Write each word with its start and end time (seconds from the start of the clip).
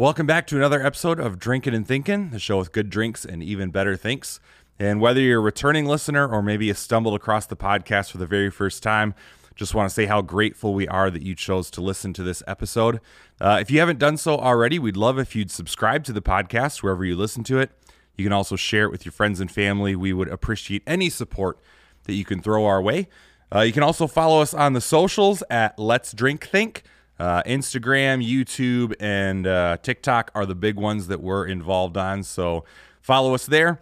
Welcome 0.00 0.26
back 0.26 0.46
to 0.46 0.56
another 0.56 0.80
episode 0.80 1.18
of 1.18 1.40
Drinking 1.40 1.74
and 1.74 1.84
Thinking, 1.84 2.30
the 2.30 2.38
show 2.38 2.58
with 2.58 2.70
good 2.70 2.88
drinks 2.88 3.24
and 3.24 3.42
even 3.42 3.72
better 3.72 3.96
thinks. 3.96 4.38
And 4.78 5.00
whether 5.00 5.20
you're 5.20 5.40
a 5.40 5.42
returning 5.42 5.86
listener 5.86 6.24
or 6.24 6.40
maybe 6.40 6.66
you 6.66 6.74
stumbled 6.74 7.16
across 7.16 7.46
the 7.46 7.56
podcast 7.56 8.12
for 8.12 8.18
the 8.18 8.24
very 8.24 8.48
first 8.48 8.80
time, 8.80 9.12
just 9.56 9.74
want 9.74 9.88
to 9.88 9.92
say 9.92 10.06
how 10.06 10.22
grateful 10.22 10.72
we 10.72 10.86
are 10.86 11.10
that 11.10 11.22
you 11.22 11.34
chose 11.34 11.68
to 11.72 11.80
listen 11.80 12.12
to 12.12 12.22
this 12.22 12.44
episode. 12.46 13.00
Uh, 13.40 13.58
if 13.60 13.72
you 13.72 13.80
haven't 13.80 13.98
done 13.98 14.16
so 14.16 14.38
already, 14.38 14.78
we'd 14.78 14.96
love 14.96 15.18
if 15.18 15.34
you'd 15.34 15.50
subscribe 15.50 16.04
to 16.04 16.12
the 16.12 16.22
podcast 16.22 16.80
wherever 16.80 17.04
you 17.04 17.16
listen 17.16 17.42
to 17.42 17.58
it. 17.58 17.72
You 18.16 18.24
can 18.24 18.32
also 18.32 18.54
share 18.54 18.84
it 18.84 18.92
with 18.92 19.04
your 19.04 19.10
friends 19.10 19.40
and 19.40 19.50
family. 19.50 19.96
We 19.96 20.12
would 20.12 20.28
appreciate 20.28 20.84
any 20.86 21.10
support 21.10 21.58
that 22.04 22.14
you 22.14 22.24
can 22.24 22.40
throw 22.40 22.66
our 22.66 22.80
way. 22.80 23.08
Uh, 23.52 23.62
you 23.62 23.72
can 23.72 23.82
also 23.82 24.06
follow 24.06 24.42
us 24.42 24.54
on 24.54 24.74
the 24.74 24.80
socials 24.80 25.42
at 25.50 25.76
Let's 25.76 26.12
Drink 26.12 26.46
Think. 26.46 26.84
Uh, 27.18 27.42
Instagram, 27.44 28.22
YouTube, 28.24 28.94
and 29.00 29.46
uh, 29.46 29.76
TikTok 29.82 30.30
are 30.34 30.46
the 30.46 30.54
big 30.54 30.76
ones 30.76 31.08
that 31.08 31.20
we're 31.20 31.46
involved 31.46 31.96
on. 31.96 32.22
So 32.22 32.64
follow 33.00 33.34
us 33.34 33.46
there. 33.46 33.80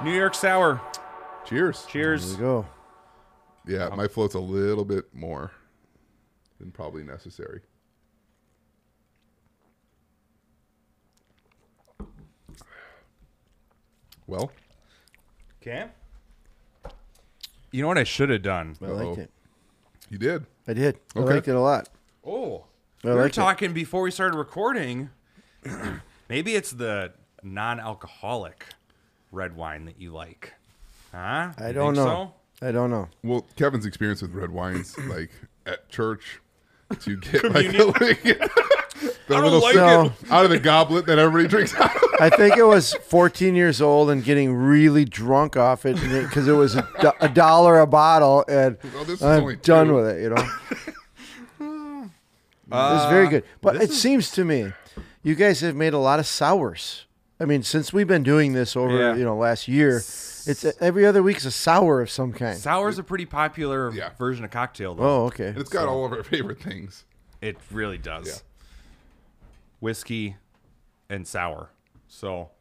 New 0.03 0.11
York 0.11 0.35
Sour. 0.35 0.81
Cheers. 1.45 1.85
Cheers. 1.87 2.35
There 2.35 2.37
we 2.37 2.41
go. 2.41 2.65
Yeah, 3.67 3.85
um, 3.85 3.97
my 3.97 4.07
float's 4.07 4.35
a 4.35 4.39
little 4.39 4.85
bit 4.85 5.05
more 5.13 5.51
than 6.59 6.71
probably 6.71 7.03
necessary. 7.03 7.61
Well, 14.27 14.51
Okay. 15.61 15.85
You 17.71 17.81
know 17.81 17.87
what 17.87 17.97
I 17.97 18.03
should 18.03 18.29
have 18.29 18.41
done? 18.41 18.75
I 18.81 18.85
Uh-oh. 18.85 18.93
liked 18.95 19.17
it. 19.19 19.31
you 20.09 20.17
did. 20.17 20.45
I 20.67 20.73
did. 20.73 20.99
I 21.15 21.19
Okay. 21.19 21.33
liked 21.35 21.47
it 21.47 21.55
a 21.55 21.59
lot. 21.59 21.87
Oh, 22.25 22.65
I 23.03 23.07
we 23.07 23.13
were 23.13 23.21
liked 23.21 23.37
it. 23.37 23.39
talking 23.41 23.73
before 23.73 24.01
we 24.01 24.11
started 24.11 24.35
recording. 24.37 25.09
Maybe 26.29 26.55
it's 26.55 26.71
the 26.71 27.13
non-alcoholic 27.41 28.65
red 29.31 29.55
wine 29.55 29.85
that 29.85 29.99
you 30.01 30.11
like, 30.11 30.53
huh? 31.13 31.53
I 31.57 31.67
You 31.67 31.73
don't 31.73 31.95
think 31.95 32.05
know. 32.07 32.33
I 32.61 32.71
don't 32.71 32.89
know. 32.91 33.09
Well, 33.23 33.45
Kevin's 33.55 33.85
experience 33.85 34.21
with 34.21 34.31
red 34.33 34.51
wines, 34.51 34.97
like 35.07 35.31
at 35.65 35.89
church, 35.89 36.39
to 37.01 37.17
get 37.31 37.43
like 37.43 37.71
the, 37.71 38.49
the 39.27 39.33
don't 39.33 39.43
little 39.43 39.61
like 39.61 39.73
sip 39.73 40.23
it. 40.23 40.31
out 40.31 40.45
of 40.45 40.49
the 40.51 40.59
goblet 40.59 41.05
that 41.07 41.17
everybody 41.19 41.47
drinks 41.49 41.73
out 41.75 41.95
of. 41.95 42.01
I 42.19 42.29
think 42.29 42.55
it 42.55 42.63
was 42.63 42.93
14 42.93 43.55
years 43.55 43.81
old 43.81 44.09
and 44.11 44.23
getting 44.23 44.53
really 44.53 45.03
drunk 45.03 45.57
off 45.57 45.85
it 45.85 45.95
because 45.99 46.47
it 46.47 46.53
was 46.53 46.75
a, 46.75 46.87
do- 47.01 47.11
a 47.19 47.27
dollar 47.27 47.79
a 47.79 47.87
bottle, 47.87 48.45
and 48.47 48.77
Well, 48.93 49.05
I'm 49.23 49.57
done 49.59 49.87
two. 49.87 49.95
with 49.95 50.07
it. 50.07 50.21
You 50.21 50.29
know, 50.29 52.09
it 52.67 52.69
was 52.69 53.05
very 53.09 53.27
uh, 53.27 53.29
good. 53.29 53.43
But 53.61 53.79
this 53.79 53.89
it 53.89 53.93
seems 53.93 54.31
to 54.31 54.45
me, 54.45 54.71
you 55.21 55.35
guys 55.35 55.59
have 55.61 55.75
made 55.75 55.93
a 55.93 55.97
lot 55.97 56.19
of 56.19 56.27
sours. 56.27 57.05
I 57.43 57.45
mean, 57.45 57.61
since 57.61 57.91
we've 57.91 58.07
been 58.07 58.23
doing 58.23 58.53
this 58.53 58.73
over 58.77 58.97
Yeah. 58.97 59.15
you 59.15 59.25
know 59.25 59.35
last 59.35 59.67
year, 59.67 59.97
it's 59.97 60.63
every 60.79 61.05
other 61.05 61.21
week's 61.21 61.43
a 61.43 61.51
sour 61.51 61.99
of 62.01 62.09
some 62.09 62.31
kind. 62.31 62.57
Sour's 62.57 62.97
a 62.97 63.03
pretty 63.03 63.25
popular 63.25 63.91
Yeah. 63.91 64.11
version 64.17 64.45
of 64.45 64.51
cocktail, 64.51 64.95
though. 64.95 65.03
Oh, 65.03 65.25
okay. 65.25 65.47
And 65.47 65.57
it's 65.57 65.69
got 65.69 65.89
all 65.89 66.05
of 66.05 66.13
our 66.13 66.23
favorite 66.23 66.61
things. 66.61 67.03
It 67.41 67.57
really 67.69 67.97
does. 67.97 68.27
Yeah. 68.27 68.33
Whiskey 69.81 70.37
and 71.09 71.27
sour. 71.27 71.69
So, 72.07 72.51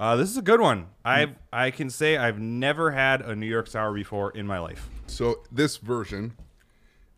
uh, 0.00 0.16
this 0.16 0.28
is 0.28 0.36
a 0.36 0.42
good 0.42 0.60
one. 0.60 0.88
I 1.04 1.36
I 1.52 1.70
can 1.70 1.88
say 1.88 2.16
I've 2.16 2.40
never 2.40 2.90
had 2.90 3.20
a 3.22 3.36
New 3.36 3.46
York 3.46 3.68
sour 3.68 3.92
before 3.94 4.32
in 4.32 4.44
my 4.44 4.58
life. 4.58 4.88
So 5.06 5.44
this 5.52 5.76
version, 5.76 6.32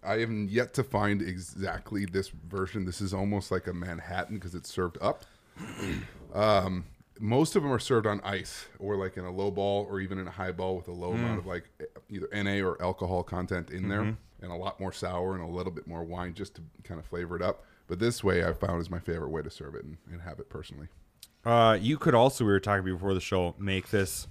I 0.02 0.18
have 0.18 0.30
yet 0.30 0.74
to 0.74 0.84
find 0.84 1.22
exactly 1.22 2.04
this 2.04 2.28
version. 2.28 2.84
This 2.84 3.00
is 3.00 3.14
almost 3.14 3.50
like 3.50 3.66
a 3.66 3.72
Manhattan 3.72 4.36
because 4.36 4.54
it's 4.54 4.70
served 4.70 4.98
up. 5.00 5.24
um, 6.34 6.84
most 7.18 7.56
of 7.56 7.62
them 7.62 7.72
are 7.72 7.78
served 7.78 8.06
on 8.06 8.20
ice 8.22 8.66
or 8.78 8.96
like 8.96 9.16
in 9.16 9.24
a 9.24 9.30
low 9.30 9.50
ball 9.50 9.86
or 9.90 10.00
even 10.00 10.18
in 10.18 10.26
a 10.28 10.30
high 10.30 10.52
ball 10.52 10.76
with 10.76 10.88
a 10.88 10.92
low 10.92 11.12
amount 11.12 11.38
of 11.38 11.46
like 11.46 11.64
either 12.08 12.28
NA 12.32 12.64
or 12.66 12.80
alcohol 12.82 13.22
content 13.22 13.70
in 13.70 13.88
there 13.88 14.16
and 14.40 14.52
a 14.52 14.54
lot 14.54 14.78
more 14.78 14.92
sour 14.92 15.34
and 15.34 15.42
a 15.42 15.46
little 15.46 15.72
bit 15.72 15.86
more 15.86 16.04
wine 16.04 16.32
just 16.34 16.54
to 16.54 16.62
kind 16.84 17.00
of 17.00 17.06
flavor 17.06 17.34
it 17.36 17.42
up. 17.42 17.64
But 17.88 17.98
this 17.98 18.22
way 18.22 18.44
I 18.44 18.52
found 18.52 18.80
is 18.80 18.90
my 18.90 18.98
favorite 19.00 19.30
way 19.30 19.42
to 19.42 19.50
serve 19.50 19.74
it 19.74 19.84
and, 19.84 19.96
and 20.12 20.20
have 20.22 20.38
it 20.38 20.48
personally. 20.48 20.88
Uh, 21.44 21.78
you 21.80 21.96
could 21.98 22.14
also, 22.14 22.44
we 22.44 22.50
were 22.50 22.60
talking 22.60 22.84
before 22.84 23.14
the 23.14 23.20
show, 23.20 23.54
make 23.58 23.90
this 23.90 24.26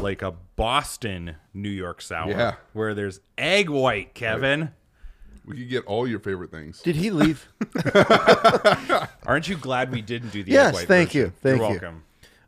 like 0.00 0.22
a 0.22 0.32
Boston 0.56 1.34
New 1.52 1.68
York 1.68 2.00
sour. 2.00 2.30
Yeah. 2.30 2.54
Where 2.72 2.94
there's 2.94 3.20
egg 3.36 3.68
white, 3.68 4.14
Kevin. 4.14 4.70
We 5.44 5.56
could 5.56 5.68
get 5.68 5.84
all 5.86 6.06
your 6.06 6.20
favorite 6.20 6.50
things. 6.52 6.80
Did 6.82 6.94
he 6.96 7.10
leave? 7.10 7.48
Aren't 9.26 9.48
you 9.48 9.56
glad 9.56 9.90
we 9.90 10.00
didn't 10.00 10.30
do 10.30 10.42
the 10.44 10.52
Yes, 10.52 10.68
egg 10.68 10.72
white 10.74 10.80
Yes, 10.82 10.88
thank 10.88 11.08
version? 11.08 11.20
you, 11.20 11.32
thank 11.42 11.56
You're 11.58 11.66
you. 11.66 11.70
welcome. 11.80 12.02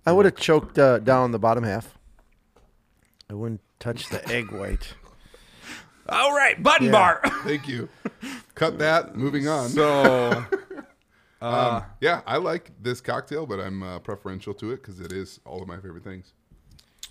I 0.07 0.13
would 0.13 0.25
have 0.27 0.37
choked 0.37 0.79
uh, 0.79 0.99
down 0.99 1.31
the 1.33 1.39
bottom 1.39 1.65
half. 1.65 1.99
I 3.31 3.35
wouldn't 3.35 3.61
touch 3.81 4.09
the 4.09 4.27
egg 4.33 4.51
white. 4.53 4.95
All 6.09 6.35
right, 6.35 6.63
button 6.63 6.87
Yeah. 6.87 6.93
bar. 6.93 7.21
Thank 7.45 7.67
you. 7.67 7.89
Cut 8.55 8.79
that. 8.79 9.17
Moving 9.17 9.49
on. 9.49 9.69
so, 9.71 10.45
Um, 11.43 11.83
yeah, 12.01 12.23
I 12.27 12.39
like 12.39 12.71
this 12.81 13.03
cocktail, 13.03 13.45
but 13.45 13.61
I'm 13.61 13.83
uh, 13.83 13.99
preferential 13.99 14.55
to 14.55 14.73
it 14.73 14.77
because 14.77 14.99
it 15.01 15.13
is 15.13 15.41
all 15.45 15.61
of 15.61 15.69
my 15.69 15.77
favorite 15.77 16.03
things. 16.05 16.33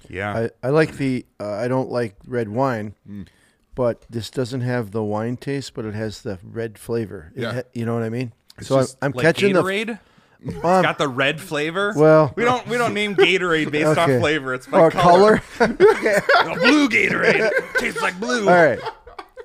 yeah. 0.09 0.49
I, 0.63 0.67
I 0.67 0.69
like 0.71 0.97
the. 0.97 1.25
Uh, 1.39 1.51
I 1.53 1.67
don't 1.67 1.91
like 1.91 2.15
red 2.25 2.49
wine, 2.49 2.95
Mm. 3.07 3.27
but 3.75 4.05
this 4.09 4.31
doesn't 4.31 4.61
have 4.61 4.89
the 4.89 5.03
wine 5.03 5.37
taste, 5.37 5.75
but 5.75 5.85
it 5.85 5.93
has 5.93 6.21
the 6.23 6.39
red 6.43 6.79
flavor. 6.79 7.31
It 7.35 7.41
Yeah. 7.43 7.53
ha- 7.53 7.61
you 7.73 7.85
know 7.85 7.93
what 7.93 8.01
I 8.01 8.09
mean. 8.09 8.33
It's 8.57 8.67
so 8.69 8.77
I'm, 8.77 8.81
just 8.83 8.97
I'm 9.03 9.11
like 9.11 9.21
catching 9.23 9.53
Gatorade. 9.53 9.99
The. 10.45 10.55
Um, 10.67 10.83
Got 10.83 10.97
the 10.97 11.07
red 11.07 11.39
flavor. 11.41 11.93
well, 11.95 12.33
we 12.35 12.43
don't 12.43 12.65
we 12.67 12.77
don't 12.77 12.93
name 12.93 13.15
Gatorade 13.15 13.71
based 13.71 13.87
okay. 13.87 14.01
off 14.15 14.21
flavor. 14.21 14.53
It's 14.53 14.67
by 14.67 14.79
or 14.79 14.91
color. 14.91 15.41
color. 15.57 15.75
A 15.75 16.55
blue 16.55 16.89
Gatorade 16.89 17.51
tastes 17.79 18.01
like 18.01 18.19
blue. 18.19 18.47
All 18.47 18.55
right. 18.55 18.79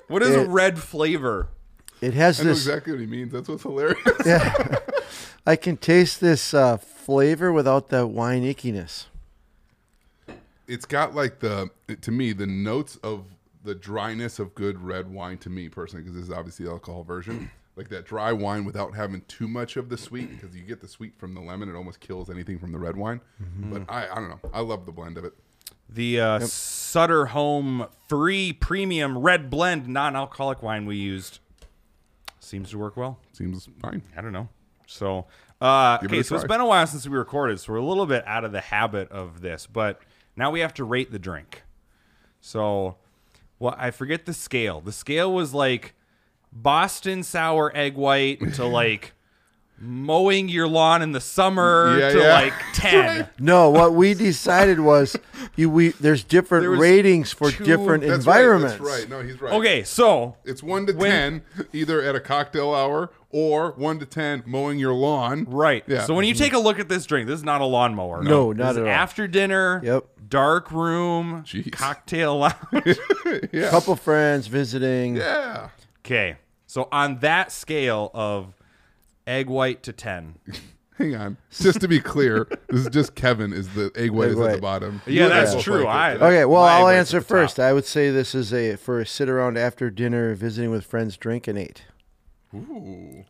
What 0.07 0.23
is 0.23 0.35
a 0.35 0.45
red 0.45 0.79
flavor? 0.79 1.47
It 2.01 2.13
has 2.15 2.39
I 2.39 2.43
know 2.43 2.49
this. 2.49 2.65
exactly 2.65 2.93
what 2.93 2.99
he 2.99 3.05
means. 3.05 3.31
That's 3.31 3.47
what's 3.47 3.63
hilarious. 3.63 3.99
Yeah. 4.25 4.77
I 5.45 5.55
can 5.55 5.77
taste 5.77 6.19
this 6.21 6.53
uh, 6.53 6.77
flavor 6.77 7.51
without 7.51 7.89
the 7.89 8.07
wine 8.07 8.43
ickiness. 8.43 9.05
it's 10.67 10.85
got 10.85 11.13
like 11.15 11.39
the 11.39 11.69
to 12.01 12.11
me 12.11 12.33
the 12.33 12.47
notes 12.47 12.97
of 13.03 13.25
the 13.63 13.75
dryness 13.75 14.39
of 14.39 14.55
good 14.55 14.79
red 14.79 15.11
wine 15.11 15.37
to 15.39 15.49
me 15.49 15.67
personally 15.69 16.03
because 16.03 16.15
this 16.15 16.25
is 16.29 16.31
obviously 16.31 16.65
the 16.65 16.71
alcohol 16.71 17.03
version. 17.03 17.51
Like 17.79 17.87
that 17.89 18.05
dry 18.05 18.33
wine 18.33 18.65
without 18.65 18.93
having 18.93 19.21
too 19.29 19.47
much 19.47 19.77
of 19.77 19.87
the 19.87 19.97
sweet 19.97 20.29
because 20.29 20.53
you 20.53 20.63
get 20.63 20.81
the 20.81 20.87
sweet 20.87 21.17
from 21.17 21.33
the 21.33 21.39
lemon. 21.39 21.69
It 21.69 21.75
almost 21.75 22.01
kills 22.01 22.29
anything 22.29 22.59
from 22.59 22.73
the 22.73 22.77
red 22.77 22.97
wine. 22.97 23.21
But 23.57 23.83
I, 23.87 24.09
I 24.09 24.15
don't 24.15 24.27
know. 24.27 24.39
I 24.53 24.59
love 24.59 24.85
the 24.85 24.91
blend 24.91 25.17
of 25.17 25.23
it. 25.23 25.33
The 25.87 26.19
uh, 26.19 26.39
Sutter 26.39 27.27
Home 27.27 27.87
Fre 28.09 28.51
premium 28.59 29.17
red 29.17 29.49
blend 29.49 29.87
non-alcoholic 29.87 30.61
wine 30.61 30.85
we 30.87 30.97
used 30.97 31.39
seems 32.41 32.69
to 32.71 32.77
work 32.77 32.97
well. 32.97 33.17
Seems 33.31 33.69
fine. 33.81 34.01
I 34.17 34.19
don't 34.21 34.33
know. 34.33 34.49
So 34.85 35.27
Uh, 35.61 35.97
Give 35.99 36.11
it 36.11 36.15
okay, 36.15 36.19
a 36.19 36.23
so 36.25 36.35
it's 36.35 36.43
been 36.43 36.59
a 36.59 36.65
while 36.67 36.85
since 36.85 37.07
we 37.07 37.17
recorded, 37.17 37.61
so 37.61 37.71
we're 37.71 37.79
a 37.79 37.85
little 37.85 38.05
bit 38.05 38.27
out 38.27 38.43
of 38.43 38.51
the 38.51 38.59
habit 38.61 39.09
of 39.09 39.39
this, 39.41 39.67
but 39.67 40.01
now 40.35 40.51
we 40.51 40.59
have 40.59 40.73
to 40.73 40.83
rate 40.83 41.11
the 41.11 41.19
drink. 41.19 41.63
So, 42.41 42.97
well, 43.57 43.75
I 43.77 43.91
forget 43.91 44.25
the 44.25 44.33
scale. 44.33 44.81
The 44.81 44.91
scale 44.91 45.33
was 45.33 45.53
like 45.53 45.93
Boston 46.51 47.23
sour 47.23 47.71
egg 47.75 47.95
white 47.95 48.53
to 48.55 48.65
like 48.67 49.13
mowing 49.81 50.49
your 50.49 50.67
lawn 50.67 51.01
in 51.01 51.13
the 51.13 51.21
summer 51.21 51.97
Yeah, 51.97 52.09
to 52.11 52.19
yeah. 52.19 52.33
like 52.33 52.53
10. 52.73 53.29
No, 53.39 53.69
what 53.69 53.93
we 53.93 54.13
decided 54.13 54.79
was 54.81 55.15
you 55.55 55.69
we 55.69 55.89
there's 55.89 56.23
different 56.23 56.63
There 56.63 56.71
ratings 56.71 57.31
for 57.31 57.49
two- 57.51 57.63
different 57.63 58.03
That's 58.03 58.15
environments. 58.25 58.79
Right, 58.79 58.89
that's 58.89 59.01
right. 59.01 59.09
No, 59.09 59.21
he's 59.21 59.41
right. 59.41 59.53
Okay, 59.53 59.83
so 59.83 60.35
It's 60.43 60.61
one 60.61 60.85
to 60.87 60.93
When- 60.93 61.09
ten, 61.55 61.65
either 61.71 62.01
at 62.01 62.13
a 62.15 62.19
cocktail 62.19 62.73
hour 62.73 63.11
or 63.29 63.71
one 63.71 63.99
to 63.99 64.05
ten 64.05 64.43
mowing 64.45 64.79
your 64.79 64.93
lawn. 64.93 65.45
Right. 65.47 65.83
Yeah. 65.87 66.03
So 66.03 66.13
when 66.13 66.25
you 66.25 66.33
mm-hmm. 66.33 66.43
take 66.43 66.53
a 66.53 66.59
look 66.59 66.79
at 66.79 66.89
this 66.89 67.05
drink, 67.05 67.27
this 67.27 67.37
is 67.39 67.45
not 67.45 67.61
a 67.61 67.65
lawnmower. 67.65 68.21
No, 68.23 68.51
This 68.53 68.59
not 68.63 68.71
is 68.71 68.77
at 68.77 68.83
all. 68.83 68.89
After 68.89 69.27
dinner. 69.27 69.81
Yep. 69.83 70.05
Dark 70.27 70.71
room. 70.71 71.43
Jeez. 71.43 71.71
Cocktail 71.71 72.37
lounge. 72.37 72.99
yeah. 73.53 73.69
Couple 73.69 73.95
friends 73.95 74.47
visiting. 74.47 75.15
Yeah. 75.15 75.69
Okay. 76.09 76.37
So 76.67 76.87
on 76.91 77.19
that 77.19 77.51
scale 77.51 78.11
of 78.13 78.53
egg 79.27 79.47
white 79.47 79.83
to 79.83 79.93
ten. 79.93 80.35
Hang 80.97 81.15
on. 81.15 81.37
Just 81.51 81.79
to 81.79 81.87
be 81.87 82.01
clear, 82.01 82.45
this 82.67 82.81
is 82.81 82.89
just 82.89 83.15
Kevin 83.15 83.53
is 83.53 83.69
the 83.69 83.89
egg 83.95 84.11
white 84.11 84.25
Egg 84.25 84.31
is 84.33 84.39
at 84.39 84.43
the 84.43 84.51
white. 84.55 84.61
bottom. 84.61 85.01
Yeah, 85.05 85.23
You 85.23 85.29
that's 85.29 85.53
both 85.55 85.63
true. 85.63 85.83
like 85.85 85.95
I- 85.95 86.11
it. 86.15 86.21
Okay, 86.21 86.45
well 86.45 86.63
My 86.63 86.73
I'll 86.73 86.83
white's 86.83 86.97
answer 86.97 87.17
at 87.17 87.23
the 87.23 87.27
first. 87.27 87.55
top. 87.55 87.63
I 87.63 87.71
would 87.73 87.85
say 87.85 88.09
this 88.11 88.35
is 88.35 88.53
a 88.53 88.75
for 88.75 88.99
a 88.99 89.05
sit 89.05 89.29
around 89.29 89.57
after 89.57 89.89
dinner 89.89 90.35
visiting 90.35 90.71
with 90.71 90.85
friends 90.85 91.15
drink 91.15 91.47
and 91.47 91.57
eight. 91.57 91.83
Ooh. 92.53 93.25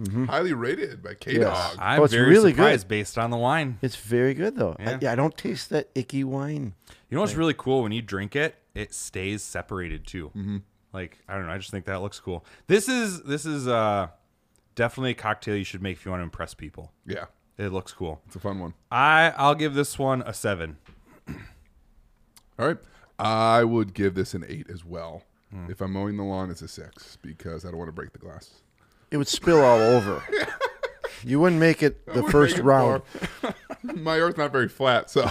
Mm-hmm. 0.00 0.26
Highly 0.26 0.52
rated 0.52 1.02
by 1.02 1.14
K 1.14 1.34
Yes. 1.40 1.42
Dog. 1.42 1.76
I'm 1.80 2.00
Oh, 2.00 2.04
it's 2.04 2.14
very 2.14 2.28
really 2.30 2.52
surprised 2.52 2.84
good. 2.84 2.88
based 2.88 3.18
on 3.18 3.30
the 3.30 3.36
wine. 3.36 3.78
It's 3.82 3.96
very 3.96 4.32
good 4.32 4.54
though. 4.54 4.76
I, 4.78 4.82
Yeah. 4.84 4.98
yeah, 5.02 5.12
I 5.12 5.14
don't 5.16 5.36
taste 5.36 5.70
that 5.70 5.88
icky 5.96 6.22
wine. 6.22 6.74
You 7.10 7.16
know 7.16 7.20
what's 7.22 7.34
really 7.34 7.54
cool 7.54 7.82
when 7.82 7.90
you 7.90 8.00
drink 8.00 8.36
it? 8.36 8.54
It 8.76 8.94
stays 8.94 9.42
separated 9.42 10.06
too. 10.06 10.28
Mm-hmm. 10.36 10.56
Like 10.92 11.18
I 11.28 11.34
don't 11.34 11.46
know. 11.46 11.52
I 11.52 11.58
just 11.58 11.70
think 11.70 11.84
that 11.86 12.00
looks 12.00 12.20
cool. 12.20 12.44
This 12.66 12.88
is 12.88 13.22
this 13.22 13.44
is 13.46 13.68
uh 13.68 14.08
definitely 14.74 15.10
a 15.10 15.14
cocktail 15.14 15.56
you 15.56 15.64
should 15.64 15.82
make 15.82 15.96
if 15.96 16.04
you 16.04 16.10
want 16.10 16.20
to 16.20 16.24
impress 16.24 16.54
people. 16.54 16.92
Yeah. 17.06 17.26
It 17.58 17.72
looks 17.72 17.92
cool. 17.92 18.20
It's 18.26 18.36
a 18.36 18.40
fun 18.40 18.58
one. 18.60 18.74
I 18.90 19.32
I'll 19.36 19.54
give 19.54 19.74
this 19.74 19.98
one 19.98 20.22
a 20.22 20.32
seven. 20.32 20.78
All 22.58 22.66
right. 22.66 22.78
I 23.18 23.64
would 23.64 23.94
give 23.94 24.14
this 24.14 24.34
an 24.34 24.44
eight 24.48 24.68
as 24.70 24.84
well. 24.84 25.24
Hmm. 25.50 25.70
If 25.70 25.80
I'm 25.80 25.92
mowing 25.92 26.16
the 26.16 26.22
lawn, 26.22 26.50
it's 26.50 26.62
a 26.62 26.68
six 26.68 27.18
because 27.20 27.64
I 27.64 27.68
don't 27.68 27.78
want 27.78 27.88
to 27.88 27.92
break 27.92 28.12
the 28.12 28.18
glass. 28.18 28.50
It 29.10 29.16
would 29.16 29.28
spill 29.28 29.60
all 29.64 29.80
over. 29.80 30.22
You 31.24 31.40
wouldn't 31.40 31.60
make 31.60 31.82
it 31.82 32.04
the 32.14 32.22
first 32.24 32.58
it 32.58 32.64
round. 32.64 33.02
My 33.82 34.18
earth's 34.18 34.38
not 34.38 34.52
very 34.52 34.68
flat, 34.68 35.10
so. 35.10 35.22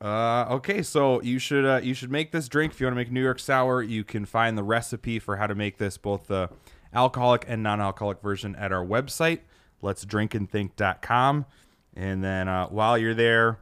Uh, 0.00 0.44
okay, 0.50 0.82
so 0.82 1.22
you 1.22 1.38
should 1.38 1.64
uh, 1.64 1.80
you 1.82 1.94
should 1.94 2.10
make 2.10 2.30
this 2.30 2.48
drink 2.48 2.72
if 2.72 2.80
you 2.80 2.86
want 2.86 2.92
to 2.92 2.96
make 2.96 3.10
New 3.10 3.22
York 3.22 3.38
sour. 3.38 3.82
You 3.82 4.04
can 4.04 4.26
find 4.26 4.56
the 4.58 4.62
recipe 4.62 5.18
for 5.18 5.36
how 5.36 5.46
to 5.46 5.54
make 5.54 5.78
this, 5.78 5.96
both 5.96 6.26
the 6.28 6.50
alcoholic 6.92 7.44
and 7.48 7.62
non-alcoholic 7.62 8.20
version, 8.20 8.54
at 8.56 8.72
our 8.72 8.84
website, 8.84 9.40
let's 9.82 10.04
drinkandthink.com. 10.04 11.46
And 11.94 12.22
then 12.22 12.48
uh, 12.48 12.66
while 12.68 12.98
you're 12.98 13.14
there, 13.14 13.58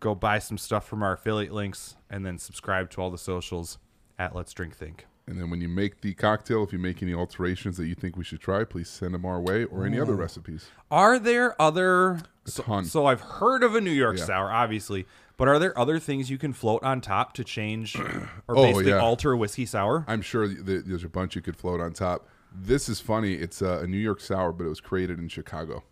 go 0.00 0.14
buy 0.14 0.38
some 0.38 0.58
stuff 0.58 0.86
from 0.86 1.02
our 1.02 1.12
affiliate 1.14 1.52
links, 1.52 1.96
and 2.08 2.24
then 2.24 2.38
subscribe 2.38 2.90
to 2.90 3.00
all 3.00 3.10
the 3.10 3.18
socials 3.18 3.78
at 4.18 4.34
Let's 4.34 4.52
Drink 4.52 4.76
Think. 4.76 5.06
And 5.26 5.38
then 5.38 5.50
when 5.50 5.60
you 5.60 5.68
make 5.68 6.00
the 6.00 6.14
cocktail, 6.14 6.62
if 6.64 6.72
you 6.72 6.78
make 6.78 7.02
any 7.02 7.12
alterations 7.12 7.76
that 7.76 7.86
you 7.86 7.94
think 7.94 8.16
we 8.16 8.24
should 8.24 8.40
try, 8.40 8.64
please 8.64 8.88
send 8.88 9.12
them 9.12 9.26
our 9.26 9.40
way 9.40 9.64
or 9.64 9.84
any 9.84 10.00
other 10.00 10.14
recipes. 10.14 10.70
Are 10.90 11.18
there 11.18 11.60
other? 11.60 12.20
So, 12.46 12.82
so 12.84 13.04
I've 13.06 13.20
heard 13.20 13.62
of 13.62 13.74
a 13.74 13.80
New 13.80 13.90
York 13.90 14.16
Yeah. 14.18 14.24
sour, 14.24 14.50
obviously, 14.50 15.06
but 15.38 15.48
are 15.48 15.58
there 15.58 15.76
other 15.78 15.98
things 15.98 16.28
you 16.28 16.36
can 16.36 16.52
float 16.52 16.82
on 16.82 17.00
top 17.00 17.32
to 17.34 17.44
change 17.44 17.96
or 17.96 18.30
Oh, 18.50 18.62
basically 18.62 18.90
yeah. 18.90 18.98
alter 18.98 19.32
a 19.32 19.36
whiskey 19.38 19.64
sour? 19.64 20.04
I'm 20.06 20.20
sure 20.20 20.46
th- 20.46 20.84
there's 20.84 21.04
a 21.04 21.08
bunch 21.08 21.34
you 21.34 21.40
could 21.40 21.56
float 21.56 21.80
on 21.80 21.92
top. 21.94 22.28
This 22.54 22.88
is 22.88 23.00
funny. 23.00 23.34
It's 23.34 23.62
uh, 23.62 23.80
a 23.82 23.86
New 23.86 23.98
York 23.98 24.20
sour, 24.20 24.52
but 24.52 24.64
it 24.64 24.68
was 24.68 24.80
created 24.80 25.18
in 25.18 25.28
Chicago. 25.28 25.82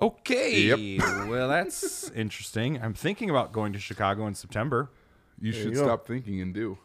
Okay. 0.00 0.60
Yep. 0.62 1.28
well, 1.28 1.48
that's 1.48 2.10
interesting. 2.10 2.80
I'm 2.82 2.94
thinking 2.94 3.30
about 3.30 3.52
going 3.52 3.72
to 3.74 3.78
Chicago 3.78 4.26
in 4.26 4.34
September. 4.34 4.90
You 5.40 5.52
should 5.52 5.70
you 5.70 5.76
stop 5.76 6.06
thinking 6.06 6.40
and 6.40 6.52
do. 6.54 6.78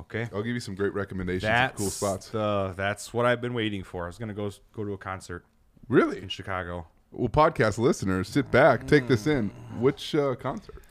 Okay. 0.00 0.28
I'll 0.32 0.42
give 0.42 0.54
you 0.54 0.60
some 0.60 0.74
great 0.74 0.94
recommendations 0.94 1.42
That's 1.42 1.72
of 1.74 1.78
cool 1.78 1.90
spots. 1.90 2.28
The, 2.30 2.72
that's 2.76 3.12
what 3.12 3.26
I've 3.26 3.40
been 3.40 3.54
waiting 3.54 3.82
for. 3.82 4.04
I 4.04 4.06
was 4.06 4.18
going 4.18 4.28
to 4.30 4.34
go 4.34 4.50
go 4.72 4.84
to 4.84 4.92
a 4.92 4.98
concert 4.98 5.44
Really? 5.88 6.22
in 6.22 6.28
Chicago. 6.28 6.86
Well, 7.12 7.28
podcast 7.28 7.78
listeners, 7.78 8.28
sit 8.28 8.50
back, 8.50 8.86
take 8.86 9.08
this 9.08 9.26
in. 9.26 9.48
Which 9.78 10.14
uh, 10.14 10.34
concert? 10.36 10.82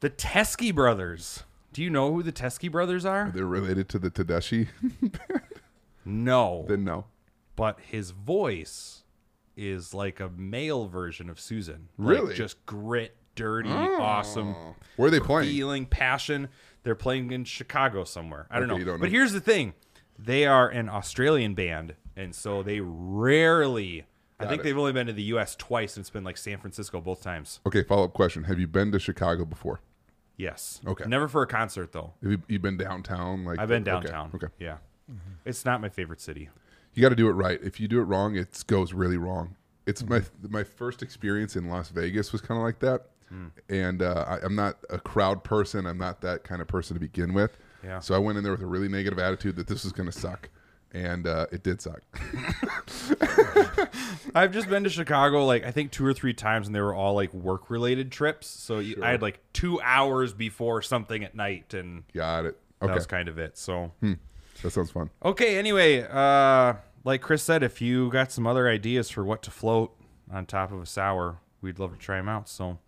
The 0.00 0.10
Teskey 0.10 0.74
Brothers. 0.74 1.44
Do 1.72 1.82
you 1.82 1.90
know 1.90 2.12
who 2.12 2.22
the 2.22 2.32
Teskey 2.32 2.70
Brothers 2.70 3.04
are? 3.04 3.30
They're 3.34 3.46
related 3.46 3.88
to 3.90 3.98
the 3.98 4.10
Tedeschi? 4.10 4.68
No. 6.04 6.64
then 6.68 6.82
no. 6.82 7.04
but 7.54 7.78
his 7.80 8.10
voice 8.10 9.04
is 9.56 9.94
like 9.94 10.18
a 10.18 10.28
male 10.30 10.88
version 10.88 11.30
of 11.30 11.38
Susan. 11.38 11.88
Really? 11.96 12.28
Like 12.28 12.34
just 12.36 12.64
grit, 12.66 13.14
dirty, 13.36 13.68
awesome 13.70 14.48
Oh. 14.58 14.74
Where 14.96 15.06
are 15.06 15.10
they 15.12 15.20
playing? 15.20 15.48
feeling, 15.50 15.86
passion. 15.86 16.48
They're 16.82 16.96
playing 16.96 17.30
in 17.30 17.44
Chicago 17.44 18.02
somewhere. 18.02 18.48
I 18.50 18.58
don't 18.58 18.64
Okay, 18.64 18.72
know. 18.72 18.78
you 18.78 18.84
don't 18.84 18.94
know. 18.96 19.00
but 19.02 19.10
here's 19.10 19.32
the 19.32 19.40
thing. 19.40 19.74
They 20.18 20.44
are 20.44 20.68
an 20.68 20.88
Australian 20.88 21.54
band, 21.54 21.94
and 22.16 22.34
so 22.34 22.64
they 22.64 22.80
rarely 22.80 24.04
I 24.40 24.46
think 24.46 24.60
it. 24.60 24.64
they've 24.64 24.78
only 24.78 24.92
been 24.92 25.06
to 25.06 25.12
the 25.12 25.22
US 25.24 25.54
twice 25.54 25.96
and 25.96 26.02
it's 26.02 26.10
been 26.10 26.24
like 26.24 26.36
San 26.36 26.58
Francisco 26.58 27.00
both 27.00 27.22
times. 27.22 27.60
Okay, 27.66 27.82
follow 27.82 28.04
up 28.04 28.12
question. 28.12 28.44
Have 28.44 28.58
you 28.58 28.66
been 28.66 28.90
to 28.92 28.98
Chicago 28.98 29.44
before? 29.44 29.80
Yes. 30.36 30.80
Okay. 30.86 31.04
Never 31.06 31.28
for 31.28 31.42
a 31.42 31.46
concert 31.46 31.92
though. 31.92 32.12
Have 32.22 32.32
you, 32.32 32.42
you 32.48 32.58
been 32.58 32.76
downtown? 32.76 33.44
Like 33.44 33.58
I've 33.58 33.68
been 33.68 33.84
downtown. 33.84 34.30
Okay. 34.34 34.48
Yeah. 34.58 34.78
It's 35.44 35.64
not 35.64 35.80
my 35.80 35.88
favorite 35.88 36.20
city. 36.20 36.48
You 36.94 37.02
got 37.02 37.10
to 37.10 37.16
do 37.16 37.28
it 37.28 37.32
right. 37.32 37.58
If 37.62 37.80
you 37.80 37.88
do 37.88 38.00
it 38.00 38.04
wrong, 38.04 38.36
it 38.36 38.64
goes 38.66 38.92
really 38.92 39.16
wrong. 39.16 39.56
It's 39.86 40.04
my 40.06 40.22
my 40.42 40.64
first 40.64 41.02
experience 41.02 41.56
in 41.56 41.68
Las 41.68 41.88
Vegas 41.88 42.32
was 42.32 42.40
kind 42.40 42.58
of 42.58 42.64
like 42.64 42.78
that, 42.80 43.08
and 43.68 44.02
uh, 44.02 44.24
I, 44.28 44.44
I'm 44.44 44.54
not 44.54 44.76
a 44.90 44.98
crowd 44.98 45.42
person. 45.42 45.86
I'm 45.86 45.98
not 45.98 46.20
that 46.20 46.44
kind 46.44 46.62
of 46.62 46.68
person 46.68 46.94
to 46.94 47.00
begin 47.00 47.34
with. 47.34 47.58
Yeah. 47.82 47.98
So 48.00 48.14
I 48.14 48.18
went 48.18 48.38
in 48.38 48.44
there 48.44 48.52
with 48.52 48.62
a 48.62 48.66
really 48.66 48.88
negative 48.88 49.18
attitude 49.18 49.56
that 49.56 49.66
this 49.66 49.84
was 49.84 49.92
going 49.92 50.10
to 50.10 50.16
suck, 50.16 50.48
and 50.92 51.26
uh, 51.26 51.46
it 51.52 51.62
did 51.62 51.80
suck. 51.80 52.02
I've 54.34 54.52
just 54.52 54.68
been 54.68 54.84
to 54.84 54.90
Chicago 54.90 55.44
like 55.44 55.64
I 55.64 55.70
think 55.70 55.92
two 55.92 56.04
or 56.06 56.14
three 56.14 56.34
times, 56.34 56.66
and 56.66 56.74
they 56.74 56.80
were 56.80 56.94
all 56.94 57.14
like 57.14 57.32
work 57.34 57.70
related 57.70 58.10
trips. 58.12 58.46
So 58.46 58.78
you 58.78 58.96
I 59.02 59.10
had 59.10 59.22
like 59.22 59.40
two 59.52 59.80
hours 59.82 60.32
before 60.32 60.82
something 60.82 61.24
at 61.24 61.34
night, 61.34 61.74
and 61.74 62.04
got 62.14 62.46
it. 62.46 62.58
that 62.80 62.86
Okay, 62.86 62.94
was 62.94 63.06
kind 63.06 63.28
of 63.28 63.38
it. 63.38 63.58
So 63.58 63.92
that 64.62 64.70
sounds 64.72 64.90
fun. 64.90 65.10
okay. 65.24 65.58
Anyway, 65.58 66.06
uh, 66.08 66.74
like 67.04 67.20
Chris 67.20 67.42
said, 67.42 67.62
if 67.62 67.80
you 67.80 68.10
got 68.10 68.32
some 68.32 68.46
other 68.46 68.68
ideas 68.68 69.10
for 69.10 69.24
what 69.24 69.42
to 69.42 69.50
float 69.50 69.94
on 70.30 70.46
top 70.46 70.72
of 70.72 70.80
a 70.80 70.86
sour, 70.86 71.38
we'd 71.60 71.78
love 71.78 71.92
to 71.92 71.98
try 71.98 72.16
them 72.16 72.28
out. 72.28 72.48
So 72.48 72.78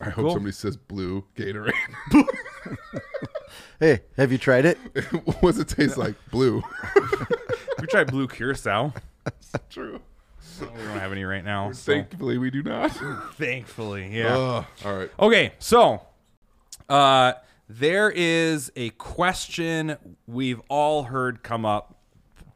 I 0.00 0.10
hope 0.10 0.24
Cool. 0.26 0.34
somebody 0.34 0.52
says 0.52 0.76
blue 0.76 1.24
Gatorade. 1.36 1.72
Hey, 3.80 4.00
have 4.16 4.32
you 4.32 4.38
tried 4.38 4.64
it? 4.64 4.78
what 5.24 5.42
does 5.42 5.58
it 5.58 5.68
taste 5.68 5.96
like? 5.96 6.14
Blue. 6.30 6.62
we 7.80 7.86
tried 7.86 8.10
blue 8.10 8.26
curacao. 8.26 8.92
True. 9.70 10.00
we 10.60 10.66
don't 10.66 10.98
have 10.98 11.12
any 11.12 11.24
right 11.24 11.44
now. 11.44 11.72
So 11.72 11.92
Thankfully, 11.92 12.38
we 12.38 12.50
do 12.50 12.62
not. 12.62 12.88
thankfully, 13.34 14.08
yeah. 14.16 14.36
Ugh. 14.36 14.66
all 14.84 14.96
right. 14.96 15.10
Okay, 15.20 15.52
so 15.58 16.00
uh, 16.88 17.34
there 17.68 18.10
is 18.10 18.72
a 18.76 18.90
question 18.90 19.96
we've 20.26 20.60
all 20.68 21.04
heard 21.04 21.42
come 21.42 21.64
up 21.66 21.98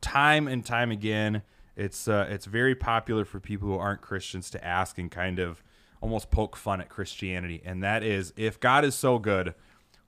time 0.00 0.48
and 0.48 0.64
time 0.64 0.90
again. 0.90 1.42
It's 1.76 2.08
uh, 2.08 2.26
it's 2.30 2.46
very 2.46 2.74
popular 2.74 3.24
for 3.24 3.40
people 3.40 3.68
who 3.68 3.76
aren't 3.76 4.00
Christians 4.00 4.50
to 4.50 4.64
ask 4.64 4.98
and 4.98 5.10
kind 5.10 5.38
of 5.38 5.62
almost 6.00 6.30
poke 6.30 6.56
fun 6.56 6.80
at 6.80 6.88
Christianity, 6.88 7.60
and 7.64 7.82
that 7.82 8.02
is 8.02 8.32
if 8.36 8.58
God 8.58 8.84
is 8.84 8.94
so 8.94 9.18
good, 9.18 9.54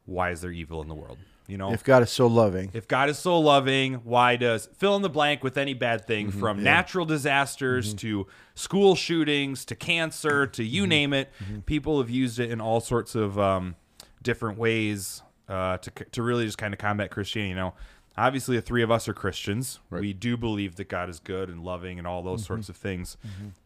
why 0.07 0.31
is 0.31 0.41
there 0.41 0.51
evil 0.51 0.83
in 0.83 0.89
the 0.89 0.95
world? 0.95 1.19
You 1.49 1.59
know, 1.59 1.73
If 1.73 1.83
God 1.85 2.03
is 2.03 2.11
so 2.11 2.29
loving. 2.29 2.71
if 2.73 2.87
God 2.87 3.09
is 3.11 3.19
so 3.19 3.39
loving, 3.39 3.95
why 4.05 4.37
does 4.37 4.69
fill 4.77 4.95
in 4.97 5.03
the 5.03 5.11
blank 5.11 5.43
with 5.43 5.59
any 5.59 5.75
bad 5.75 6.07
thing 6.07 6.29
Mm-hmm. 6.29 6.39
from 6.41 6.63
natural 6.63 7.05
disasters 7.05 7.93
to 7.95 8.27
school 8.55 8.95
shootings 8.95 9.65
to 9.67 9.75
cancer 9.75 10.47
to 10.47 10.63
Mm-hmm. 10.63 10.75
you 10.75 10.87
name 10.87 11.13
it? 11.13 11.31
People 11.67 11.99
have 12.01 12.09
used 12.11 12.39
it 12.39 12.51
in 12.51 12.61
all 12.61 12.81
sorts 12.81 13.15
of 13.15 13.39
um, 13.39 13.75
different 14.23 14.57
ways 14.57 15.23
uh, 15.49 15.79
to 15.79 15.91
to 16.13 16.23
really 16.23 16.47
just 16.47 16.59
kind 16.59 16.73
of 16.73 16.79
combat 16.79 17.11
Christianity. 17.11 17.51
You 17.51 17.57
know, 17.57 17.75
obviously 18.17 18.57
the 18.57 18.63
three 18.63 18.83
of 18.83 18.91
us 18.91 19.09
are 19.09 19.15
Christians. 19.15 19.81
We 19.91 20.13
do 20.13 20.37
believe 20.37 20.77
that 20.77 20.89
God 20.89 21.11
is 21.11 21.19
good 21.19 21.49
and 21.49 21.63
loving 21.65 21.99
and 21.99 22.07
all 22.07 22.23
those 22.23 22.43
Mm-hmm. 22.43 22.47
sorts 22.55 22.69
of 22.69 22.77
things. 22.77 23.17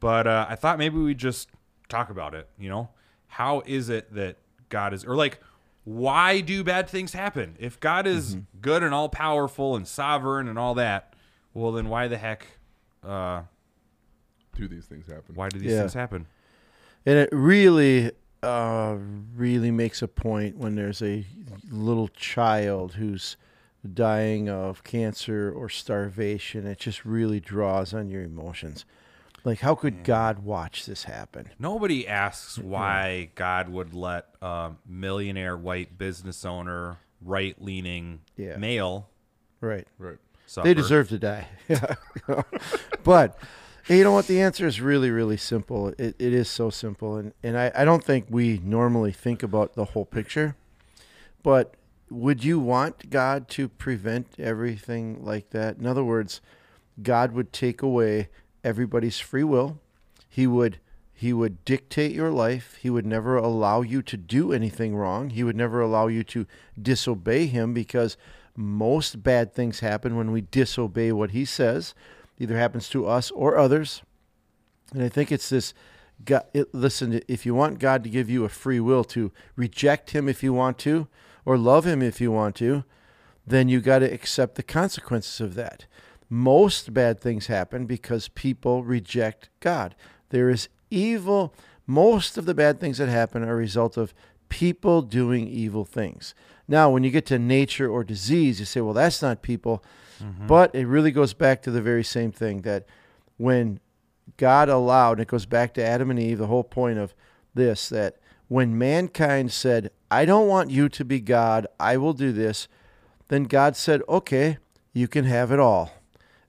But 0.00 0.26
uh, 0.26 0.46
I 0.48 0.54
thought 0.56 0.78
maybe 0.78 0.98
we 0.98 1.14
just 1.14 1.50
talk 1.90 2.08
about 2.10 2.34
it. 2.34 2.48
You 2.58 2.70
know, 2.70 2.88
how 3.28 3.62
is 3.66 3.90
it 3.90 4.12
that 4.14 4.38
God 4.70 4.94
is 4.94 5.04
or 5.04 5.14
like 5.14 5.38
why 5.86 6.40
do 6.40 6.62
bad 6.64 6.88
things 6.90 7.12
happen? 7.12 7.56
If 7.60 7.78
God 7.80 8.06
is 8.08 8.34
Mm-hmm. 8.34 8.60
good 8.60 8.82
and 8.82 8.92
all 8.92 9.08
powerful 9.08 9.76
and 9.76 9.86
sovereign 9.86 10.48
and 10.48 10.58
all 10.58 10.74
that, 10.74 11.14
Well, 11.54 11.70
then 11.72 11.88
why 11.88 12.08
the 12.08 12.18
heck? 12.18 12.46
Uh, 13.02 13.42
Do 14.56 14.66
these 14.68 14.84
things 14.86 15.06
happen? 15.06 15.34
why 15.34 15.48
do 15.48 15.58
these 15.58 15.70
Yeah. 15.72 15.80
things 15.80 15.94
happen? 15.94 16.26
And 17.06 17.16
it 17.18 17.28
really, 17.32 18.10
uh, 18.42 18.96
really 19.34 19.70
makes 19.70 20.02
a 20.02 20.08
point 20.08 20.56
when 20.58 20.74
there's 20.74 21.00
a 21.02 21.24
little 21.70 22.08
child 22.08 22.94
who's 22.94 23.36
dying 23.94 24.48
of 24.50 24.82
cancer 24.82 25.52
or 25.52 25.68
starvation. 25.68 26.66
It 26.66 26.78
just 26.80 27.04
really 27.04 27.38
draws 27.38 27.94
on 27.94 28.08
your 28.10 28.22
emotions. 28.22 28.84
Like, 29.46 29.60
how 29.60 29.76
could 29.76 30.02
God 30.02 30.40
watch 30.40 30.86
this 30.86 31.04
happen? 31.04 31.50
Nobody 31.56 32.08
asks 32.08 32.58
why 32.58 33.30
God 33.36 33.68
would 33.68 33.94
let 33.94 34.26
a 34.42 34.72
millionaire 34.84 35.56
white 35.56 35.96
business 35.96 36.44
owner, 36.44 36.98
right 37.22 37.54
leaning 37.62 38.22
Yeah. 38.36 38.56
male 38.56 39.08
Right. 39.60 39.86
Right. 39.98 40.18
suffer. 40.46 40.66
They 40.66 40.74
deserve 40.74 41.10
to 41.10 41.18
die. 41.20 41.46
but 43.04 43.38
you 43.86 44.02
know 44.02 44.10
what? 44.10 44.26
The 44.26 44.40
answer 44.40 44.66
is 44.66 44.80
really, 44.80 45.10
really 45.10 45.36
simple. 45.36 45.90
It, 45.90 46.16
it 46.18 46.32
is 46.32 46.50
so 46.50 46.68
simple. 46.68 47.14
And, 47.14 47.32
and 47.44 47.56
I, 47.56 47.70
I 47.72 47.84
don't 47.84 48.02
think 48.02 48.26
we 48.28 48.60
normally 48.64 49.12
think 49.12 49.44
about 49.44 49.74
the 49.74 49.84
whole 49.84 50.06
picture. 50.06 50.56
But 51.44 51.74
would 52.10 52.42
you 52.42 52.58
want 52.58 53.10
God 53.10 53.48
to 53.50 53.68
prevent 53.68 54.40
everything 54.40 55.24
like 55.24 55.50
that? 55.50 55.76
In 55.76 55.86
other 55.86 56.02
words, 56.02 56.40
God 57.00 57.30
would 57.30 57.52
take 57.52 57.80
away 57.80 58.28
everybody's 58.66 59.20
free 59.20 59.44
will. 59.44 59.78
He 60.28 60.46
would 60.46 60.78
he 61.18 61.32
would 61.32 61.64
dictate 61.64 62.12
your 62.12 62.30
life. 62.30 62.76
He 62.82 62.90
would 62.90 63.06
never 63.06 63.38
allow 63.38 63.80
you 63.80 64.02
to 64.02 64.18
do 64.18 64.52
anything 64.52 64.94
wrong. 64.94 65.30
He 65.30 65.42
would 65.42 65.56
never 65.56 65.80
allow 65.80 66.08
you 66.08 66.22
to 66.24 66.46
disobey 66.80 67.46
him 67.46 67.72
because 67.72 68.18
most 68.54 69.22
bad 69.22 69.54
things 69.54 69.80
happen 69.80 70.14
when 70.16 70.30
we 70.30 70.42
disobey 70.42 71.12
what 71.12 71.30
he 71.30 71.46
says. 71.46 71.94
Either 72.38 72.58
happens 72.58 72.90
to 72.90 73.06
us 73.06 73.30
or 73.30 73.56
others. 73.56 74.02
And 74.92 75.02
I 75.02 75.08
think 75.08 75.32
it's 75.32 75.48
this 75.48 75.72
God, 76.22 76.44
it, 76.52 76.74
listen, 76.74 77.22
if 77.28 77.46
you 77.46 77.54
want 77.54 77.78
God 77.78 78.04
to 78.04 78.10
give 78.10 78.28
you 78.28 78.44
a 78.44 78.50
free 78.50 78.80
will 78.80 79.04
to 79.04 79.32
reject 79.54 80.10
him 80.10 80.28
if 80.28 80.42
you 80.42 80.52
want 80.52 80.76
to 80.80 81.08
or 81.46 81.56
love 81.56 81.86
him 81.86 82.02
if 82.02 82.20
you 82.20 82.30
want 82.30 82.56
to, 82.56 82.84
then 83.46 83.70
you 83.70 83.80
got 83.80 84.00
to 84.00 84.12
accept 84.12 84.56
the 84.56 84.62
consequences 84.62 85.40
of 85.40 85.54
that. 85.54 85.86
Most 86.28 86.92
bad 86.92 87.20
things 87.20 87.46
happen 87.46 87.86
because 87.86 88.28
people 88.28 88.82
reject 88.82 89.48
God. 89.60 89.94
There 90.30 90.50
is 90.50 90.68
evil. 90.90 91.54
Most 91.86 92.36
of 92.36 92.46
the 92.46 92.54
bad 92.54 92.80
things 92.80 92.98
that 92.98 93.08
happen 93.08 93.42
are 93.44 93.52
a 93.52 93.56
result 93.56 93.96
of 93.96 94.12
people 94.48 95.02
doing 95.02 95.46
evil 95.46 95.84
things. 95.84 96.34
Now, 96.68 96.90
when 96.90 97.04
you 97.04 97.10
get 97.10 97.26
to 97.26 97.38
nature 97.38 97.88
or 97.88 98.02
disease, 98.02 98.58
you 98.58 98.66
say, 98.66 98.80
well, 98.80 98.94
that's 98.94 99.22
not 99.22 99.42
people. 99.42 99.84
Mm-hmm. 100.22 100.46
But 100.46 100.74
it 100.74 100.86
really 100.86 101.12
goes 101.12 101.32
back 101.32 101.62
to 101.62 101.70
the 101.70 101.82
very 101.82 102.02
same 102.02 102.32
thing 102.32 102.62
that 102.62 102.86
when 103.36 103.80
God 104.36 104.68
allowed, 104.68 105.12
and 105.12 105.20
it 105.20 105.28
goes 105.28 105.46
back 105.46 105.74
to 105.74 105.84
Adam 105.84 106.10
and 106.10 106.18
Eve, 106.18 106.38
the 106.38 106.46
whole 106.46 106.64
point 106.64 106.98
of 106.98 107.14
this, 107.54 107.88
that 107.90 108.16
when 108.48 108.76
mankind 108.76 109.52
said, 109.52 109.90
I 110.10 110.24
don't 110.24 110.48
want 110.48 110.70
you 110.70 110.88
to 110.88 111.04
be 111.04 111.20
God, 111.20 111.66
I 111.78 111.96
will 111.96 112.12
do 112.12 112.32
this, 112.32 112.68
then 113.28 113.44
God 113.44 113.76
said, 113.76 114.02
okay, 114.08 114.58
you 114.92 115.08
can 115.08 115.24
have 115.24 115.52
it 115.52 115.60
all. 115.60 115.92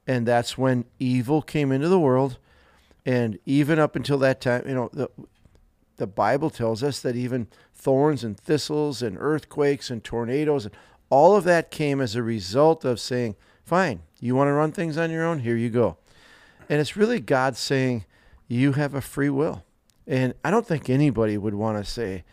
And 0.07 0.25
that's 0.25 0.57
when 0.57 0.85
evil 0.99 1.41
came 1.41 1.71
into 1.71 1.89
the 1.89 1.99
world. 1.99 2.37
And 3.05 3.37
even 3.45 3.77
up 3.77 3.95
until 3.95 4.17
that 4.19 4.41
time, 4.41 4.63
you 4.65 4.73
know, 4.73 4.89
the, 4.93 5.09
the 5.97 6.07
Bible 6.07 6.49
tells 6.49 6.81
us 6.81 7.01
that 7.01 7.15
even 7.15 7.47
thorns 7.75 8.23
and 8.23 8.39
thistles 8.39 9.01
and 9.01 9.17
earthquakes 9.19 9.89
and 9.89 10.03
tornadoes 10.03 10.65
and 10.65 10.73
all 11.09 11.35
of 11.35 11.43
that 11.45 11.71
came 11.71 12.01
as 12.01 12.15
a 12.15 12.23
result 12.23 12.83
of 12.83 12.99
saying, 12.99 13.35
fine, 13.63 14.01
you 14.19 14.35
want 14.35 14.49
to 14.49 14.53
run 14.53 14.71
things 14.71 14.97
on 14.97 15.11
your 15.11 15.25
own? 15.25 15.39
Here 15.39 15.55
you 15.55 15.69
go. 15.69 15.97
And 16.69 16.81
it's 16.81 16.97
really 16.97 17.19
God 17.19 17.55
saying, 17.55 18.05
you 18.47 18.73
have 18.73 18.93
a 18.93 19.01
free 19.01 19.29
will. 19.29 19.63
And 20.05 20.33
I 20.43 20.51
don't 20.51 20.67
think 20.67 20.89
anybody 20.89 21.37
would 21.37 21.53
want 21.53 21.77
to 21.77 21.89
say, 21.89 22.23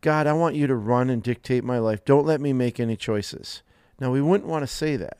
God, 0.00 0.26
I 0.26 0.32
want 0.32 0.54
you 0.54 0.66
to 0.66 0.74
run 0.74 1.10
and 1.10 1.22
dictate 1.22 1.64
my 1.64 1.78
life. 1.78 2.04
Don't 2.04 2.26
let 2.26 2.40
me 2.40 2.52
make 2.52 2.78
any 2.78 2.96
choices. 2.96 3.62
Now, 3.98 4.10
we 4.10 4.20
wouldn't 4.20 4.48
want 4.48 4.62
to 4.62 4.66
say 4.66 4.96
that. 4.96 5.18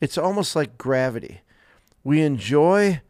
It's 0.00 0.16
almost 0.18 0.54
like 0.56 0.78
gravity. 0.78 1.40
We 2.04 2.22
enjoy 2.22 3.00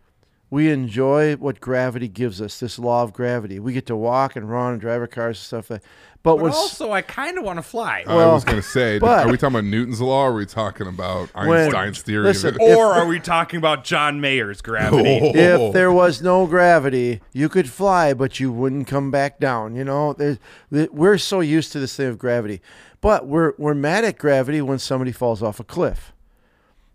we 0.50 0.70
enjoy 0.70 1.36
what 1.36 1.60
gravity 1.60 2.08
gives 2.08 2.40
us, 2.40 2.58
this 2.58 2.78
law 2.78 3.02
of 3.02 3.12
gravity. 3.12 3.60
We 3.60 3.74
get 3.74 3.84
to 3.88 3.96
walk 3.96 4.34
and 4.34 4.48
run 4.50 4.72
and 4.72 4.80
drive 4.80 5.02
our 5.02 5.06
cars 5.06 5.36
and 5.38 5.44
stuff 5.44 5.68
like 5.70 5.82
But, 6.22 6.36
But 6.36 6.42
when 6.42 6.52
also, 6.52 6.90
I 6.90 7.02
kind 7.02 7.36
of 7.36 7.44
want 7.44 7.58
to 7.58 7.62
fly. 7.62 8.02
I 8.06 8.14
was 8.28 8.44
going 8.44 8.56
to 8.56 8.62
say, 8.66 8.98
but- 8.98 9.26
are 9.26 9.30
we 9.30 9.36
talking 9.36 9.56
about 9.58 9.64
Newton's 9.66 10.00
law? 10.00 10.24
or 10.24 10.30
Are 10.30 10.34
we 10.34 10.46
talking 10.46 10.86
about 10.86 11.28
When- 11.34 11.50
Einstein's 11.66 12.00
theory? 12.00 12.24
listen, 12.24 12.54
of 12.54 12.60
it? 12.62 12.76
or 12.78 12.86
are 12.94 13.06
we 13.06 13.20
talking 13.20 13.58
about 13.58 13.84
John 13.84 14.22
Mayer's 14.22 14.62
gravity? 14.62 15.20
Oh. 15.22 15.32
if 15.68 15.74
there 15.74 15.92
was 15.92 16.22
no 16.22 16.46
gravity, 16.46 17.20
you 17.34 17.50
could 17.50 17.68
fly, 17.68 18.14
but 18.14 18.40
you 18.40 18.50
wouldn't 18.50 18.86
come 18.86 19.10
back 19.10 19.38
down. 19.38 19.76
You 19.76 19.84
know, 19.84 20.14
There's, 20.14 20.38
we're 20.70 21.18
so 21.18 21.40
used 21.40 21.72
to 21.72 21.78
this 21.78 21.94
thing 21.94 22.06
of 22.08 22.16
gravity, 22.18 22.62
but 23.02 23.26
we're 23.26 23.52
we're 23.58 23.74
mad 23.74 24.06
at 24.06 24.16
gravity 24.16 24.62
when 24.62 24.78
somebody 24.78 25.12
falls 25.12 25.42
off 25.42 25.60
a 25.60 25.64
cliff, 25.64 26.14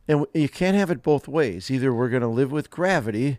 and 0.08 0.26
you 0.34 0.50
can't 0.50 0.78
have 0.78 0.92
it 0.92 1.02
both 1.02 1.28
ways. 1.28 1.72
Either 1.72 1.94
we're 1.94 2.10
going 2.10 2.22
to 2.22 2.28
live 2.28 2.52
with 2.52 2.70
gravity, 2.70 3.38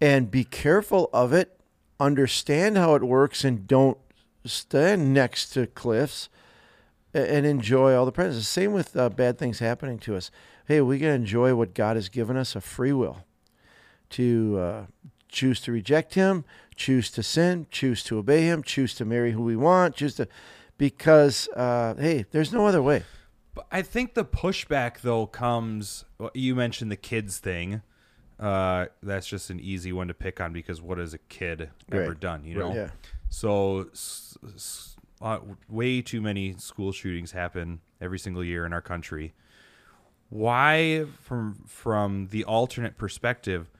and 0.00 0.30
be 0.30 0.44
careful 0.44 1.08
of 1.12 1.32
it, 1.32 1.60
understand 2.00 2.76
how 2.76 2.94
it 2.94 3.02
works, 3.02 3.44
and 3.44 3.66
don't 3.66 3.98
stand 4.44 5.14
next 5.14 5.50
to 5.50 5.66
cliffs, 5.66 6.28
and 7.14 7.46
enjoy 7.46 7.94
all 7.94 8.06
the 8.06 8.12
presents. 8.12 8.48
Same 8.48 8.72
with 8.72 8.96
uh, 8.96 9.08
bad 9.08 9.38
things 9.38 9.58
happening 9.58 9.98
to 10.00 10.16
us. 10.16 10.30
Hey, 10.66 10.80
we 10.80 10.98
can 10.98 11.10
enjoy 11.10 11.54
what 11.54 11.74
God 11.74 11.96
has 11.96 12.08
given 12.08 12.36
us 12.36 12.56
a 12.56 12.60
free 12.60 12.92
will 12.92 13.24
to 14.10 14.58
uh, 14.58 14.86
choose 15.28 15.60
to 15.62 15.72
reject 15.72 16.14
him, 16.14 16.44
choose 16.74 17.10
to 17.10 17.22
sin, 17.22 17.66
choose 17.70 18.02
to 18.04 18.18
obey 18.18 18.42
him, 18.42 18.62
choose 18.62 18.94
to 18.94 19.04
marry 19.04 19.32
who 19.32 19.42
we 19.42 19.56
want, 19.56 19.96
choose 19.96 20.14
to, 20.14 20.28
because 20.78 21.48
uh, 21.56 21.94
hey, 21.94 22.24
there's 22.30 22.52
no 22.52 22.66
other 22.66 22.82
way. 22.82 23.02
But 23.54 23.66
I 23.70 23.82
think 23.82 24.14
the 24.14 24.24
pushback 24.24 25.00
though 25.02 25.26
comes. 25.26 26.04
well, 26.18 26.30
You 26.34 26.54
mentioned 26.54 26.90
the 26.90 26.96
kids 26.96 27.38
thing. 27.38 27.82
Uh, 28.40 28.86
that's 29.02 29.26
just 29.26 29.50
an 29.50 29.60
easy 29.60 29.92
one 29.92 30.08
to 30.08 30.14
pick 30.14 30.40
on 30.40 30.52
because 30.52 30.80
what 30.82 30.98
has 30.98 31.14
a 31.14 31.18
kid 31.18 31.70
ever 31.92 32.08
Right. 32.10 32.20
done? 32.20 32.44
You 32.44 32.58
know. 32.58 32.74
Yeah. 32.74 32.90
So, 33.28 33.88
s- 33.92 34.36
s- 34.54 34.96
uh, 35.20 35.38
way 35.68 36.02
too 36.02 36.20
many 36.20 36.54
school 36.58 36.90
shootings 36.92 37.32
happen 37.32 37.80
every 38.00 38.18
single 38.18 38.42
year 38.42 38.66
in 38.66 38.72
our 38.72 38.80
country. 38.82 39.32
Why, 40.28 41.04
from 41.20 41.64
from 41.66 42.28
the 42.28 42.44
alternate 42.44 42.96
perspective, 42.96 43.70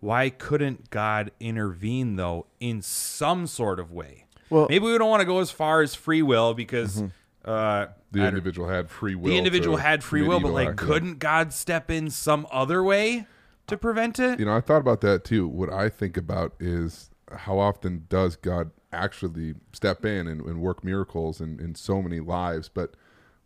why 0.00 0.28
couldn't 0.28 0.90
God 0.90 1.30
intervene 1.38 2.16
though 2.16 2.46
in 2.58 2.82
some 2.82 3.46
sort 3.46 3.78
of 3.78 3.92
way? 3.92 4.26
Well- 4.50 4.66
maybe 4.68 4.84
we 4.86 4.98
don't 4.98 5.08
want 5.08 5.20
to 5.20 5.26
go 5.26 5.38
as 5.38 5.50
far 5.52 5.82
as 5.82 5.94
free 5.94 6.22
will 6.22 6.52
because 6.52 7.04
uh, 7.44 7.86
the 8.12 8.26
individual 8.26 8.68
had 8.68 8.90
free 8.90 9.14
will. 9.14 9.30
the 9.30 9.38
individual 9.38 9.76
had 9.76 10.02
free 10.02 10.22
will, 10.22 10.40
but 10.40 10.52
like, 10.52 10.76
couldn't 10.76 11.18
God 11.18 11.52
step 11.52 11.90
in 11.90 12.10
some 12.10 12.46
other 12.50 12.82
way 12.82 13.26
to 13.66 13.76
prevent 13.76 14.18
it? 14.18 14.38
You 14.40 14.46
know, 14.46 14.56
I 14.56 14.60
thought 14.60 14.80
about 14.80 15.00
that 15.02 15.24
too. 15.24 15.46
What 15.46 15.72
I 15.72 15.88
think 15.88 16.16
about 16.16 16.54
is 16.58 17.10
how 17.32 17.58
often 17.58 18.06
does 18.08 18.36
God 18.36 18.70
actually 18.92 19.54
step 19.72 20.04
in 20.04 20.26
and, 20.26 20.40
and 20.40 20.60
work 20.60 20.82
miracles 20.82 21.40
in, 21.40 21.60
in 21.60 21.74
so 21.76 22.02
many 22.02 22.18
lives, 22.18 22.68
but 22.68 22.94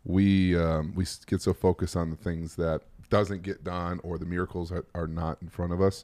we 0.03 0.57
um, 0.57 0.93
we 0.95 1.05
get 1.27 1.41
so 1.41 1.53
focused 1.53 1.95
on 1.95 2.09
the 2.09 2.15
things 2.15 2.55
that 2.55 2.81
doesn't 3.09 3.43
get 3.43 3.63
done 3.63 3.99
or 4.03 4.17
the 4.17 4.25
miracles 4.25 4.71
are, 4.71 4.85
are 4.95 5.07
not 5.07 5.37
in 5.41 5.49
front 5.49 5.71
of 5.73 5.81
us, 5.81 6.03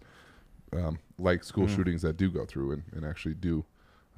um, 0.73 0.99
like 1.17 1.43
school 1.43 1.65
Hmm. 1.67 1.75
shootings 1.75 2.01
that 2.03 2.17
do 2.17 2.29
go 2.29 2.45
through 2.45 2.71
and, 2.73 2.83
and 2.93 3.03
actually 3.05 3.33
do 3.33 3.65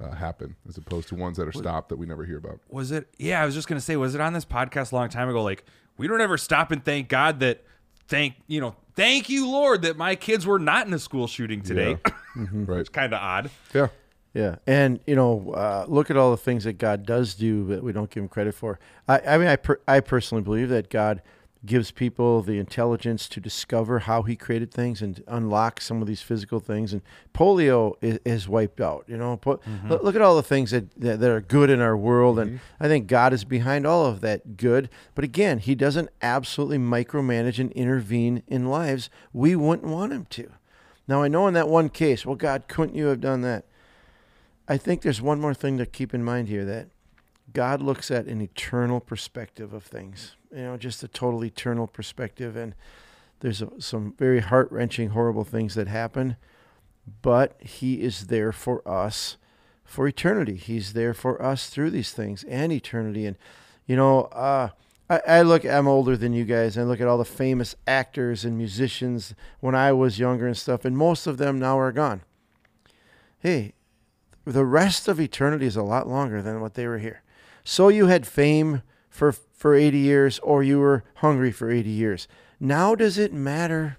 uh, 0.04 0.14
happen, 0.14 0.54
as 0.68 0.76
opposed 0.76 1.08
to 1.08 1.14
ones 1.14 1.36
that 1.38 1.48
are 1.48 1.52
stopped 1.52 1.88
that 1.88 1.96
we 1.96 2.06
never 2.06 2.24
hear 2.24 2.38
about. 2.38 2.60
was 2.68 2.90
it 2.92 3.08
yeah 3.18 3.42
i 3.42 3.46
was 3.46 3.54
just 3.54 3.68
gonna 3.68 3.80
say 3.80 3.96
was 3.96 4.14
it 4.14 4.20
on 4.20 4.32
this 4.32 4.44
podcast 4.44 4.92
a 4.92 4.94
long 4.94 5.08
time 5.08 5.28
ago 5.28 5.42
like 5.42 5.64
we 5.96 6.06
don't 6.08 6.20
ever 6.20 6.36
stop 6.38 6.70
and 6.70 6.84
thank 6.84 7.08
god 7.08 7.40
that 7.40 7.62
thank 8.08 8.34
you 8.46 8.60
know 8.60 8.74
thank 8.94 9.28
you 9.28 9.48
lord 9.50 9.82
that 9.82 9.96
my 9.96 10.14
kids 10.14 10.46
were 10.46 10.58
not 10.58 10.86
in 10.86 10.92
a 10.92 10.98
school 10.98 11.26
shooting 11.26 11.62
today 11.62 11.96
Yeah. 12.36 12.46
right? 12.52 12.80
It's 12.80 12.88
kind 12.88 13.12
of 13.14 13.20
odd 13.20 13.50
Yeah. 13.72 13.88
Yeah, 14.36 14.56
and 14.66 14.98
you 15.06 15.14
know, 15.14 15.52
uh, 15.52 15.84
look 15.86 16.10
at 16.10 16.16
all 16.16 16.32
the 16.32 16.36
things 16.36 16.64
that 16.64 16.72
God 16.76 17.06
does 17.06 17.34
do 17.36 17.66
that 17.66 17.84
we 17.84 17.92
don't 17.92 18.10
give 18.10 18.20
Him 18.24 18.28
credit 18.28 18.56
for. 18.56 18.80
I, 19.06 19.20
I 19.20 19.38
mean, 19.38 19.46
I 19.46 19.54
per, 19.54 19.78
I 19.86 20.00
personally 20.00 20.42
believe 20.42 20.70
that 20.70 20.90
God 20.90 21.22
gives 21.66 21.90
people 21.90 22.42
the 22.42 22.58
intelligence 22.58 23.28
to 23.28 23.40
discover 23.40 24.00
how 24.00 24.22
He 24.22 24.36
created 24.36 24.70
things 24.70 25.00
and 25.00 25.22
unlock 25.26 25.80
some 25.80 26.00
of 26.00 26.08
these 26.08 26.22
physical 26.22 26.60
things. 26.60 26.92
And 26.92 27.02
polio 27.32 27.94
is, 28.00 28.18
is 28.24 28.48
wiped 28.48 28.80
out. 28.80 29.04
You 29.06 29.16
know, 29.16 29.36
Po- 29.36 29.58
mm-hmm. 29.58 29.88
look, 29.88 30.02
look 30.02 30.14
at 30.14 30.22
all 30.22 30.36
the 30.36 30.42
things 30.42 30.70
that, 30.70 30.90
that 31.00 31.20
that 31.20 31.30
are 31.30 31.40
good 31.40 31.70
in 31.70 31.80
our 31.80 31.96
world, 31.96 32.38
and 32.38 32.52
mm-hmm. 32.52 32.84
I 32.84 32.88
think 32.88 33.06
God 33.06 33.32
is 33.32 33.44
behind 33.44 33.86
all 33.86 34.06
of 34.06 34.20
that 34.20 34.56
good. 34.56 34.88
But 35.14 35.24
again, 35.24 35.58
He 35.58 35.74
doesn't 35.74 36.10
absolutely 36.22 36.78
micromanage 36.78 37.58
and 37.58 37.72
intervene 37.72 38.42
in 38.46 38.66
lives 38.66 39.10
we 39.32 39.56
wouldn't 39.56 39.90
want 39.90 40.12
Him 40.12 40.26
to. 40.30 40.50
Now, 41.06 41.22
I 41.22 41.28
know 41.28 41.46
in 41.46 41.54
that 41.54 41.68
one 41.68 41.88
case, 41.90 42.24
well, 42.24 42.36
God, 42.36 42.68
couldn't 42.68 42.96
you 42.96 43.06
have 43.06 43.20
done 43.20 43.42
that? 43.42 43.64
I 44.66 44.78
think 44.78 45.02
there's 45.02 45.20
one 45.20 45.40
more 45.40 45.54
thing 45.54 45.76
to 45.78 45.86
keep 45.86 46.14
in 46.14 46.24
mind 46.24 46.48
here 46.48 46.64
that 46.64 46.88
God 47.52 47.82
looks 47.82 48.10
at 48.10 48.26
an 48.26 48.40
eternal 48.40 49.00
perspective 49.00 49.72
of 49.72 49.84
things. 49.84 50.36
You 50.54 50.62
know, 50.62 50.76
just 50.76 51.02
a 51.02 51.08
total 51.08 51.44
eternal 51.44 51.86
perspective. 51.86 52.56
And 52.56 52.74
There's 53.40 53.60
a, 53.60 53.70
some 53.80 54.14
very 54.18 54.40
heart 54.40 54.70
wrenching, 54.70 55.10
horrible 55.10 55.44
things 55.44 55.74
that 55.74 55.88
happen, 55.88 56.36
but 57.22 57.60
He 57.60 58.00
is 58.02 58.28
there 58.28 58.52
for 58.52 58.86
us 58.88 59.36
for 59.84 60.08
eternity. 60.08 60.56
He's 60.56 60.94
there 60.94 61.12
for 61.12 61.40
us 61.42 61.68
through 61.68 61.90
these 61.90 62.12
things 62.12 62.44
and 62.44 62.72
eternity. 62.72 63.26
And, 63.26 63.36
you 63.86 63.96
know, 63.96 64.22
uh, 64.26 64.70
I, 65.10 65.20
I 65.28 65.42
look, 65.42 65.64
I'm 65.64 65.86
older 65.86 66.16
than 66.16 66.32
you 66.32 66.44
guys, 66.44 66.76
and 66.76 66.86
I 66.86 66.88
look 66.88 67.00
at 67.00 67.06
all 67.06 67.18
the 67.18 67.24
famous 67.24 67.76
actors 67.86 68.44
and 68.44 68.56
musicians 68.56 69.34
when 69.60 69.74
I 69.74 69.92
was 69.92 70.18
younger 70.18 70.46
and 70.46 70.56
stuff, 70.56 70.84
and 70.84 70.96
most 70.96 71.26
of 71.26 71.36
them 71.36 71.58
now 71.58 71.78
are 71.78 71.92
gone. 71.92 72.22
Hey, 73.40 73.74
the 74.46 74.64
rest 74.64 75.06
of 75.06 75.20
eternity 75.20 75.66
is 75.66 75.76
a 75.76 75.82
lot 75.82 76.08
longer 76.08 76.40
than 76.40 76.60
what 76.60 76.74
they 76.74 76.86
were 76.86 76.98
here. 76.98 77.22
So 77.62 77.88
you 77.88 78.06
had 78.06 78.26
fame 78.26 78.82
for 79.14 79.30
for 79.30 79.74
80 79.76 79.96
years 79.96 80.38
or 80.40 80.64
you 80.64 80.80
were 80.80 81.04
hungry 81.16 81.52
for 81.52 81.70
80 81.70 81.88
years. 81.88 82.26
Now 82.58 82.96
does 82.96 83.16
it 83.16 83.32
matter 83.32 83.96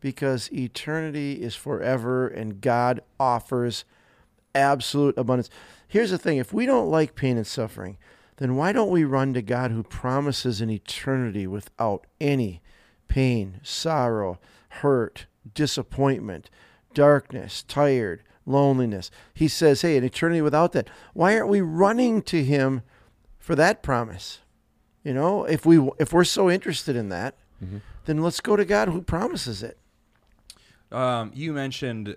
because 0.00 0.52
eternity 0.52 1.40
is 1.40 1.54
forever 1.54 2.26
and 2.26 2.60
God 2.60 3.00
offers 3.20 3.84
absolute 4.56 5.16
abundance. 5.16 5.50
Here's 5.86 6.10
the 6.10 6.18
thing, 6.18 6.38
if 6.38 6.52
we 6.52 6.66
don't 6.66 6.90
like 6.90 7.14
pain 7.14 7.36
and 7.36 7.46
suffering, 7.46 7.96
then 8.38 8.56
why 8.56 8.72
don't 8.72 8.90
we 8.90 9.04
run 9.04 9.32
to 9.34 9.40
God 9.40 9.70
who 9.70 9.84
promises 9.84 10.60
an 10.60 10.68
eternity 10.68 11.46
without 11.46 12.04
any 12.20 12.60
pain, 13.06 13.60
sorrow, 13.62 14.40
hurt, 14.68 15.26
disappointment, 15.54 16.50
darkness, 16.92 17.62
tired, 17.62 18.24
loneliness? 18.44 19.12
He 19.32 19.46
says, 19.46 19.82
hey, 19.82 19.96
an 19.96 20.02
eternity 20.02 20.42
without 20.42 20.72
that. 20.72 20.90
Why 21.14 21.36
aren't 21.36 21.50
we 21.50 21.60
running 21.60 22.20
to 22.22 22.42
Him 22.42 22.82
for 23.38 23.54
that 23.54 23.80
promise? 23.84 24.40
You 25.06 25.14
know, 25.14 25.44
if 25.44 25.64
we 25.64 25.78
if 26.00 26.12
we're 26.12 26.24
so 26.24 26.50
interested 26.50 26.96
in 26.96 27.10
that, 27.10 27.36
mm-hmm. 27.64 27.76
then 28.06 28.24
let's 28.24 28.40
go 28.40 28.56
to 28.56 28.64
God 28.64 28.88
who 28.88 29.02
promises 29.02 29.62
it. 29.62 29.78
Um, 30.90 31.30
you 31.32 31.52
mentioned 31.52 32.16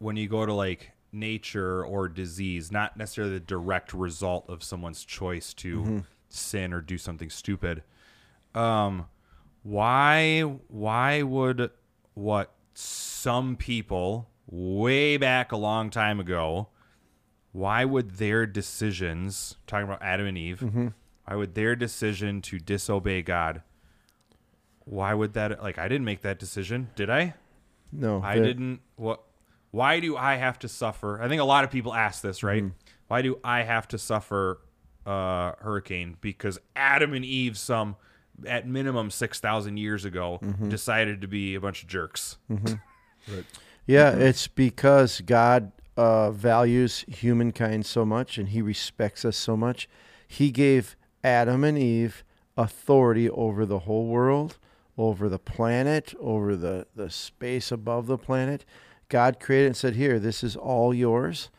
when 0.00 0.16
you 0.16 0.28
go 0.28 0.44
to 0.44 0.52
like 0.52 0.92
nature 1.12 1.82
or 1.82 2.10
disease, 2.10 2.70
not 2.70 2.94
necessarily 2.94 3.32
the 3.32 3.40
direct 3.40 3.94
result 3.94 4.50
of 4.50 4.62
someone's 4.62 5.02
choice 5.02 5.54
to 5.54 5.80
mm-hmm. 5.80 5.98
sin 6.28 6.74
or 6.74 6.82
do 6.82 6.98
something 6.98 7.30
stupid. 7.30 7.82
Um, 8.54 9.06
why 9.62 10.42
why 10.68 11.22
would 11.22 11.70
what 12.12 12.52
some 12.74 13.56
people 13.56 14.28
way 14.46 15.16
back 15.16 15.52
a 15.52 15.56
long 15.56 15.88
time 15.88 16.20
ago, 16.20 16.68
why 17.52 17.86
would 17.86 18.18
their 18.18 18.44
decisions, 18.44 19.56
talking 19.66 19.88
about 19.88 20.02
Adam 20.02 20.26
and 20.26 20.36
Eve, 20.36 20.60
mm-hmm. 20.60 20.88
Why 21.26 21.34
would 21.34 21.54
their 21.54 21.74
decision 21.74 22.40
to 22.42 22.58
disobey 22.58 23.22
God, 23.22 23.62
why 24.84 25.12
would 25.12 25.34
that 25.34 25.62
like 25.62 25.78
I 25.78 25.88
didn't 25.88 26.04
make 26.04 26.22
that 26.22 26.38
decision, 26.38 26.90
did 26.94 27.10
I? 27.10 27.34
No, 27.92 28.22
I 28.22 28.36
didn't. 28.36 28.80
What 28.94 29.22
why 29.72 29.98
do 30.00 30.16
I 30.16 30.36
have 30.36 30.58
to 30.60 30.68
suffer? 30.68 31.20
I 31.20 31.28
think 31.28 31.40
a 31.40 31.44
lot 31.44 31.64
of 31.64 31.70
people 31.70 31.92
ask 31.92 32.22
this, 32.22 32.42
right? 32.42 32.62
Mm. 32.62 32.72
Why 33.08 33.22
do 33.22 33.40
I 33.42 33.62
have 33.62 33.88
to 33.88 33.98
suffer 33.98 34.60
uh, 35.04 35.52
hurricane? 35.58 36.16
Because 36.20 36.58
Adam 36.76 37.12
and 37.12 37.24
Eve, 37.24 37.58
some 37.58 37.96
at 38.46 38.68
minimum 38.68 39.10
six 39.10 39.40
thousand 39.40 39.78
years 39.78 40.04
ago, 40.04 40.38
mm-hmm. 40.42 40.68
decided 40.68 41.20
to 41.22 41.26
be 41.26 41.56
a 41.56 41.60
bunch 41.60 41.82
of 41.82 41.88
jerks. 41.88 42.36
Mm-hmm. 42.48 42.74
right. 43.34 43.44
Yeah, 43.86 44.10
it's 44.10 44.46
because 44.46 45.20
God 45.22 45.72
uh, 45.96 46.30
values 46.30 47.04
humankind 47.08 47.86
so 47.86 48.04
much 48.04 48.38
and 48.38 48.50
He 48.50 48.62
respects 48.62 49.24
us 49.24 49.36
so 49.36 49.56
much. 49.56 49.88
He 50.28 50.50
gave 50.50 50.96
Adam 51.26 51.64
and 51.64 51.76
Eve 51.76 52.22
authority 52.56 53.28
over 53.28 53.66
the 53.66 53.80
whole 53.80 54.06
world, 54.06 54.58
over 54.96 55.28
the 55.28 55.40
planet, 55.40 56.14
over 56.20 56.54
the, 56.54 56.86
the 56.94 57.10
space 57.10 57.72
above 57.72 58.06
the 58.06 58.16
planet. 58.16 58.64
God 59.08 59.40
created 59.40 59.66
and 59.66 59.76
said, 59.76 59.96
Here, 59.96 60.20
this 60.20 60.44
is 60.44 60.54
all 60.54 60.94
yours, 60.94 61.50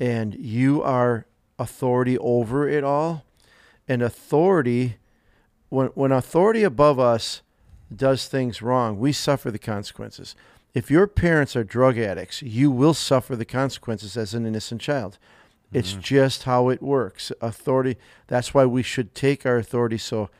and 0.00 0.34
you 0.34 0.82
are 0.82 1.26
authority 1.58 2.16
over 2.16 2.66
it 2.66 2.82
all. 2.82 3.26
And 3.86 4.02
authority, 4.02 4.96
when, 5.68 5.88
when 5.88 6.10
authority 6.10 6.62
above 6.62 6.98
us 6.98 7.42
does 7.94 8.26
things 8.26 8.62
wrong, 8.62 8.98
we 8.98 9.12
suffer 9.12 9.50
the 9.50 9.58
consequences. 9.58 10.34
If 10.72 10.90
your 10.90 11.06
parents 11.06 11.54
are 11.54 11.62
drug 11.62 11.98
addicts, 11.98 12.40
you 12.40 12.70
will 12.70 12.94
suffer 12.94 13.36
the 13.36 13.44
consequences 13.44 14.16
as 14.16 14.32
an 14.32 14.46
innocent 14.46 14.80
child. 14.80 15.18
It's 15.74 15.92
mm-hmm. 15.92 16.00
just 16.00 16.44
how 16.44 16.68
it 16.68 16.80
works. 16.80 17.32
Authority, 17.40 17.96
that's 18.28 18.54
why 18.54 18.64
we 18.64 18.82
should 18.82 19.14
take 19.14 19.44
our 19.44 19.58
authority 19.58 19.98
so 19.98 20.30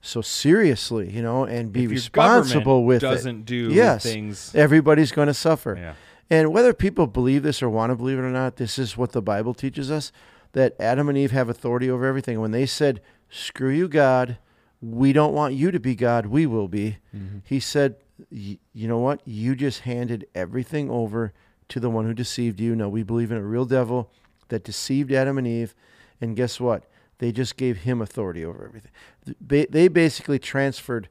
so 0.00 0.20
seriously, 0.20 1.10
you 1.10 1.22
know, 1.22 1.44
and 1.44 1.72
be 1.72 1.86
responsible 1.86 2.84
with 2.84 3.00
doesn't 3.00 3.14
it. 3.14 3.16
Doesn't 3.16 3.44
do 3.46 3.74
yes, 3.74 4.02
things. 4.02 4.54
Everybody's 4.54 5.12
going 5.12 5.28
to 5.28 5.34
suffer. 5.34 5.76
Yeah. 5.78 5.94
And 6.30 6.52
whether 6.52 6.74
people 6.74 7.06
believe 7.06 7.42
this 7.42 7.62
or 7.62 7.70
want 7.70 7.90
to 7.90 7.96
believe 7.96 8.18
it 8.18 8.22
or 8.22 8.30
not, 8.30 8.56
this 8.56 8.78
is 8.78 8.96
what 8.96 9.12
the 9.12 9.22
Bible 9.22 9.54
teaches 9.54 9.90
us 9.90 10.12
that 10.52 10.78
Adam 10.78 11.08
and 11.08 11.16
Eve 11.16 11.30
have 11.32 11.48
authority 11.48 11.90
over 11.90 12.04
everything. 12.06 12.40
When 12.40 12.50
they 12.52 12.66
said, 12.66 13.00
"Screw 13.30 13.70
you, 13.70 13.88
God, 13.88 14.38
we 14.80 15.12
don't 15.12 15.32
want 15.32 15.54
you 15.54 15.70
to 15.70 15.80
be 15.80 15.94
God, 15.94 16.26
we 16.26 16.46
will 16.46 16.68
be," 16.68 16.98
mm-hmm. 17.14 17.38
He 17.42 17.58
said, 17.58 17.96
"You 18.30 18.58
know 18.74 18.98
what? 18.98 19.20
You 19.24 19.56
just 19.56 19.80
handed 19.80 20.26
everything 20.34 20.90
over 20.90 21.32
to 21.68 21.80
the 21.80 21.90
one 21.90 22.04
who 22.04 22.14
deceived 22.14 22.60
you. 22.60 22.76
Now 22.76 22.88
we 22.88 23.02
believe 23.02 23.32
in 23.32 23.38
a 23.38 23.42
real 23.42 23.64
devil 23.64 24.10
that 24.54 24.62
deceived 24.62 25.10
Adam 25.10 25.36
and 25.36 25.48
Eve, 25.48 25.74
and 26.20 26.36
guess 26.36 26.60
what? 26.60 26.84
They 27.18 27.32
just 27.32 27.56
gave 27.56 27.78
him 27.78 28.00
authority 28.00 28.44
over 28.44 28.64
everything. 28.64 28.92
They 29.40 29.88
basically 29.88 30.38
transferred 30.38 31.08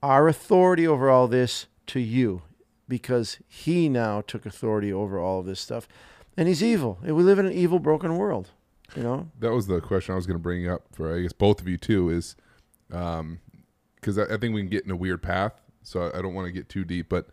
our 0.00 0.28
authority 0.28 0.86
over 0.86 1.10
all 1.10 1.26
this 1.26 1.66
to 1.88 1.98
you 1.98 2.42
because 2.86 3.38
he 3.48 3.88
now 3.88 4.20
took 4.20 4.46
authority 4.46 4.92
over 4.92 5.18
all 5.18 5.40
of 5.40 5.46
this 5.46 5.58
stuff. 5.58 5.88
And 6.36 6.46
he's 6.46 6.62
evil. 6.62 6.98
And 7.02 7.16
We 7.16 7.24
live 7.24 7.40
in 7.40 7.46
an 7.46 7.52
evil, 7.52 7.80
broken 7.80 8.16
world. 8.16 8.50
You 8.94 9.02
know? 9.02 9.30
That 9.40 9.52
was 9.52 9.66
the 9.66 9.80
question 9.80 10.12
I 10.12 10.16
was 10.16 10.26
going 10.26 10.38
to 10.38 10.42
bring 10.42 10.68
up 10.68 10.82
for, 10.92 11.16
I 11.16 11.22
guess, 11.22 11.32
both 11.32 11.60
of 11.60 11.66
you, 11.66 11.76
too, 11.76 12.10
is 12.10 12.36
because 12.88 13.18
um, 13.20 13.40
I, 14.06 14.34
I 14.34 14.36
think 14.36 14.54
we 14.54 14.60
can 14.60 14.68
get 14.68 14.84
in 14.84 14.92
a 14.92 14.96
weird 14.96 15.22
path. 15.22 15.60
So 15.82 16.12
I 16.14 16.22
don't 16.22 16.34
want 16.34 16.46
to 16.46 16.52
get 16.52 16.68
too 16.68 16.84
deep. 16.84 17.08
But 17.08 17.28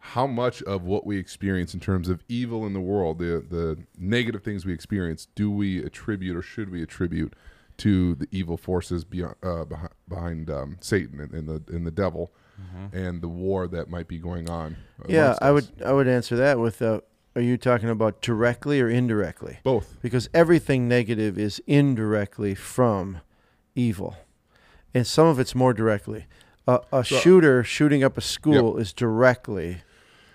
how 0.00 0.26
much 0.26 0.62
of 0.62 0.84
what 0.84 1.04
we 1.04 1.18
experience 1.18 1.74
in 1.74 1.80
terms 1.80 2.08
of 2.08 2.22
evil 2.28 2.66
in 2.66 2.72
the 2.72 2.80
world, 2.80 3.18
the 3.18 3.44
the 3.48 3.78
negative 3.98 4.42
things 4.42 4.64
we 4.64 4.72
experience, 4.72 5.26
do 5.34 5.50
we 5.50 5.82
attribute 5.82 6.36
or 6.36 6.42
should 6.42 6.70
we 6.70 6.82
attribute 6.82 7.34
to 7.78 8.16
the 8.16 8.26
evil 8.32 8.56
forces 8.56 9.04
beyond, 9.04 9.36
uh, 9.42 9.64
behind, 9.64 9.92
behind 10.08 10.50
um, 10.50 10.76
Satan 10.80 11.20
and, 11.20 11.32
and, 11.32 11.48
the 11.48 11.62
and 11.72 11.86
the 11.86 11.90
devil, 11.90 12.32
mm-hmm. 12.60 12.96
and 12.96 13.22
the 13.22 13.28
war 13.28 13.66
that 13.68 13.88
might 13.88 14.08
be 14.08 14.18
going 14.18 14.48
on? 14.48 14.76
Yeah, 15.08 15.36
I 15.40 15.50
would 15.50 15.68
I 15.84 15.92
would 15.92 16.08
answer 16.08 16.36
that 16.36 16.58
with. 16.58 16.80
Uh, 16.80 17.00
are 17.36 17.42
you 17.42 17.56
talking 17.56 17.88
about 17.88 18.20
directly 18.20 18.80
or 18.80 18.88
indirectly? 18.88 19.58
Both. 19.62 19.98
Because 20.02 20.28
everything 20.34 20.88
negative 20.88 21.38
is 21.38 21.62
indirectly 21.68 22.56
from 22.56 23.20
evil, 23.74 24.16
and 24.94 25.06
some 25.06 25.26
of 25.26 25.38
it's 25.38 25.54
more 25.54 25.72
directly. 25.72 26.26
a 26.66 26.80
so, 26.92 27.02
shooter 27.02 27.62
shooting 27.62 28.02
up 28.02 28.18
a 28.18 28.20
school 28.20 28.74
yep. 28.74 28.82
is 28.82 28.92
directly 28.92 29.82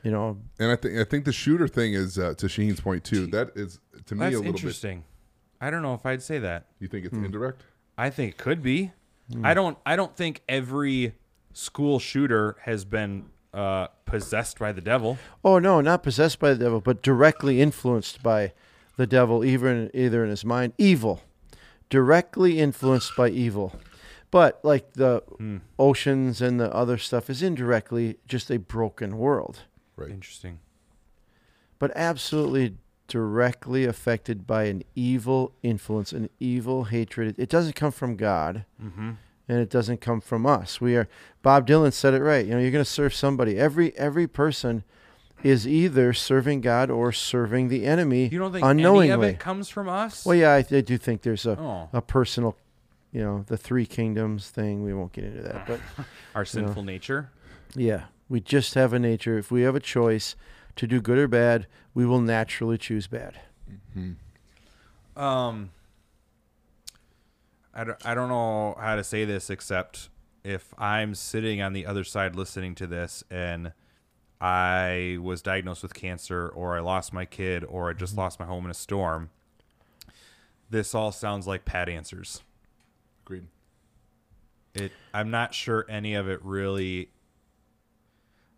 you 0.04 0.12
know. 0.12 0.38
And 0.60 0.72
I 0.72 0.76
think 0.76 1.00
I 1.00 1.04
think 1.04 1.26
the 1.26 1.34
shooter 1.34 1.68
thing 1.68 1.94
is 1.94 2.20
uh, 2.20 2.34
to 2.38 2.48
Sheen's 2.48 2.80
point 2.80 3.04
too. 3.04 3.28
That 3.28 3.52
is 3.56 3.80
to 4.06 4.16
me 4.16 4.20
That's 4.20 4.36
a 4.36 4.38
little 4.39 4.54
interesting. 4.54 5.00
Bit, 5.00 5.68
I 5.68 5.70
don't 5.70 5.82
know 5.82 5.94
if 5.94 6.06
I'd 6.06 6.22
say 6.22 6.39
that. 6.39 6.68
You 6.80 6.88
think 6.88 7.06
it's 7.06 7.16
mm. 7.16 7.26
indirect? 7.26 7.63
I 7.98 8.10
think 8.10 8.34
it 8.34 8.38
could 8.38 8.62
be. 8.62 8.92
Mm. 9.32 9.46
I 9.46 9.54
don't. 9.54 9.78
I 9.86 9.96
don't 9.96 10.16
think 10.16 10.42
every 10.48 11.13
school 11.54 12.00
shooter 12.00 12.58
has 12.62 12.86
been 12.86 13.26
uh, 13.54 13.88
possessed 14.06 14.60
by 14.60 14.72
the 14.72 14.82
devil. 14.82 15.18
Oh 15.44 15.60
no, 15.60 15.82
not 15.82 16.04
possessed 16.04 16.39
by 16.39 16.54
the 16.54 16.63
devil, 16.63 16.82
but 16.82 17.02
directly 17.02 17.62
influenced 17.62 18.22
by 18.22 18.54
the 18.98 19.08
devil, 19.08 19.44
even 19.44 19.89
either 19.94 20.24
in 20.24 20.30
his 20.30 20.46
mind, 20.46 20.74
evil, 20.78 21.22
directly 21.89 22.60
influenced 22.60 23.16
by 23.16 23.30
evil. 23.30 23.80
But 24.32 24.60
like 24.63 24.94
the 24.94 25.24
hmm. 25.38 25.58
oceans 25.78 26.42
and 26.42 26.60
the 26.60 26.74
other 26.74 26.98
stuff 26.98 27.30
is 27.30 27.44
indirectly 27.44 28.18
just 28.28 28.50
a 28.50 28.58
broken 28.58 29.18
world. 29.18 29.62
Right. 29.95 30.10
Interesting. 30.10 30.60
But 31.79 31.91
absolutely 31.95 32.75
directly 33.08 33.86
affected 33.86 34.47
by 34.47 34.63
an 34.63 34.84
evil 34.95 35.53
influence, 35.62 36.13
an 36.13 36.29
evil 36.39 36.86
hatred. 36.86 37.36
It 37.38 37.49
doesn't 37.49 37.75
come 37.75 37.91
from 37.91 38.15
God. 38.15 38.65
Mm-hmm. 38.82 39.12
And 39.49 39.60
it 39.60 39.69
doesn't 39.69 39.99
come 39.99 40.21
from 40.21 40.45
us. 40.45 40.79
We 40.79 40.95
are. 40.95 41.10
Bob 41.41 41.67
Dylan 41.67 41.91
said 41.91 42.13
it 42.13 42.21
right. 42.21 42.45
You 42.45 42.53
know, 42.53 42.60
you're 42.60 42.71
going 42.71 42.84
to 42.84 42.89
serve 42.89 43.13
somebody. 43.13 43.58
Every 43.58 43.95
every 43.97 44.25
person 44.25 44.86
is 45.43 45.67
either 45.67 46.13
serving 46.13 46.62
God 46.62 46.89
or 46.89 47.12
serving 47.12 47.67
the 47.67 47.86
enemy. 47.86 48.29
You 48.29 48.39
don't 48.39 48.53
think 48.53 48.65
unknowingly. 48.65 49.12
any 49.12 49.21
of 49.21 49.23
it 49.23 49.39
comes 49.39 49.67
from 49.67 49.89
us? 49.89 50.25
Well, 50.25 50.36
yeah, 50.36 50.53
I, 50.53 50.65
I 50.75 50.82
do 50.82 50.97
think 50.97 51.21
there's 51.21 51.45
a 51.45 51.60
oh. 51.60 51.89
a 51.91 52.01
personal, 52.01 52.56
you 53.12 53.21
know, 53.21 53.43
the 53.47 53.58
three 53.58 53.86
kingdoms 53.86 54.49
thing. 54.49 54.84
We 54.84 54.93
won't 54.93 55.12
get 55.12 55.25
into 55.25 55.41
that, 55.41 55.67
but 55.67 55.79
our 56.36 56.45
sinful 56.45 56.84
know, 56.84 56.91
nature. 56.91 57.29
Yeah, 57.75 58.03
we 58.29 58.39
just 58.39 58.73
have 58.73 58.93
a 58.93 58.99
nature. 58.99 59.38
If 59.38 59.51
we 59.51 59.62
have 59.63 59.75
a 59.75 59.79
choice 59.79 60.36
to 60.75 60.88
do 60.88 61.01
good 61.01 61.17
or 61.17 61.27
bad, 61.27 61.67
we 61.93 62.05
will 62.05 62.21
naturally 62.21 62.77
choose 62.77 63.07
bad. 63.07 63.39
Mm-hmm. 63.97 65.21
Um, 65.21 65.69
I 67.73 67.83
don't, 67.83 68.05
I 68.05 68.15
don't 68.15 68.29
know 68.29 68.75
how 68.79 68.95
to 68.95 69.03
say 69.03 69.25
this 69.25 69.49
except 69.49 70.09
if 70.43 70.73
I'm 70.77 71.15
sitting 71.15 71.62
on 71.62 71.73
the 71.73 71.86
other 71.86 72.03
side 72.03 72.36
listening 72.36 72.75
to 72.75 72.88
this 72.88 73.23
and 73.29 73.73
I 74.41 75.17
was 75.21 75.41
diagnosed 75.41 75.83
with 75.83 75.93
cancer 75.93 76.49
or 76.49 76.75
I 76.75 76.81
lost 76.81 77.13
my 77.13 77.25
kid 77.25 77.63
or 77.63 77.89
I 77.89 77.93
just 77.93 78.17
lost 78.17 78.39
my 78.39 78.45
home 78.45 78.65
in 78.65 78.71
a 78.71 78.75
storm, 78.75 79.29
this 80.69 80.93
all 80.93 81.12
sounds 81.12 81.47
like 81.47 81.65
pat 81.65 81.88
answers. 81.88 82.41
Agreed. 83.25 83.47
It 84.73 84.91
I'm 85.13 85.29
not 85.29 85.53
sure 85.53 85.86
any 85.88 86.15
of 86.15 86.27
it 86.27 86.43
really 86.43 87.09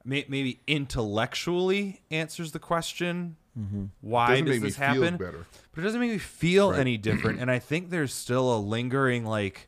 may, 0.05 0.25
maybe 0.29 0.59
intellectually 0.67 2.01
answers 2.11 2.51
the 2.51 2.59
question 2.59 3.35
mm-hmm. 3.59 3.85
why 4.01 4.29
Doesn't 4.29 4.45
does 4.45 4.53
make 4.55 4.61
me 4.61 4.67
this 4.69 4.77
feel 4.77 4.85
happen 4.85 5.17
better. 5.17 5.45
but 5.73 5.81
it 5.81 5.83
doesn't 5.83 5.99
make 5.99 6.11
me 6.11 6.17
feel 6.17 6.71
Right. 6.71 6.79
any 6.79 6.97
different 7.09 7.39
and 7.39 7.49
i 7.51 7.59
think 7.59 7.89
there's 7.89 8.13
still 8.13 8.55
a 8.55 8.59
lingering 8.59 9.25
like 9.25 9.67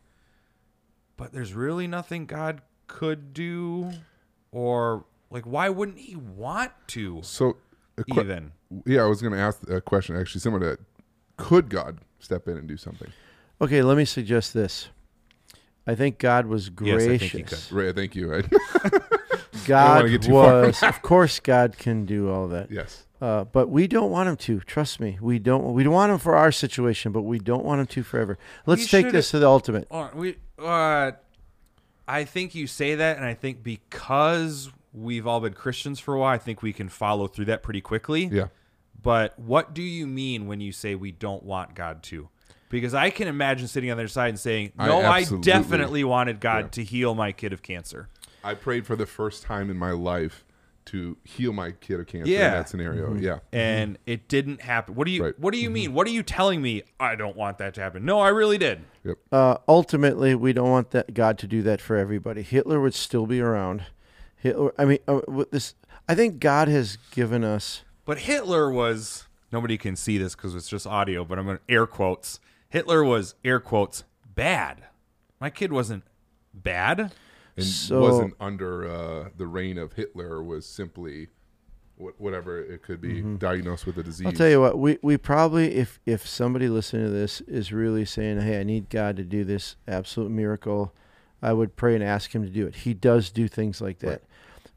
but 1.18 1.32
there's 1.34 1.54
really 1.54 1.88
nothing 1.88 2.26
god 2.26 2.62
could 2.88 3.34
do 3.34 3.92
or 4.52 5.06
like 5.30 5.44
why 5.46 5.68
wouldn't 5.70 5.98
he 5.98 6.16
want 6.16 6.72
to 6.88 7.20
So, 7.24 7.58
a 7.98 8.04
que- 8.04 8.22
even 8.22 8.52
yeah, 8.86 9.02
I 9.04 9.06
was 9.06 9.22
going 9.22 9.32
to 9.34 9.40
ask 9.40 9.68
a 9.70 9.80
question 9.80 10.18
actually 10.18 10.42
similar 10.42 10.60
to 10.60 10.66
that. 10.72 10.80
Could 11.38 11.70
God 11.70 12.00
step 12.20 12.50
in 12.50 12.58
and 12.58 12.68
do 12.68 12.76
something? 12.76 13.10
Okay, 13.62 13.82
let 13.82 13.96
me 13.96 14.04
suggest 14.04 14.54
this. 14.54 14.90
I 15.86 15.96
think 15.96 16.18
God 16.18 16.48
was 16.48 16.70
Yes, 16.82 17.02
I 17.04 17.08
think 17.08 17.20
gracious. 17.20 17.32
he 17.32 17.44
could. 17.44 17.72
Right. 17.72 17.96
Thank 17.96 18.14
you. 18.16 18.30
Right? 18.30 18.46
God 19.66 20.10
get 20.10 20.22
too 20.24 20.32
far. 20.32 20.68
was, 20.68 20.84
of 20.84 21.02
course, 21.02 21.40
God 21.40 21.78
can 21.78 22.06
do 22.06 22.30
all 22.30 22.48
that. 22.50 22.72
yes. 22.72 23.04
Uh, 23.20 23.44
but 23.46 23.68
we 23.70 23.88
don't 23.88 24.12
want 24.12 24.30
him 24.30 24.38
to. 24.38 24.60
Trust 24.60 25.00
me, 25.00 25.18
we 25.20 25.40
don't. 25.40 25.74
We 25.74 25.84
don't 25.84 25.94
want 25.94 26.12
him 26.12 26.20
for 26.20 26.36
our 26.36 26.52
situation, 26.52 27.12
but 27.12 27.24
we 27.24 27.40
don't 27.40 27.66
want 27.66 27.82
him 27.82 27.88
to 27.88 28.04
forever. 28.04 28.38
Let's 28.68 28.84
We 28.84 28.88
take 29.04 29.12
this 29.12 29.32
to 29.32 29.40
the 29.40 29.48
ultimate. 29.48 29.88
We 30.14 30.38
uh 30.60 31.14
I 32.08 32.24
think 32.24 32.54
you 32.56 32.68
say 32.68 32.96
that 32.96 33.18
and 33.18 33.26
I 33.26 33.34
think 33.34 33.64
because 33.64 34.70
we've 34.94 35.26
all 35.28 35.40
been 35.40 35.54
Christians 35.54 36.00
for 36.00 36.14
a 36.14 36.20
while, 36.20 36.34
I 36.34 36.38
think 36.38 36.62
we 36.62 36.74
can 36.74 36.90
follow 36.90 37.28
through 37.28 37.46
that 37.46 37.64
pretty 37.64 37.82
quickly. 37.82 38.26
Yeah. 38.26 38.48
But 39.02 39.38
what 39.40 39.74
do 39.74 39.82
you 39.82 40.06
mean 40.08 40.48
when 40.48 40.62
you 40.62 40.72
say 40.72 40.94
we 40.96 41.12
don't 41.12 41.44
want 41.44 41.74
God 41.76 42.04
to? 42.04 42.30
Because 42.70 42.94
I 42.94 43.10
can 43.10 43.28
imagine 43.28 43.68
sitting 43.68 43.90
on 43.92 43.98
their 43.98 44.08
side 44.10 44.30
and 44.30 44.40
saying, 44.40 44.74
"No, 44.78 45.00
I, 45.00 45.20
absolutely- 45.22 45.46
definitely 45.52 46.04
wanted 46.04 46.40
God 46.40 46.66
Yeah. 46.66 46.70
to 46.70 46.84
heal 46.84 47.16
my 47.16 47.32
kid 47.32 47.52
of 47.54 47.62
cancer." 47.64 48.10
I 48.48 48.54
prayed 48.54 48.86
for 48.86 48.96
the 48.96 49.06
first 49.06 49.44
time 49.44 49.70
in 49.70 49.78
my 49.78 49.92
life 49.92 50.44
to 50.86 51.18
heal 51.26 51.52
my 51.52 51.72
kid 51.72 52.00
of 52.00 52.08
cancer 52.08 52.32
Yeah. 52.32 52.48
in 52.48 52.52
that 52.54 52.70
scenario. 52.70 53.14
Yeah. 53.16 53.40
And 53.52 53.98
it 54.06 54.30
didn't 54.30 54.62
happen. 54.62 54.96
What 54.96 55.06
do 55.06 55.12
you 55.12 55.22
Right. 55.26 55.38
What 55.38 55.54
do 55.54 55.60
you 55.60 55.70
mean? 55.70 55.94
What 55.94 56.08
are 56.08 56.12
you 56.12 56.24
telling 56.24 56.62
me? 56.62 56.84
I 56.98 57.16
don't 57.16 57.36
want 57.36 57.58
that 57.58 57.74
to 57.74 57.82
happen. 57.82 58.06
No, 58.06 58.22
I 58.22 58.30
really 58.30 58.58
did. 58.58 58.86
Yep. 59.04 59.18
Uh, 59.30 59.58
ultimately, 59.68 60.34
we 60.34 60.54
don't 60.54 60.70
want 60.70 60.92
that 60.92 61.14
God 61.14 61.38
to 61.40 61.48
do 61.48 61.62
that 61.64 61.82
for 61.82 61.98
everybody. 61.98 62.42
Hitler 62.42 62.80
would 62.80 62.94
still 62.94 63.26
be 63.26 63.42
around. 63.42 63.84
Hitler. 64.38 64.74
I 64.78 64.86
mean, 64.86 65.00
uh, 65.10 65.20
with 65.28 65.52
this. 65.52 65.76
I 66.08 66.16
think 66.16 66.40
God 66.40 66.70
has 66.70 66.98
given 67.12 67.44
us. 67.44 67.84
But 68.06 68.20
Hitler 68.20 68.72
was 68.72 69.28
nobody 69.52 69.78
can 69.78 69.98
see 69.98 70.18
this 70.18 70.36
because 70.36 70.56
it's 70.56 70.70
just 70.70 70.88
audio, 70.88 71.26
but 71.26 71.38
I'm 71.38 71.46
going 71.46 71.58
to 71.58 71.64
air 71.74 71.86
quotes. 71.86 72.40
Hitler 72.70 73.04
was 73.04 73.36
air 73.44 73.60
quotes 73.60 74.06
bad. 74.34 74.86
My 75.42 75.50
kid 75.50 75.74
wasn't 75.74 76.04
bad. 76.54 77.12
And 77.58 77.66
So- 77.66 78.02
wasn't 78.02 78.34
under 78.40 78.88
uh, 78.90 79.30
the 79.36 79.48
reign 79.48 79.78
of 79.78 79.94
Hitler. 79.94 80.44
Was 80.44 80.66
simply 80.66 81.28
wh- 81.98 82.20
whatever 82.22 82.60
it 82.62 82.84
could 82.84 83.02
be 83.02 83.22
diagnosed 83.22 83.86
with 83.86 83.98
a 83.98 84.04
disease. 84.04 84.20
Mm-hmm. 84.20 84.28
I'll 84.28 84.34
tell 84.34 84.50
you 84.50 84.62
what. 84.62 84.78
We 84.78 84.98
we 85.02 85.18
probably 85.18 85.76
if 85.76 86.00
if 86.06 86.28
somebody 86.28 86.70
listening 86.70 87.06
to 87.06 87.12
this 87.12 87.42
is 87.42 87.72
really 87.74 88.06
saying, 88.06 88.42
"Hey, 88.42 88.60
I 88.60 88.64
need 88.64 88.90
God 88.90 89.18
to 89.18 89.24
do 89.24 89.44
this 89.44 89.76
absolute 89.88 90.30
miracle," 90.32 90.94
I 91.42 91.54
would 91.54 91.76
pray 91.76 91.96
and 91.96 92.04
ask 92.04 92.34
Him 92.34 92.44
to 92.44 92.50
do 92.50 92.68
it. 92.68 92.76
He 92.78 92.94
does 92.94 93.30
do 93.32 93.48
things 93.48 93.82
like 93.82 94.00
that. 94.00 94.08
Right. 94.08 94.22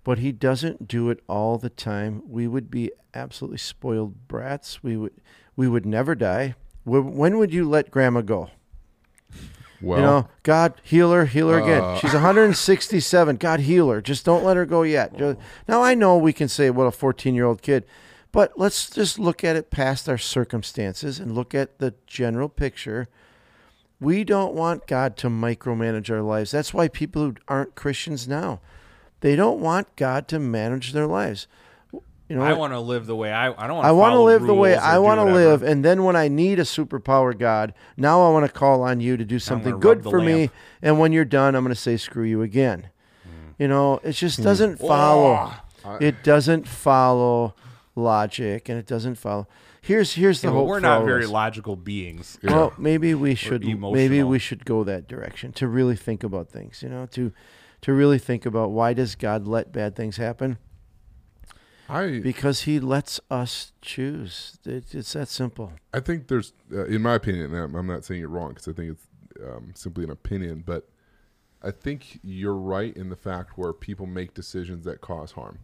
But 0.03 0.19
he 0.19 0.33
doesn't 0.33 0.89
do 0.89 1.11
it 1.11 1.23
all 1.29 1.59
the 1.59 1.69
time. 1.69 2.23
We 2.27 2.49
would 2.49 2.71
be 2.71 2.91
absolutely 3.13 3.59
spoiled 3.59 4.27
brats. 4.29 4.83
We 4.83 4.97
would, 4.97 5.13
we 5.57 5.69
would 5.69 5.85
never 5.85 6.15
die. 6.15 6.55
When 6.85 7.37
would 7.37 7.53
you 7.53 7.69
let 7.69 7.91
Grandma 7.91 8.23
go? 8.23 8.49
Well, 9.83 9.99
you 9.99 10.05
know, 10.05 10.29
God 10.43 10.75
heal 10.83 11.13
her, 11.13 11.25
heal 11.27 11.49
her 11.49 11.59
again. 11.59 11.83
Uh, 11.83 11.99
She's 11.99 12.13
167. 12.13 13.37
God 13.37 13.61
heal 13.61 13.89
her. 13.91 14.01
Just 14.01 14.25
don't 14.25 14.45
let 14.45 14.57
her 14.57 14.67
go 14.67 14.83
yet. 14.83 15.17
Ju- 15.17 15.37
Now 15.69 15.83
I 15.83 15.95
know 15.95 16.17
we 16.17 16.33
can 16.33 16.49
say, 16.49 16.71
"What 16.71 16.87
a 16.87 16.91
14 16.91 17.35
year 17.35 17.45
old 17.47 17.63
kid," 17.63 17.85
but 18.33 18.53
let's 18.57 18.91
just 18.91 19.19
look 19.19 19.43
at 19.43 19.57
it 19.57 19.71
past 19.71 20.09
our 20.09 20.19
circumstances 20.19 21.19
and 21.19 21.35
look 21.35 21.55
at 21.55 21.79
the 21.79 21.95
general 22.07 22.49
picture. 22.49 23.09
We 24.01 24.25
don't 24.25 24.55
want 24.55 24.87
God 24.87 25.17
to 25.19 25.29
micromanage 25.29 26.11
our 26.11 26.23
lives. 26.23 26.51
That's 26.51 26.73
why 26.73 26.89
people 26.89 27.23
who 27.23 27.35
aren't 27.49 27.75
Christians 27.75 28.27
now, 28.27 28.61
they 29.21 29.37
don't 29.37 29.61
want 29.61 29.95
God 29.97 30.27
to 30.29 30.39
manage 30.39 30.93
their 30.93 31.07
lives. 31.07 31.47
You 32.31 32.37
know, 32.37 32.43
I 32.43 32.53
want 32.53 32.73
to 32.73 32.79
live 32.81 33.07
the 33.07 33.17
way 33.17 33.33
I. 33.33 33.47
I 33.51 33.67
don't 33.67 33.77
want. 33.77 33.87
I 33.89 33.91
want 33.91 34.13
to 34.15 34.21
live 34.21 34.43
the 34.43 34.55
way 34.55 34.77
I 34.77 34.99
want 34.99 35.19
want 35.19 35.31
to 35.31 35.35
live, 35.35 35.63
and 35.65 35.85
then 35.85 36.05
when 36.05 36.15
I 36.15 36.29
need 36.29 36.61
a 36.61 36.63
superpower 36.63 37.37
God, 37.37 37.75
now 37.97 38.23
I 38.27 38.31
want 38.31 38.47
to 38.47 38.53
call 38.53 38.83
on 38.83 39.01
you 39.01 39.17
to 39.17 39.25
do 39.25 39.39
something 39.41 39.81
good 39.81 40.05
the 40.05 40.11
for 40.11 40.21
me. 40.21 40.35
lamp. 40.43 40.53
And 40.81 41.01
when 41.01 41.11
you're 41.13 41.25
done, 41.25 41.57
I'm 41.57 41.65
going 41.65 41.75
to 41.75 41.81
say 41.81 41.97
screw 41.97 42.23
you 42.25 42.41
again. 42.43 42.89
Hmm. 43.25 43.31
You 43.59 43.67
know, 43.69 43.99
it 44.05 44.13
just 44.13 44.43
doesn't 44.43 44.79
follow. 44.79 45.53
I- 45.85 45.97
It 46.01 46.23
doesn't 46.23 46.69
follow 46.69 47.55
logic, 47.97 48.69
and 48.69 48.79
it 48.79 48.87
doesn't 48.87 49.17
follow. 49.17 49.49
Here's 49.83 50.13
here's 50.15 50.41
the 50.43 50.49
Yeah, 50.49 50.53
but 50.53 50.59
hope. 50.61 50.69
we're 50.69 50.77
for 50.77 50.83
not 50.83 51.01
all 51.01 51.07
very 51.07 51.25
us. 51.25 51.31
logical 51.31 51.75
beings. 51.75 52.39
Well, 52.45 52.73
maybe 52.79 53.15
we 53.15 53.35
should 53.35 53.65
maybe 53.65 54.23
we 54.23 54.39
should 54.39 54.65
go 54.65 54.85
that 54.85 55.09
direction 55.09 55.53
to 55.55 55.67
really 55.67 55.97
think 55.97 56.23
about 56.23 56.49
things. 56.49 56.83
You 56.83 56.91
know, 56.91 57.07
to 57.07 57.33
to 57.81 57.93
really 57.93 58.19
think 58.19 58.45
about 58.47 58.71
why 58.71 58.93
does 58.93 59.15
God 59.15 59.49
let 59.49 59.73
bad 59.73 59.97
things 59.97 60.17
happen? 60.19 60.59
I 61.91 62.21
Because 62.21 62.63
He 62.63 62.81
lets 62.81 63.21
us 63.31 63.73
choose. 63.83 64.59
It, 64.65 64.95
it's 64.95 65.13
that 65.15 65.29
simple. 65.29 65.73
I 65.93 66.01
think 66.01 66.29
there's, 66.29 66.53
uh, 66.73 66.85
in 66.87 67.03
my 67.03 67.15
opinion, 67.15 67.55
I'm 67.55 67.75
I'm 67.75 67.87
not 67.87 68.05
saying 68.05 68.23
it 68.23 68.29
wrong 68.29 68.51
because 68.51 68.69
I 68.69 68.73
think 68.73 68.93
it's 68.93 69.07
um, 69.45 69.73
simply 69.75 70.05
an 70.05 70.11
opinion, 70.11 70.63
but 70.67 70.89
I 71.63 71.71
think 71.71 72.19
you're 72.23 72.55
right 72.55 72.97
in 72.97 73.11
the 73.11 73.17
fact 73.17 73.59
where 73.59 73.73
people 73.73 74.07
make 74.07 74.33
decisions 74.35 74.85
that 74.87 75.01
cause 75.03 75.33
harm. 75.33 75.59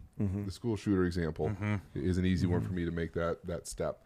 The 0.45 0.51
school 0.51 0.75
shooter 0.75 1.05
example 1.05 1.51
is 1.95 2.17
an 2.17 2.25
easy 2.25 2.47
one 2.47 2.61
for 2.61 2.73
me 2.73 2.85
to 2.85 2.91
make 2.91 3.13
that 3.13 3.45
that 3.45 3.67
step. 3.67 4.01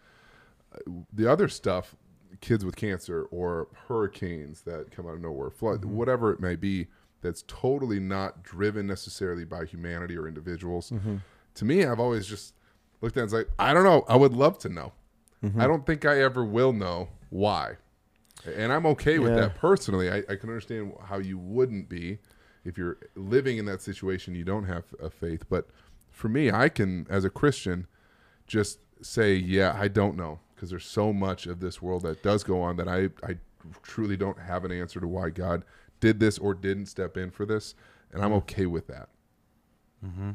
Uh, 0.73 0.77
The 1.13 1.29
other 1.29 1.47
stuff, 1.47 1.95
kids 2.41 2.63
with 2.65 2.75
cancer 2.75 3.23
or 3.31 3.67
hurricanes 3.87 4.61
that 4.61 4.91
come 4.91 5.05
out 5.07 5.15
of 5.15 5.21
nowhere, 5.21 5.49
flood, 5.49 5.83
whatever 5.85 6.31
it 6.33 6.39
may 6.39 6.55
be, 6.55 6.87
that's 7.21 7.43
totally 7.47 7.99
not 7.99 8.41
driven 8.43 8.87
necessarily 8.87 9.45
by 9.45 9.65
humanity 9.65 10.17
or 10.17 10.27
individuals. 10.27 10.91
To 11.55 11.65
me, 11.65 11.85
I've 11.85 11.99
always 11.99 12.25
just 12.25 12.53
looked 13.01 13.17
at 13.17 13.21
it 13.21 13.23
and 13.23 13.31
like, 13.33 13.49
I 13.59 13.73
don't 13.73 13.83
know. 13.83 14.05
I 14.07 14.15
would 14.15 14.33
love 14.33 14.57
to 14.59 14.69
know. 14.69 14.93
Mm-hmm. 15.43 15.59
I 15.59 15.67
don't 15.67 15.85
think 15.85 16.05
I 16.05 16.21
ever 16.21 16.45
will 16.45 16.73
know 16.73 17.09
why. 17.29 17.77
And 18.45 18.71
I'm 18.71 18.85
okay 18.87 19.19
with 19.19 19.31
Yeah. 19.31 19.41
that 19.41 19.55
personally. 19.55 20.09
I, 20.09 20.17
I 20.29 20.35
can 20.35 20.49
understand 20.49 20.93
how 21.05 21.17
you 21.17 21.37
wouldn't 21.37 21.89
be 21.89 22.19
if 22.63 22.77
you're 22.77 22.97
living 23.15 23.57
in 23.57 23.65
that 23.65 23.81
situation, 23.81 24.35
you 24.35 24.43
don't 24.43 24.65
have 24.65 24.85
a 25.01 25.09
faith. 25.09 25.45
But 25.49 25.67
for 26.09 26.29
me, 26.29 26.51
I 26.51 26.69
can, 26.69 27.07
as 27.09 27.25
a 27.25 27.29
Christian, 27.29 27.87
just 28.47 28.79
say, 29.01 29.33
yeah, 29.33 29.75
I 29.79 29.87
don't 29.87 30.15
know. 30.15 30.39
Because 30.55 30.69
there's 30.69 30.85
so 30.85 31.11
much 31.11 31.47
of 31.47 31.59
this 31.59 31.81
world 31.81 32.03
that 32.03 32.21
does 32.21 32.43
go 32.43 32.61
on 32.61 32.75
that 32.77 32.87
I, 32.87 33.09
I 33.27 33.37
truly 33.81 34.15
don't 34.15 34.39
have 34.39 34.63
an 34.63 34.71
answer 34.71 34.99
to 34.99 35.07
why 35.07 35.29
God 35.31 35.63
did 35.99 36.19
this 36.19 36.37
or 36.37 36.53
didn't 36.53 36.85
step 36.85 37.17
in 37.17 37.31
for 37.31 37.45
this. 37.45 37.73
And 38.11 38.21
I'm 38.21 38.29
mm-hmm. 38.29 38.37
okay 38.37 38.65
with 38.67 38.85
that. 38.87 39.09
Mm-hmm. 40.05 40.31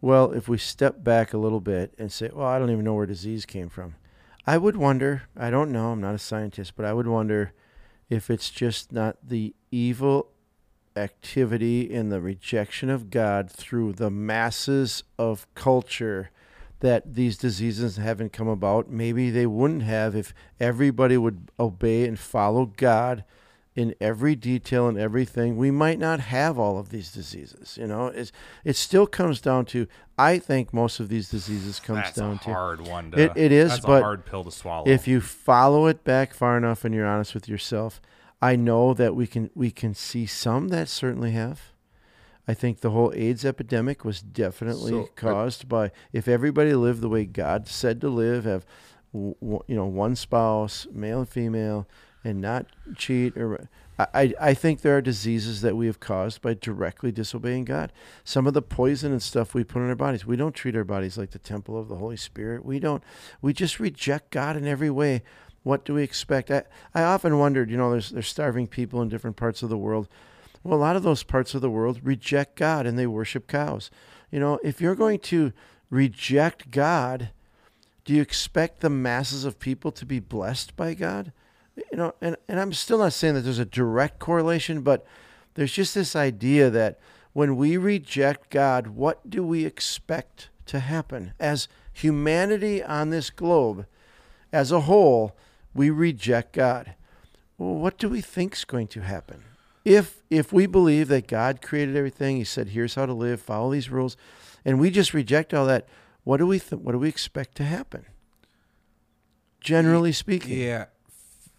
Well, 0.00 0.32
if 0.32 0.48
we 0.48 0.56
step 0.56 1.04
back 1.04 1.32
a 1.32 1.38
little 1.38 1.60
bit 1.60 1.94
and 1.98 2.10
say, 2.10 2.30
well, 2.32 2.46
I 2.46 2.58
don't 2.58 2.70
even 2.70 2.84
know 2.84 2.94
where 2.94 3.06
disease 3.06 3.44
came 3.44 3.68
from, 3.68 3.96
I 4.46 4.56
would 4.56 4.76
wonder, 4.76 5.24
I 5.36 5.50
don't 5.50 5.70
know, 5.70 5.92
I'm 5.92 6.00
not 6.00 6.14
a 6.14 6.18
scientist, 6.18 6.72
but 6.74 6.86
I 6.86 6.94
would 6.94 7.06
wonder 7.06 7.52
if 8.08 8.30
it's 8.30 8.50
just 8.50 8.92
not 8.92 9.16
the 9.22 9.54
evil 9.70 10.28
activity 10.96 11.94
and 11.94 12.10
the 12.10 12.20
rejection 12.20 12.90
of 12.90 13.10
God 13.10 13.50
through 13.50 13.92
the 13.92 14.10
masses 14.10 15.04
of 15.18 15.46
culture 15.54 16.30
that 16.80 17.14
these 17.14 17.36
diseases 17.36 17.98
haven't 17.98 18.32
come 18.32 18.48
about. 18.48 18.90
Maybe 18.90 19.30
they 19.30 19.46
wouldn't 19.46 19.82
have 19.82 20.16
if 20.16 20.34
everybody 20.58 21.16
would 21.16 21.50
obey 21.60 22.06
and 22.06 22.18
follow 22.18 22.66
God 22.66 23.24
in 23.76 23.94
every 24.00 24.34
detail 24.34 24.88
and 24.88 24.98
everything, 24.98 25.56
we 25.56 25.70
might 25.70 25.98
not 25.98 26.18
have 26.20 26.58
all 26.58 26.76
of 26.78 26.88
these 26.90 27.12
diseases. 27.12 27.78
You 27.80 27.86
know, 27.86 28.06
it's, 28.08 28.32
it 28.64 28.76
still 28.76 29.06
comes 29.06 29.40
down 29.40 29.64
to. 29.66 29.86
I 30.18 30.38
think 30.38 30.74
most 30.74 30.98
of 31.00 31.08
these 31.08 31.30
diseases 31.30 31.78
comes 31.80 31.98
That's 32.00 32.16
down 32.16 32.34
a 32.36 32.38
to 32.44 32.52
hard 32.52 32.80
one. 32.86 33.12
To, 33.12 33.18
It- 33.22 33.32
it 33.36 33.52
is, 33.52 33.70
That's 33.70 33.86
but 33.86 34.00
a 34.00 34.04
hard 34.04 34.26
pill 34.26 34.44
to 34.44 34.50
swallow. 34.50 34.86
if 34.88 35.06
you 35.08 35.20
follow 35.20 35.86
it 35.86 36.02
back 36.04 36.34
far 36.34 36.56
enough 36.58 36.84
and 36.84 36.94
you're 36.94 37.06
honest 37.06 37.32
with 37.34 37.48
yourself. 37.48 38.00
I 38.42 38.56
know 38.56 38.94
that 38.94 39.14
we 39.14 39.26
can 39.26 39.50
we 39.54 39.70
can 39.70 39.92
see 39.94 40.24
some 40.26 40.68
that 40.68 40.88
certainly 40.88 41.32
have. 41.32 41.72
I 42.48 42.54
think 42.54 42.80
the 42.80 42.90
whole 42.90 43.12
AIDS 43.14 43.44
epidemic 43.44 44.02
was 44.04 44.20
definitely 44.22 44.90
So, 44.92 45.02
I- 45.04 45.08
caused 45.14 45.68
by 45.68 45.92
if 46.12 46.26
everybody 46.26 46.72
lived 46.74 47.02
the 47.02 47.08
way 47.10 47.24
God 47.26 47.68
said 47.68 48.00
to 48.00 48.08
live, 48.08 48.44
have 48.44 48.64
w- 49.12 49.34
w- 49.40 49.62
you 49.68 49.76
know 49.76 49.84
one 49.86 50.16
spouse, 50.16 50.86
male 50.90 51.20
and 51.20 51.28
female, 51.28 51.86
and 52.24 52.40
not 52.40 52.66
cheat 52.96 53.36
or 53.36 53.68
I, 54.14 54.34
I 54.40 54.54
think 54.54 54.80
there 54.80 54.96
are 54.96 55.02
diseases 55.02 55.60
that 55.60 55.76
we 55.76 55.86
have 55.86 56.00
caused 56.00 56.40
by 56.40 56.54
directly 56.54 57.12
disobeying 57.12 57.64
God. 57.64 57.92
Some 58.24 58.46
of 58.46 58.54
the 58.54 58.62
poison 58.62 59.12
and 59.12 59.22
stuff 59.22 59.52
we 59.52 59.64
put 59.64 59.80
in 59.82 59.88
our 59.88 59.94
bodies, 59.94 60.24
we 60.24 60.36
don't 60.36 60.54
treat 60.54 60.76
our 60.76 60.84
bodies 60.84 61.18
like 61.18 61.30
the 61.30 61.38
temple 61.38 61.78
of 61.78 61.88
the 61.88 61.96
Holy 61.96 62.16
Spirit. 62.16 62.64
We 62.64 62.78
don't. 62.78 63.02
We 63.42 63.52
just 63.52 63.80
reject 63.80 64.30
God 64.30 64.56
in 64.56 64.66
every 64.66 64.90
way. 64.90 65.22
What 65.62 65.84
do 65.84 65.94
we 65.94 66.02
expect? 66.02 66.50
I, 66.50 66.62
I 66.94 67.02
often 67.02 67.38
wondered, 67.38 67.70
you 67.70 67.76
know, 67.76 67.90
there's 67.90 68.10
there's 68.10 68.28
starving 68.28 68.68
people 68.68 69.02
in 69.02 69.08
different 69.08 69.36
parts 69.36 69.62
of 69.62 69.68
the 69.68 69.78
world. 69.78 70.08
Well, 70.62 70.78
a 70.78 70.80
lot 70.80 70.96
of 70.96 71.02
those 71.02 71.22
parts 71.22 71.54
of 71.54 71.60
the 71.60 71.70
world 71.70 72.00
reject 72.02 72.56
God 72.56 72.86
and 72.86 72.98
they 72.98 73.06
worship 73.06 73.46
cows. 73.46 73.90
You 74.30 74.40
know, 74.40 74.58
if 74.62 74.80
you're 74.80 74.94
going 74.94 75.18
to 75.20 75.52
reject 75.90 76.70
God, 76.70 77.30
do 78.04 78.14
you 78.14 78.22
expect 78.22 78.80
the 78.80 78.90
masses 78.90 79.44
of 79.44 79.58
people 79.58 79.90
to 79.92 80.06
be 80.06 80.20
blessed 80.20 80.76
by 80.76 80.94
God? 80.94 81.32
You 81.90 81.98
know, 81.98 82.14
and, 82.20 82.36
and 82.48 82.60
I'm 82.60 82.72
still 82.72 82.98
not 82.98 83.12
saying 83.12 83.34
that 83.34 83.40
there's 83.40 83.58
a 83.58 83.64
direct 83.64 84.18
correlation, 84.18 84.82
but 84.82 85.04
there's 85.54 85.72
just 85.72 85.94
this 85.94 86.14
idea 86.14 86.70
that 86.70 86.98
when 87.32 87.56
we 87.56 87.76
reject 87.76 88.50
God, 88.50 88.88
what 88.88 89.28
do 89.28 89.44
we 89.44 89.64
expect 89.64 90.50
to 90.66 90.80
happen? 90.80 91.32
As 91.38 91.68
humanity 91.92 92.82
on 92.82 93.10
this 93.10 93.30
globe, 93.30 93.86
as 94.52 94.72
a 94.72 94.80
whole, 94.80 95.36
we 95.74 95.90
reject 95.90 96.52
God. 96.52 96.94
Well, 97.58 97.74
what 97.74 97.98
do 97.98 98.08
we 98.08 98.20
think's 98.20 98.64
going 98.64 98.88
to 98.88 99.00
happen? 99.00 99.44
If 99.84 100.22
if 100.28 100.52
we 100.52 100.66
believe 100.66 101.08
that 101.08 101.26
God 101.26 101.62
created 101.62 101.96
everything, 101.96 102.36
He 102.36 102.44
said, 102.44 102.68
"Here's 102.68 102.94
how 102.94 103.06
to 103.06 103.12
live. 103.14 103.40
Follow 103.40 103.72
these 103.72 103.90
rules," 103.90 104.16
and 104.64 104.78
we 104.78 104.90
just 104.90 105.14
reject 105.14 105.54
all 105.54 105.66
that, 105.66 105.88
what 106.24 106.36
do 106.36 106.46
we 106.46 106.58
th- 106.58 106.80
what 106.82 106.92
do 106.92 106.98
we 106.98 107.08
expect 107.08 107.54
to 107.56 107.64
happen? 107.64 108.04
Generally 109.60 110.12
speaking, 110.12 110.58
Yeah. 110.58 110.86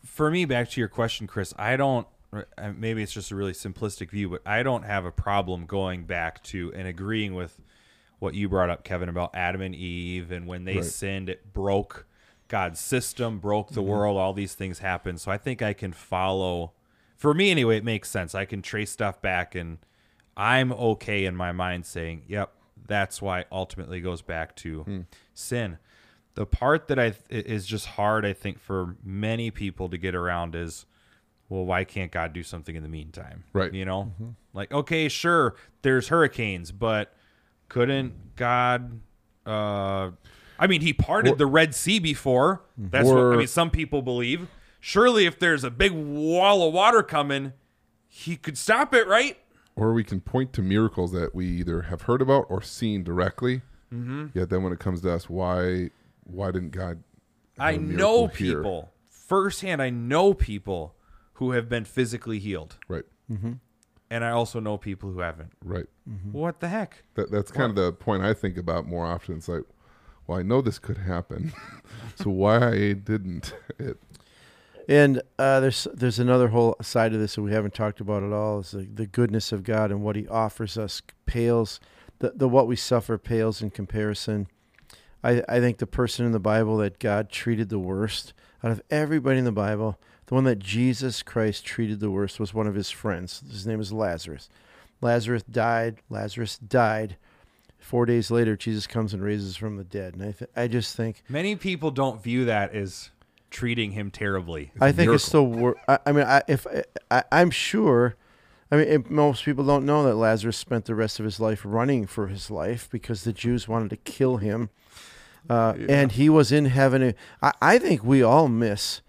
For 0.03 0.31
me, 0.31 0.45
back 0.45 0.69
to 0.71 0.81
your 0.81 0.87
question, 0.89 1.27
Chris, 1.27 1.53
I 1.57 1.77
don't. 1.77 2.07
uh, 2.33 2.43
Maybe 2.75 3.03
it's 3.03 3.11
just 3.13 3.31
a 3.31 3.35
really 3.35 3.53
simplistic 3.53 4.09
view, 4.09 4.29
but 4.29 4.41
I 4.45 4.63
don't 4.63 4.83
have 4.83 5.05
a 5.05 5.11
problem 5.11 5.65
going 5.65 6.05
back 6.05 6.43
to 6.45 6.71
and 6.73 6.87
agreeing 6.87 7.35
with 7.35 7.59
what 8.19 8.33
you 8.33 8.47
brought 8.49 8.69
up, 8.69 8.83
Kevin, 8.83 9.09
about 9.09 9.31
Adam 9.35 9.61
and 9.61 9.75
Eve, 9.75 10.31
and 10.31 10.47
when 10.47 10.63
they 10.65 10.75
Right. 10.75 10.83
sinned, 10.85 11.27
it 11.29 11.53
broke 11.53 12.05
God's 12.47 12.79
system, 12.79 13.39
broke 13.39 13.71
the 13.71 13.81
world. 13.81 14.17
All 14.17 14.33
these 14.33 14.55
things 14.55 14.79
happened. 14.79 15.19
So 15.21 15.31
I 15.31 15.37
think 15.37 15.61
I 15.61 15.73
can 15.73 15.91
follow. 15.91 16.73
For 17.17 17.33
me, 17.33 17.49
anyway, 17.51 17.77
it 17.77 17.83
makes 17.83 18.09
sense. 18.09 18.33
I 18.35 18.45
can 18.45 18.61
trace 18.61 18.91
stuff 18.91 19.21
back, 19.21 19.55
and 19.55 19.77
I'm 20.35 20.71
okay 20.71 21.25
in 21.25 21.35
my 21.35 21.51
mind 21.51 21.85
saying, 21.85 22.23
"Yep, 22.27 22.53
that's 22.87 23.21
why." 23.21 23.45
Ultimately, 23.51 24.01
goes 24.01 24.21
back 24.21 24.55
to 24.57 25.05
sin. 25.33 25.77
The 26.35 26.45
part 26.45 26.87
that 26.87 26.97
I 26.97 27.09
th- 27.11 27.45
is 27.45 27.65
just 27.65 27.85
hard, 27.87 28.25
I 28.25 28.33
think, 28.33 28.59
for 28.59 28.95
many 29.03 29.51
people 29.51 29.89
to 29.89 29.97
get 29.97 30.15
around 30.15 30.55
is, 30.55 30.85
well, 31.49 31.65
why 31.65 31.83
can't 31.83 32.11
God 32.11 32.31
do 32.31 32.41
something 32.43 32.75
in 32.75 32.83
the 32.83 32.89
meantime? 32.89 33.43
Right. 33.53 33.73
You 33.73 33.83
know, 33.85 34.13
like 34.53 34.71
okay, 34.71 35.09
sure, 35.09 35.55
there's 35.81 36.07
hurricanes, 36.07 36.71
but 36.71 37.13
couldn't 37.69 38.35
God? 38.37 39.01
Uh, 39.45 40.11
I 40.57 40.67
mean, 40.67 40.81
He 40.81 40.93
parted 40.93 41.33
Or- 41.33 41.35
the 41.37 41.45
Red 41.47 41.75
Sea 41.75 41.99
before. 41.99 42.61
That's 42.77 43.09
what 43.09 43.17
I 43.17 43.35
mean. 43.37 43.47
Some 43.47 43.69
people 43.69 44.01
believe. 44.01 44.47
Surely, 44.79 45.25
if 45.25 45.37
there's 45.37 45.63
a 45.63 45.69
big 45.69 45.91
wall 45.91 46.67
of 46.67 46.73
water 46.73 47.03
coming, 47.03 47.53
He 48.07 48.35
could 48.37 48.57
stop 48.57 48.93
it, 48.93 49.07
right? 49.07 49.37
or 49.75 49.93
we 49.93 50.03
can 50.03 50.19
point 50.19 50.51
to 50.53 50.61
miracles 50.61 51.13
that 51.13 51.33
we 51.33 51.47
either 51.47 51.83
have 51.83 52.01
heard 52.03 52.21
about 52.21 52.45
or 52.49 52.61
seen 52.61 53.03
directly. 53.03 53.61
Mm-hmm. 53.91 54.27
Yet 54.33 54.49
then, 54.49 54.63
when 54.63 54.73
it 54.73 54.79
comes 54.79 55.01
to 55.01 55.11
us, 55.11 55.29
why 55.29 55.89
why 56.23 56.51
didn't 56.51 56.71
God? 56.71 57.03
I 57.59 57.77
know 57.77 58.21
miracle 58.21 58.27
here? 58.35 58.57
people 58.57 58.91
firsthand. 59.09 59.81
I 59.81 59.89
know 59.89 60.33
people 60.33 60.95
who 61.33 61.51
have 61.51 61.67
been 61.69 61.85
physically 61.85 62.39
healed, 62.39 62.77
Right, 62.87 63.05
and 64.09 64.23
I 64.25 64.29
also 64.31 64.59
know 64.59 64.77
people 64.77 65.11
who 65.11 65.19
haven't. 65.19 65.51
right. 65.63 65.85
What 66.31 66.59
the 66.59 66.67
heck? 66.69 67.03
That 67.15 67.31
that's 67.31 67.51
kind 67.51 67.69
of 67.69 67.75
the 67.75 67.91
point 67.93 68.23
I 68.23 68.33
think 68.33 68.57
about 68.57 68.85
more 68.87 69.05
often. 69.05 69.37
It's 69.37 69.47
like, 69.47 69.63
well, 70.27 70.37
I 70.39 70.43
know 70.43 70.61
this 70.61 70.79
could 70.79 70.97
happen, 70.97 71.53
so 72.15 72.29
why 72.29 72.93
didn't 72.93 73.53
it? 73.79 73.97
And 74.89 75.21
uh, 75.39 75.59
there's 75.61 75.87
there's 75.93 76.19
another 76.19 76.49
whole 76.49 76.75
side 76.81 77.13
of 77.13 77.19
this 77.19 77.35
that 77.35 77.41
we 77.43 77.51
haven't 77.53 77.73
talked 77.73 78.01
about 78.01 78.23
at 78.23 78.33
all 78.33 78.59
is 78.59 78.71
the, 78.71 78.87
the 78.93 79.05
goodness 79.07 79.51
of 79.51 79.63
God 79.63 79.91
and 79.91 80.01
what 80.01 80.15
He 80.15 80.27
offers 80.27 80.77
us 80.77 81.01
pales 81.25 81.79
the, 82.19 82.33
the 82.35 82.47
what 82.49 82.67
we 82.67 82.75
suffer 82.75 83.17
pales 83.17 83.61
in 83.61 83.69
comparison. 83.69 84.47
I 85.23 85.43
I 85.47 85.59
think 85.59 85.77
the 85.77 85.87
person 85.87 86.25
in 86.25 86.31
the 86.31 86.39
Bible 86.39 86.77
that 86.77 86.99
God 86.99 87.29
treated 87.29 87.69
the 87.69 87.79
worst 87.79 88.33
out 88.63 88.71
of 88.71 88.81
everybody 88.89 89.39
in 89.39 89.45
the 89.45 89.51
Bible, 89.51 89.99
the 90.27 90.35
one 90.35 90.43
that 90.45 90.59
Jesus 90.59 91.23
Christ 91.23 91.65
treated 91.65 91.99
the 91.99 92.11
worst 92.11 92.39
was 92.39 92.53
one 92.53 92.67
of 92.67 92.75
His 92.75 92.89
friends. 92.89 93.43
His 93.49 93.65
name 93.65 93.79
is 93.81 93.91
Lazarus. 93.91 94.49
Lazarus 95.01 95.43
died. 95.43 95.97
Lazarus 96.09 96.57
died. 96.57 97.17
Four 97.79 98.05
days 98.05 98.29
later, 98.29 98.55
Jesus 98.55 98.85
comes 98.85 99.13
and 99.13 99.23
raises 99.23 99.57
from 99.57 99.77
the 99.77 99.83
dead. 99.83 100.13
And 100.13 100.23
I 100.23 100.31
th- 100.31 100.51
I 100.55 100.67
just 100.67 100.95
think 100.95 101.23
Many 101.27 101.55
people 101.55 101.89
don't 101.89 102.21
view 102.21 102.45
that 102.45 102.73
as 102.75 103.09
treating 103.49 103.91
him 103.91 104.11
terribly. 104.11 104.71
I 104.79 104.91
think 104.91 105.11
it's 105.11 105.25
still. 105.25 105.47
Wor- 105.47 105.77
I, 105.87 105.99
I 106.05 106.11
mean, 106.11 106.25
I, 106.25 106.43
if 106.47 106.67
I, 107.09 107.23
I'm 107.31 107.49
sure, 107.49 108.15
I 108.71 108.77
mean, 108.77 108.87
if 108.87 109.09
most 109.09 109.43
people 109.43 109.65
don't 109.65 109.85
know 109.85 110.03
that 110.03 110.15
Lazarus 110.15 110.57
spent 110.57 110.85
the 110.85 110.95
rest 110.95 111.19
of 111.19 111.25
his 111.25 111.39
life 111.39 111.61
running 111.65 112.05
for 112.05 112.27
his 112.27 112.51
life 112.51 112.87
because 112.91 113.23
the 113.23 113.33
Jews 113.33 113.67
wanted 113.67 113.89
to 113.89 113.97
kill 113.97 114.37
him, 114.37 114.69
uh, 115.49 115.73
and 115.89 116.11
he 116.13 116.29
was 116.29 116.51
in 116.51 116.65
heaven. 116.65 117.13
I, 117.41 117.51
I 117.61 117.77
think 117.79 118.03
we 118.03 118.21
all 118.21 118.47
miss 118.47 119.01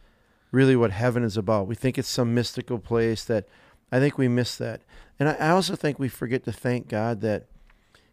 really 0.50 0.76
what 0.76 0.90
heaven 0.90 1.22
is 1.24 1.36
about. 1.36 1.66
We 1.66 1.74
think 1.74 1.98
it's 1.98 2.08
some 2.08 2.34
mystical 2.34 2.78
place 2.78 3.24
that. 3.24 3.46
I 3.94 3.98
think 4.00 4.16
we 4.16 4.26
miss 4.26 4.56
that, 4.56 4.80
and 5.20 5.28
I, 5.28 5.34
I 5.34 5.48
also 5.50 5.76
think 5.76 5.98
we 5.98 6.08
forget 6.08 6.44
to 6.44 6.52
thank 6.52 6.88
God 6.88 7.20
that 7.20 7.44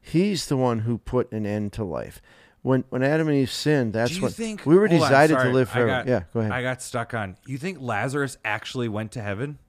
He's 0.01 0.47
the 0.47 0.58
one 0.58 0.79
who 0.79 0.97
put 0.97 1.32
an 1.32 1.45
end 1.45 1.73
to 1.73 1.84
life. 1.84 2.21
When 2.62 2.84
when 2.89 3.03
Adam 3.03 3.27
and 3.29 3.38
Eve 3.38 3.51
sinned, 3.51 3.93
that's 3.93 4.19
what 4.19 4.34
think 4.34 4.65
we 4.65 4.75
were 4.77 4.88
hold 4.88 5.01
on, 5.03 5.10
decided 5.10 5.38
to 5.38 5.49
live 5.49 5.69
forever. 5.69 5.88
got- 5.88 6.08
yeah, 6.08 6.23
go 6.34 6.41
ahead. 6.41 6.51
I 6.51 6.62
got 6.62 6.82
stuck 6.82 7.13
on. 7.13 7.38
You 7.45 7.58
think 7.58 7.77
Lazarus 7.79 8.38
actually 8.43 8.89
went 8.89 9.12
to 9.13 9.21
heaven? 9.21 9.60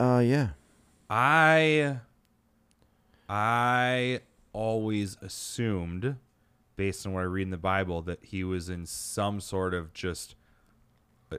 uh, 0.00 0.22
yeah. 0.24 0.48
I 1.08 1.98
I 3.28 4.20
always 4.52 5.16
assumed, 5.22 6.16
based 6.76 7.06
on 7.06 7.12
what 7.12 7.20
I 7.20 7.24
read 7.24 7.42
in 7.42 7.50
the 7.50 7.56
Bible, 7.56 8.02
that 8.02 8.18
he 8.22 8.44
was 8.44 8.68
in 8.68 8.86
some 8.86 9.40
sort 9.40 9.74
of 9.74 9.92
just 9.92 10.34
uh, 11.32 11.36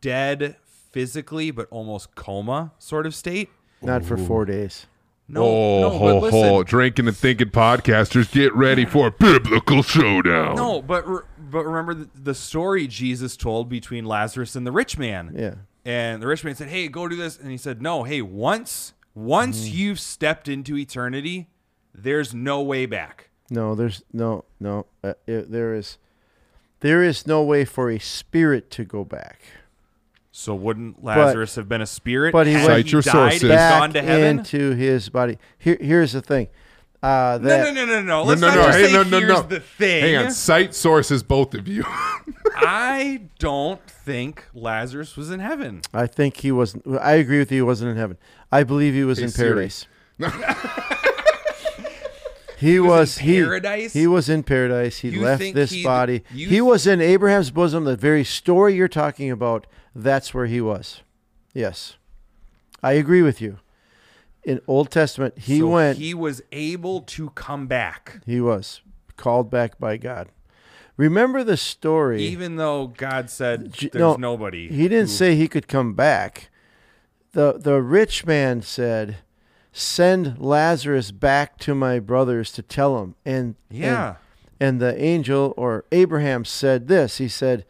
dead 0.00 0.56
physically, 0.90 1.50
but 1.50 1.66
almost 1.70 2.14
coma 2.14 2.72
sort 2.78 3.06
of 3.06 3.14
state. 3.14 3.50
Not 3.82 4.04
for 4.04 4.16
four 4.16 4.44
days. 4.44 4.86
No, 5.28 5.42
oh, 5.44 5.80
no, 5.80 5.90
ho, 5.90 5.98
but 5.98 6.22
listen, 6.22 6.40
ho, 6.48 6.62
drinking 6.62 7.08
and 7.08 7.16
thinking 7.16 7.48
podcasters, 7.50 8.30
get 8.30 8.54
ready 8.54 8.84
for 8.84 9.08
a 9.08 9.10
biblical 9.10 9.82
showdown. 9.82 10.54
no, 10.54 10.80
but 10.80 11.06
re- 11.08 11.22
but 11.50 11.64
remember 11.64 11.94
the, 11.94 12.08
the 12.14 12.34
story 12.34 12.86
Jesus 12.86 13.36
told 13.36 13.68
between 13.68 14.04
Lazarus 14.04 14.54
and 14.54 14.64
the 14.64 14.70
rich 14.70 14.96
man. 14.96 15.34
Yeah. 15.36 15.54
And 15.84 16.22
the 16.22 16.28
rich 16.28 16.44
man 16.44 16.54
said, 16.54 16.68
"Hey, 16.68 16.86
go 16.88 17.08
do 17.08 17.16
this." 17.16 17.38
And 17.40 17.50
he 17.50 17.56
said, 17.56 17.82
"No, 17.82 18.04
hey, 18.04 18.22
once 18.22 18.92
once 19.14 19.64
Mm-hmm. 19.66 19.76
you've 19.76 20.00
stepped 20.00 20.46
into 20.48 20.76
eternity, 20.76 21.48
there's 21.92 22.32
no 22.32 22.62
way 22.62 22.86
back." 22.86 23.30
No, 23.50 23.74
there's 23.74 24.02
no, 24.12 24.44
no. 24.60 24.86
Uh, 25.04 25.14
it, 25.26 25.50
there 25.50 25.74
is, 25.74 25.98
there 26.80 27.02
is 27.02 27.26
no 27.26 27.42
way 27.42 27.64
for 27.64 27.90
a 27.90 27.98
spirit 27.98 28.70
to 28.72 28.84
go 28.84 29.04
back. 29.04 29.40
So 30.32 30.54
wouldn't 30.54 31.02
Lazarus 31.02 31.54
have 31.54 31.68
been 31.68 31.80
a 31.80 31.86
spirit? 31.86 32.32
but 32.32 32.46
he 32.46 32.52
had 32.52 32.66
went- 32.68 32.84
Cite 32.86 32.92
your 32.92 33.02
died 33.02 33.12
sources. 33.12 33.48
Back 33.48 33.80
gone 33.80 33.92
to 33.94 34.02
heaven? 34.02 34.38
into 34.40 34.72
his 34.74 35.08
body. 35.08 35.38
Here, 35.58 35.78
here's 35.80 36.12
the 36.12 36.20
thing. 36.20 36.48
Uh, 37.02 37.38
No, 37.40 37.48
that, 37.48 37.74
no, 37.74 37.84
no, 37.84 37.86
no, 37.86 38.00
no. 38.00 38.02
No, 38.02 38.22
Let's 38.24 38.40
no, 38.40 38.48
not 38.48 38.56
no, 38.56 38.62
just 38.66 38.78
hey, 38.78 38.86
say 38.86 38.92
no, 38.92 39.02
no, 39.04 39.18
here's 39.18 39.30
no. 39.32 39.42
the 39.42 39.60
thing. 39.60 40.02
Hang 40.14 40.26
on, 40.26 40.30
cite 40.32 40.74
sources, 40.74 41.22
both 41.22 41.54
of 41.54 41.68
you. 41.68 41.84
I 42.56 43.22
don't 43.38 43.80
think 43.88 44.44
Lazarus 44.54 45.16
was 45.16 45.30
in 45.30 45.40
heaven. 45.40 45.82
I 45.94 46.06
think 46.06 46.38
he 46.38 46.50
was. 46.50 46.76
I 47.00 47.12
agree 47.12 47.38
with 47.38 47.52
you. 47.52 47.58
He 47.58 47.62
wasn't 47.62 47.92
in 47.92 47.96
heaven. 47.96 48.16
I 48.50 48.64
believe 48.64 48.92
he 48.94 49.04
was 49.04 49.18
Hey, 49.18 49.24
in 49.24 49.30
Siri. 49.30 49.48
paradise. 49.52 49.86
he 52.56 52.80
was. 52.80 53.18
in 53.18 53.24
he 53.24 53.40
paradise? 53.42 53.92
he 53.92 54.06
was 54.06 54.28
in 54.28 54.42
paradise. 54.42 54.98
He 54.98 55.10
You 55.10 55.22
left 55.22 55.42
this 55.54 55.70
he- 55.70 55.82
body. 55.84 56.22
he 56.32 56.60
was 56.60 56.86
in 56.86 57.00
Abraham's 57.00 57.50
bosom. 57.50 57.84
The 57.84 57.96
very 57.96 58.24
story 58.24 58.74
you're 58.74 58.88
talking 58.88 59.30
about. 59.30 59.66
That's 59.94 60.34
where 60.34 60.46
he 60.46 60.60
was. 60.60 61.02
Yes, 61.54 61.96
I 62.82 62.92
agree 62.92 63.22
with 63.22 63.40
you. 63.40 63.58
In 64.44 64.60
Old 64.68 64.90
Testament, 64.90 65.38
he 65.38 65.58
So 65.60 65.68
went. 65.68 65.98
He 65.98 66.14
was 66.14 66.42
able 66.52 67.00
to 67.02 67.30
come 67.30 67.66
back, 67.66 68.20
He 68.26 68.40
was 68.40 68.80
called 69.16 69.50
back 69.50 69.78
by 69.78 69.96
God. 69.96 70.28
Remember 70.98 71.42
the 71.44 71.56
story. 71.56 72.22
even 72.22 72.56
though 72.56 72.86
God 72.86 73.28
said 73.28 73.72
there's 73.72 73.94
no, 73.94 74.14
nobody. 74.16 74.68
He 74.68 74.88
didn't 74.88 75.08
who- 75.08 75.14
say 75.14 75.34
he 75.34 75.48
could 75.48 75.66
come 75.68 75.94
back. 75.94 76.48
The 77.32 77.54
the 77.58 77.82
rich 77.82 78.24
man 78.24 78.62
said, 78.62 79.16
"Send 79.78 80.38
Lazarus 80.38 81.10
back 81.10 81.58
to 81.58 81.74
my 81.74 81.98
brothers 81.98 82.50
to 82.52 82.62
tell 82.62 82.98
them. 83.00 83.14
And 83.24 83.56
Yeah. 83.70 84.08
and, 84.08 84.16
and 84.60 84.80
the 84.80 85.02
angel 85.02 85.52
or 85.56 85.84
Abraham 85.92 86.44
said 86.44 86.88
this. 86.88 87.18
He 87.18 87.28
said, 87.28 87.64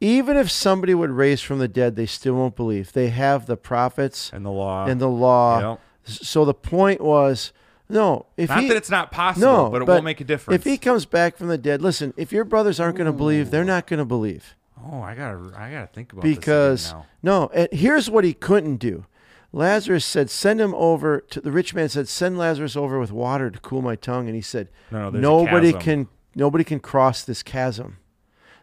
even 0.00 0.36
if 0.36 0.50
somebody 0.50 0.94
would 0.94 1.10
raise 1.10 1.40
from 1.40 1.58
the 1.58 1.68
dead, 1.68 1.96
they 1.96 2.06
still 2.06 2.34
won't 2.34 2.56
believe. 2.56 2.92
They 2.92 3.08
have 3.10 3.46
the 3.46 3.56
prophets 3.56 4.30
And 4.32 4.44
the 4.44 4.50
law. 4.50 4.86
and 4.86 5.00
the 5.00 5.08
law. 5.08 5.70
Yep. 5.72 5.80
So 6.04 6.44
the 6.44 6.54
point 6.54 7.00
was, 7.00 7.52
no, 7.88 8.26
if 8.36 8.48
Not 8.50 8.62
he, 8.62 8.68
that 8.68 8.76
it's 8.76 8.90
not 8.90 9.10
possible, 9.10 9.46
no, 9.46 9.70
but 9.70 9.82
it 9.82 9.88
won't 9.88 10.04
make 10.04 10.20
a 10.20 10.24
difference. 10.24 10.60
If 10.60 10.64
he 10.64 10.78
comes 10.78 11.06
back 11.06 11.36
from 11.36 11.48
the 11.48 11.58
dead, 11.58 11.80
listen, 11.82 12.12
if 12.16 12.32
your 12.32 12.44
brothers 12.44 12.80
aren't 12.80 12.96
going 12.96 13.06
to 13.06 13.12
believe, 13.12 13.50
they're 13.50 13.64
not 13.64 13.86
going 13.86 13.98
to 13.98 14.04
believe 14.04 14.54
oh, 14.86 15.00
I 15.00 15.14
gotta, 15.14 15.52
I 15.56 15.70
gotta 15.70 15.86
think 15.86 16.12
about 16.12 16.22
this 16.24 16.36
because 16.36 16.94
no. 17.22 17.50
And 17.54 17.68
here's 17.72 18.10
what 18.10 18.24
he 18.24 18.32
couldn't 18.34 18.76
do. 18.76 19.06
Lazarus 19.54 20.04
said, 20.04 20.30
"Send 20.30 20.60
him 20.60 20.74
over." 20.74 21.20
To 21.30 21.40
the 21.40 21.52
rich 21.52 21.74
man 21.74 21.88
said, 21.88 22.08
"Send 22.08 22.36
Lazarus 22.36 22.76
over 22.76 22.98
with 22.98 23.12
water 23.12 23.50
to 23.50 23.58
cool 23.60 23.82
my 23.82 23.94
tongue." 23.94 24.26
And 24.26 24.34
he 24.34 24.42
said, 24.42 24.68
No, 24.90 24.98
no, 24.98 25.10
there's 25.10 25.20
a 25.20 25.22
"Nobody 25.22 25.72
can, 25.72 26.08
nobody 26.34 26.64
can 26.64 26.80
cross 26.80 27.22
this 27.22 27.42
chasm." 27.44 27.98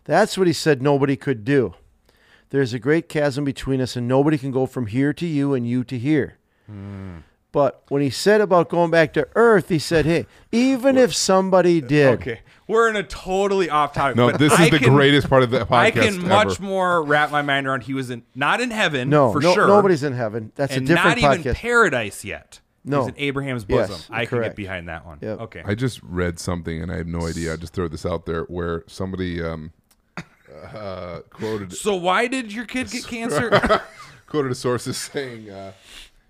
That's 0.03 0.37
what 0.37 0.47
he 0.47 0.53
said. 0.53 0.81
Nobody 0.81 1.15
could 1.15 1.45
do. 1.45 1.75
There's 2.49 2.73
a 2.73 2.79
great 2.79 3.07
chasm 3.07 3.45
between 3.45 3.79
us, 3.79 3.95
and 3.95 4.05
nobody 4.05 4.37
can 4.37 4.51
go 4.51 4.65
from 4.65 4.87
here 4.87 5.13
to 5.13 5.25
you 5.25 5.53
and 5.53 5.65
you 5.65 5.85
to 5.85 5.97
here. 5.97 6.37
Hmm. 6.67 7.19
But 7.53 7.83
when 7.87 8.01
he 8.01 8.09
said 8.09 8.41
about 8.41 8.69
going 8.69 8.91
back 8.91 9.13
to 9.13 9.27
Earth, 9.35 9.69
he 9.69 9.79
said, 9.79 10.05
"Hey, 10.05 10.25
even 10.51 10.97
if 10.97 11.15
somebody 11.15 11.79
did, 11.79 12.19
Okay, 12.19 12.41
we're 12.71 12.89
in 12.89 12.95
a 12.95 13.03
totally 13.03 13.69
off 13.69 13.93
topic. 13.93 14.15
No, 14.15 14.31
but 14.31 14.39
this 14.39 14.53
is 14.53 14.59
I 14.59 14.69
the 14.69 14.79
can- 14.79 14.93
greatest 14.93 15.29
part 15.29 15.43
of 15.43 15.51
the 15.51 15.65
podcast. 15.65 15.71
I 15.73 15.91
can 15.91 16.27
much 16.27 16.59
more 16.59 17.03
wrap 17.03 17.29
my 17.29 17.41
mind 17.41 17.67
around. 17.67 17.83
He 17.83 17.93
was 17.93 18.09
in 18.09 18.23
not 18.33 18.61
in 18.61 18.71
heaven, 18.71 19.09
no, 19.09 19.33
for 19.33 19.41
no 19.41 19.53
sure. 19.53 19.67
nobody's 19.67 20.03
in 20.03 20.13
heaven. 20.13 20.51
That's 20.55 20.73
and 20.73 20.85
a 20.85 20.87
different 20.87 21.21
not 21.21 21.39
even 21.39 21.53
paradise 21.53 22.23
yet. 22.23 22.61
No. 22.83 23.01
He's 23.01 23.09
in 23.09 23.19
Abraham's 23.19 23.65
bosom. 23.65 23.91
Yes, 23.91 24.07
I 24.09 24.25
can 24.25 24.39
correct. 24.39 24.51
get 24.51 24.55
behind 24.55 24.89
that 24.89 25.05
one. 25.05 25.19
Yep. 25.21 25.39
Okay. 25.41 25.61
I 25.63 25.75
just 25.75 26.01
read 26.01 26.39
something 26.39 26.81
and 26.81 26.91
I 26.91 26.97
have 26.97 27.07
no 27.07 27.27
idea. 27.27 27.53
I 27.53 27.57
just 27.57 27.73
throw 27.73 27.87
this 27.87 28.05
out 28.05 28.25
there 28.25 28.43
where 28.45 28.83
somebody 28.87 29.43
um, 29.43 29.71
uh, 30.73 31.19
quoted 31.29 31.73
so 31.73 31.95
why 31.95 32.27
did 32.27 32.51
your 32.51 32.65
kid 32.65 32.89
get 32.89 33.05
cancer? 33.05 33.81
quoted 34.27 34.51
a 34.51 34.55
source 34.55 34.87
as 34.87 34.97
saying 34.97 35.49
uh, 35.49 35.73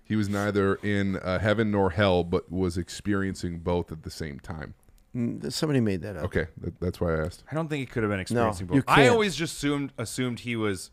he 0.04 0.16
was 0.16 0.28
neither 0.28 0.74
in 0.76 1.16
uh, 1.16 1.38
heaven 1.38 1.70
nor 1.70 1.90
hell, 1.90 2.24
but 2.24 2.50
was 2.50 2.76
experiencing 2.76 3.60
both 3.60 3.92
at 3.92 4.02
the 4.02 4.10
same 4.10 4.40
time. 4.40 4.74
Mm, 5.16 5.52
Somebody 5.52 5.80
made 5.80 6.02
that 6.02 6.16
up. 6.16 6.24
Okay, 6.24 6.46
that, 6.58 6.80
that's 6.80 7.00
why 7.00 7.14
I 7.14 7.26
asked. 7.26 7.42
I 7.50 7.54
don't 7.54 7.68
think 7.68 7.80
he 7.80 7.86
could 7.86 8.02
have 8.02 8.10
been 8.10 8.20
experiencing 8.20 8.66
you 8.68 8.80
both. 8.82 8.84
I 8.88 8.96
can't. 9.02 9.12
always 9.12 9.34
just 9.36 9.56
assumed 9.56 9.92
assumed 9.98 10.40
he 10.40 10.56
was 10.56 10.90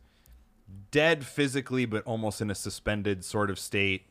dead 0.91 1.25
physically, 1.25 1.86
but 1.86 2.03
almost 2.05 2.41
in 2.41 2.51
a 2.51 2.55
suspended 2.55 3.23
sort 3.23 3.49
of 3.49 3.58
state, 3.58 4.03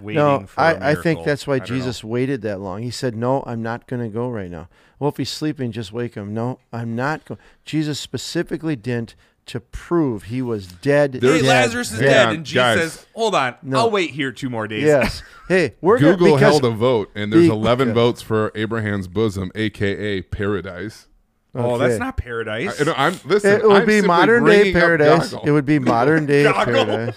waiting 0.00 0.22
No, 0.22 0.46
for 0.46 0.60
a 0.60 0.64
I, 0.64 0.90
I 0.90 0.94
think 0.94 1.04
miracle. 1.04 1.24
that's 1.24 1.46
why 1.46 1.54
I 1.54 1.58
don't 1.58 1.68
know. 1.70 1.76
Jesus 1.76 2.02
waited 2.04 2.42
that 2.42 2.60
long. 2.60 2.82
He 2.82 2.90
said, 2.90 3.14
No, 3.14 3.42
I'm 3.46 3.62
not 3.62 3.86
going 3.86 4.02
to 4.02 4.08
go 4.08 4.28
right 4.30 4.50
now. 4.50 4.68
Well, 4.98 5.10
if 5.10 5.16
he's 5.18 5.30
sleeping, 5.30 5.72
just 5.72 5.92
wake 5.92 6.14
him. 6.14 6.32
No, 6.34 6.58
I'm 6.72 6.94
not 6.96 7.24
going. 7.24 7.40
Jesus 7.64 7.98
specifically 8.00 8.76
didn't 8.76 9.14
to 9.50 9.60
prove 9.60 10.24
he 10.24 10.42
was 10.42 10.66
dead. 10.66 11.14
Hey, 11.14 11.20
dead, 11.20 11.42
Lazarus 11.42 11.92
is 11.92 11.98
dead. 11.98 12.08
dead, 12.08 12.28
and 12.36 12.44
Jesus 12.46 12.54
guys. 12.62 12.78
says, 12.92 13.06
"Hold 13.14 13.34
on, 13.34 13.54
No. 13.62 13.78
I'll 13.78 13.90
wait 13.90 14.10
here 14.10 14.30
two 14.32 14.48
more 14.50 14.66
days." 14.68 14.84
Yes. 14.84 15.22
Hey, 15.48 15.74
we're 15.80 15.98
gonna- 15.98 16.12
Google 16.16 16.36
because, 16.36 16.60
held 16.60 16.64
a 16.64 16.70
vote, 16.70 17.10
and 17.16 17.32
there's 17.32 17.46
Be- 17.46 17.50
11 17.50 17.92
votes 17.92 18.22
for 18.22 18.52
Abraham's 18.54 19.08
bosom, 19.08 19.50
aka 19.56 20.22
paradise. 20.22 21.08
Oh, 21.52 21.74
Okay. 21.74 21.88
that's 21.88 21.98
not 21.98 22.16
paradise. 22.16 22.80
I, 22.80 22.92
I'm 22.92 23.14
listen. 23.24 23.60
It 23.60 23.66
would 23.66 23.80
I'm 23.82 23.86
be 23.86 23.94
simply 23.94 24.06
modern 24.06 24.44
day 24.44 24.50
bringing 24.62 24.76
up 24.76 24.80
paradise. 24.82 25.30
Goggle. 25.32 25.48
It 25.48 25.50
would 25.50 25.66
be 25.66 25.78
modern 25.80 26.26
day 26.26 26.42
Goggle. 26.44 26.84
paradise. 26.84 27.16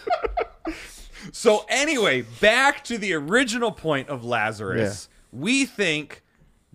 So 1.31 1.65
anyway, 1.69 2.23
back 2.41 2.83
to 2.85 2.97
the 2.97 3.13
original 3.13 3.71
point 3.71 4.09
of 4.09 4.25
Lazarus. 4.25 5.07
We 5.31 5.65
think 5.67 6.22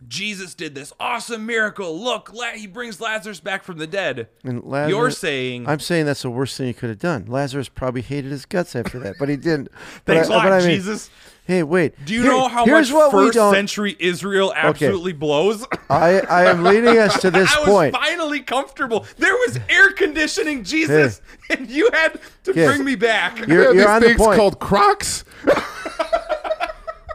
Jesus 0.07 0.55
did 0.55 0.75
this 0.75 0.93
awesome 1.01 1.45
miracle. 1.47 1.99
Look, 1.99 2.33
La- 2.33 2.53
he 2.53 2.67
brings 2.67 3.01
Lazarus 3.01 3.41
back 3.41 3.65
from 3.65 3.79
the 3.79 3.87
dead. 3.87 4.29
And 4.45 4.63
Lazarus, 4.65 4.91
You're 4.91 5.11
saying 5.11 5.69
I'm 5.69 5.81
saying 5.81 6.07
that's 6.07 6.23
the 6.23 6.31
worst 6.31 6.57
thing 6.57 6.67
he 6.69 6.73
could 6.73 6.89
have 6.91 6.99
done. 6.99 7.27
Lazarus 7.27 7.69
probably 7.69 8.03
hated 8.03 8.31
his 8.31 8.45
guts 8.47 8.77
after 8.77 8.99
that, 9.01 9.17
but 9.19 9.29
he 9.29 9.37
didn't. 9.37 9.69
But 10.05 10.15
thanks 10.15 10.31
I- 10.31 10.35
a 10.35 10.37
lot, 10.37 10.45
but 10.45 10.53
I 10.53 10.59
mean, 10.61 10.69
Jesus. 10.77 11.11
Hey, 11.45 11.63
wait. 11.63 11.95
Do 12.05 12.13
you 12.13 12.23
Here- 12.25 12.31
know 12.31 12.47
how 12.47 12.67
here's 12.67 12.91
much 12.93 13.11
what 13.13 13.33
first 13.33 13.35
century 13.55 13.97
Israel 13.99 14.53
absolutely 14.55 15.15
blows? 15.15 15.65
I, 15.91 16.21
I 16.21 16.45
am 16.51 16.63
leading 16.63 16.99
us 16.99 17.19
to 17.23 17.31
this 17.31 17.51
I 17.57 17.61
was 17.61 17.69
point. 17.71 17.95
finally 17.95 18.41
comfortable. 18.41 19.07
There 19.17 19.33
was 19.33 19.59
air 19.71 19.91
conditioning, 19.93 20.63
Jesus, 20.63 21.23
and 21.49 21.69
you 21.71 21.89
had 21.95 22.21
to 22.45 22.51
Okay. 22.51 22.67
bring 22.67 22.85
me 22.85 22.97
back. 22.97 23.39
You're, 23.47 23.49
Yeah, 23.49 23.57
you're 23.65 23.75
this 23.75 23.87
on 23.87 24.03
the 24.03 24.15
point. 24.17 24.37
called 24.39 24.59
Crocs. 24.61 25.25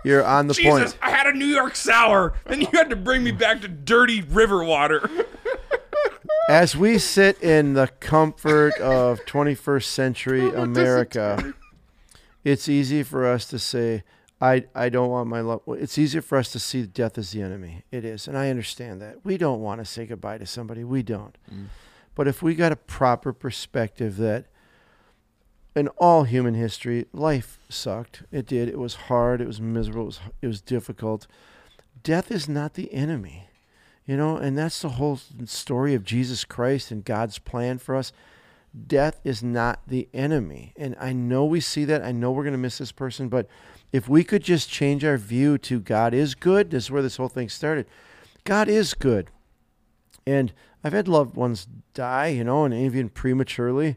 You're 0.04 0.26
on 0.26 0.48
the 0.48 0.54
Jesus, 0.54 0.94
point. 0.94 0.98
I 1.02 1.12
had 1.12 1.28
a 1.28 1.34
New 1.34 1.46
York 1.46 1.76
sour. 1.76 2.34
Then 2.46 2.62
you 2.62 2.68
had 2.74 2.90
to 2.90 2.96
bring 2.96 3.24
me 3.24 3.32
back 3.32 3.62
to 3.62 3.68
dirty 3.68 4.22
river 4.22 4.64
water. 4.64 5.10
As 6.50 6.76
we 6.76 6.98
sit 6.98 7.42
in 7.42 7.74
the 7.74 7.88
comfort 8.00 8.78
of 8.80 9.24
21st 9.26 9.86
century 9.86 10.50
America, 10.50 11.54
it's 12.44 12.68
easy 12.68 13.02
for 13.02 13.26
us 13.26 13.46
to 13.46 13.58
say, 13.58 14.04
I, 14.42 14.66
I 14.76 14.90
don't 14.90 15.10
want 15.10 15.30
my 15.30 15.40
love. 15.40 15.62
It's 15.68 15.98
easier 15.98 16.22
for 16.22 16.38
us 16.38 16.52
to 16.52 16.60
see 16.60 16.86
death 16.86 17.18
as 17.18 17.32
the 17.32 17.42
enemy. 17.42 17.84
It 17.92 18.04
is. 18.04 18.28
And 18.28 18.38
I 18.38 18.50
understand 18.50 19.02
that. 19.02 19.24
We 19.24 19.38
don't 19.38 19.62
want 19.62 19.80
to 19.80 19.86
say 19.86 20.06
goodbye 20.06 20.38
to 20.40 20.46
somebody. 20.46 20.84
We 20.84 21.02
don't. 21.02 21.38
Mm. 21.50 21.68
But 22.14 22.28
if 22.28 22.44
we 22.44 22.54
got 22.54 22.74
a 22.74 22.76
proper 22.76 23.32
perspective 23.32 24.18
that 24.18 24.48
in 25.76 25.88
all 25.98 26.24
human 26.24 26.54
history, 26.54 27.06
life 27.14 27.60
sucked. 27.70 28.24
It 28.32 28.46
did. 28.46 28.70
It 28.70 28.80
was 28.80 28.96
hard. 28.96 29.42
It 29.42 29.48
was 29.48 29.60
miserable. 29.60 30.04
It 30.04 30.06
was, 30.06 30.20
it 30.44 30.48
was 30.48 30.62
difficult. 30.62 31.28
Death 32.04 32.32
is 32.32 32.48
not 32.48 32.74
the 32.76 32.94
enemy. 32.94 33.48
You 34.06 34.18
know, 34.18 34.36
and 34.36 34.58
that's 34.58 34.82
the 34.82 34.90
whole 34.90 35.20
story 35.46 35.94
of 35.94 36.04
Jesus 36.04 36.44
Christ 36.44 36.92
and 36.92 37.06
God's 37.06 37.40
plan 37.40 37.78
for 37.78 37.96
us. 37.96 38.12
Death 38.88 39.22
is 39.24 39.42
not 39.42 39.80
the 39.88 40.10
enemy. 40.14 40.74
And 40.76 40.96
I 41.00 41.14
know 41.14 41.46
we 41.46 41.62
see 41.62 41.86
that. 41.86 42.04
I 42.04 42.12
know 42.12 42.32
we're 42.32 42.44
going 42.44 42.54
to 42.54 42.58
miss 42.58 42.80
this 42.80 42.92
person, 42.92 43.30
but 43.30 43.48
if 43.94 44.10
we 44.10 44.24
could 44.24 44.44
just 44.44 44.70
change 44.70 45.06
our 45.06 45.18
view 45.18 45.58
to 45.60 45.80
God 45.80 46.14
is 46.14 46.36
good, 46.36 46.72
this 46.72 46.86
is 46.86 46.92
where 46.92 47.02
this 47.02 47.18
whole 47.18 47.30
thing 47.30 47.48
started. 47.48 47.86
God 48.44 48.68
is 48.68 48.94
good. 48.94 49.30
And 50.26 50.52
I've 50.84 50.94
had 50.94 51.08
loved 51.08 51.36
ones 51.36 51.68
die, 51.94 52.28
you 52.28 52.44
know, 52.44 52.66
and 52.66 52.74
even 52.74 53.10
prematurely, 53.10 53.96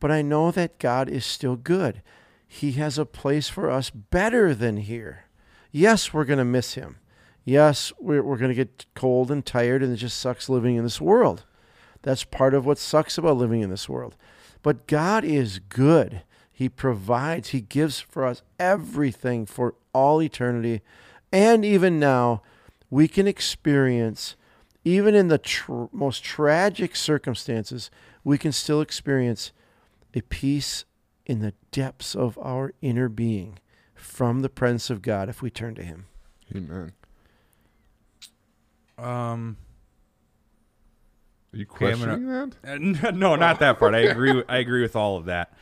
but 0.00 0.10
I 0.10 0.22
know 0.22 0.50
that 0.50 0.78
God 0.78 1.08
is 1.08 1.24
still 1.24 1.56
good. 1.56 2.02
He 2.46 2.72
has 2.72 2.98
a 2.98 3.06
place 3.06 3.48
for 3.48 3.70
us 3.70 3.90
better 3.90 4.54
than 4.54 4.76
here. 4.76 5.24
Yes, 5.72 6.12
we're 6.12 6.24
going 6.24 6.38
to 6.38 6.44
miss 6.44 6.74
him. 6.74 6.96
Yes, 7.44 7.92
we're, 7.98 8.22
we're 8.22 8.38
going 8.38 8.50
to 8.50 8.54
get 8.54 8.86
cold 8.94 9.30
and 9.30 9.44
tired, 9.44 9.82
and 9.82 9.92
it 9.92 9.96
just 9.96 10.18
sucks 10.18 10.48
living 10.48 10.76
in 10.76 10.84
this 10.84 11.00
world. 11.00 11.44
That's 12.02 12.24
part 12.24 12.54
of 12.54 12.66
what 12.66 12.78
sucks 12.78 13.18
about 13.18 13.36
living 13.36 13.62
in 13.62 13.70
this 13.70 13.88
world. 13.88 14.16
But 14.62 14.86
God 14.86 15.24
is 15.24 15.58
good. 15.58 16.22
He 16.52 16.68
provides, 16.68 17.50
He 17.50 17.60
gives 17.60 18.00
for 18.00 18.24
us 18.24 18.42
everything 18.58 19.44
for 19.46 19.74
all 19.92 20.22
eternity. 20.22 20.82
And 21.32 21.64
even 21.64 22.00
now, 22.00 22.42
we 22.90 23.08
can 23.08 23.26
experience, 23.26 24.36
even 24.84 25.14
in 25.14 25.28
the 25.28 25.38
tr- 25.38 25.84
most 25.92 26.24
tragic 26.24 26.96
circumstances, 26.96 27.90
we 28.24 28.38
can 28.38 28.52
still 28.52 28.80
experience 28.80 29.52
a 30.16 30.22
peace 30.22 30.84
in 31.26 31.40
the 31.40 31.52
depths 31.70 32.14
of 32.16 32.36
our 32.38 32.72
inner 32.80 33.08
being 33.08 33.58
from 33.94 34.40
the 34.40 34.48
presence 34.48 34.90
of 34.90 35.02
God 35.02 35.28
if 35.28 35.42
we 35.42 35.50
turn 35.50 35.74
to 35.76 35.82
Him. 35.84 36.06
Amen. 36.54 36.92
Um, 38.98 39.56
Are 41.52 41.58
you 41.58 41.66
Okay, 41.70 41.90
gonna- 41.92 41.96
questioning 42.06 42.50
that? 42.94 43.04
Uh, 43.04 43.10
No, 43.14 43.36
not 43.36 43.58
that 43.60 43.78
part. 43.78 43.94
I 43.94 43.98
agree. 44.00 44.42
I 44.48 44.58
agree 44.58 44.82
with 44.82 44.96
all 44.96 45.16
of 45.18 45.26
that. 45.26 45.52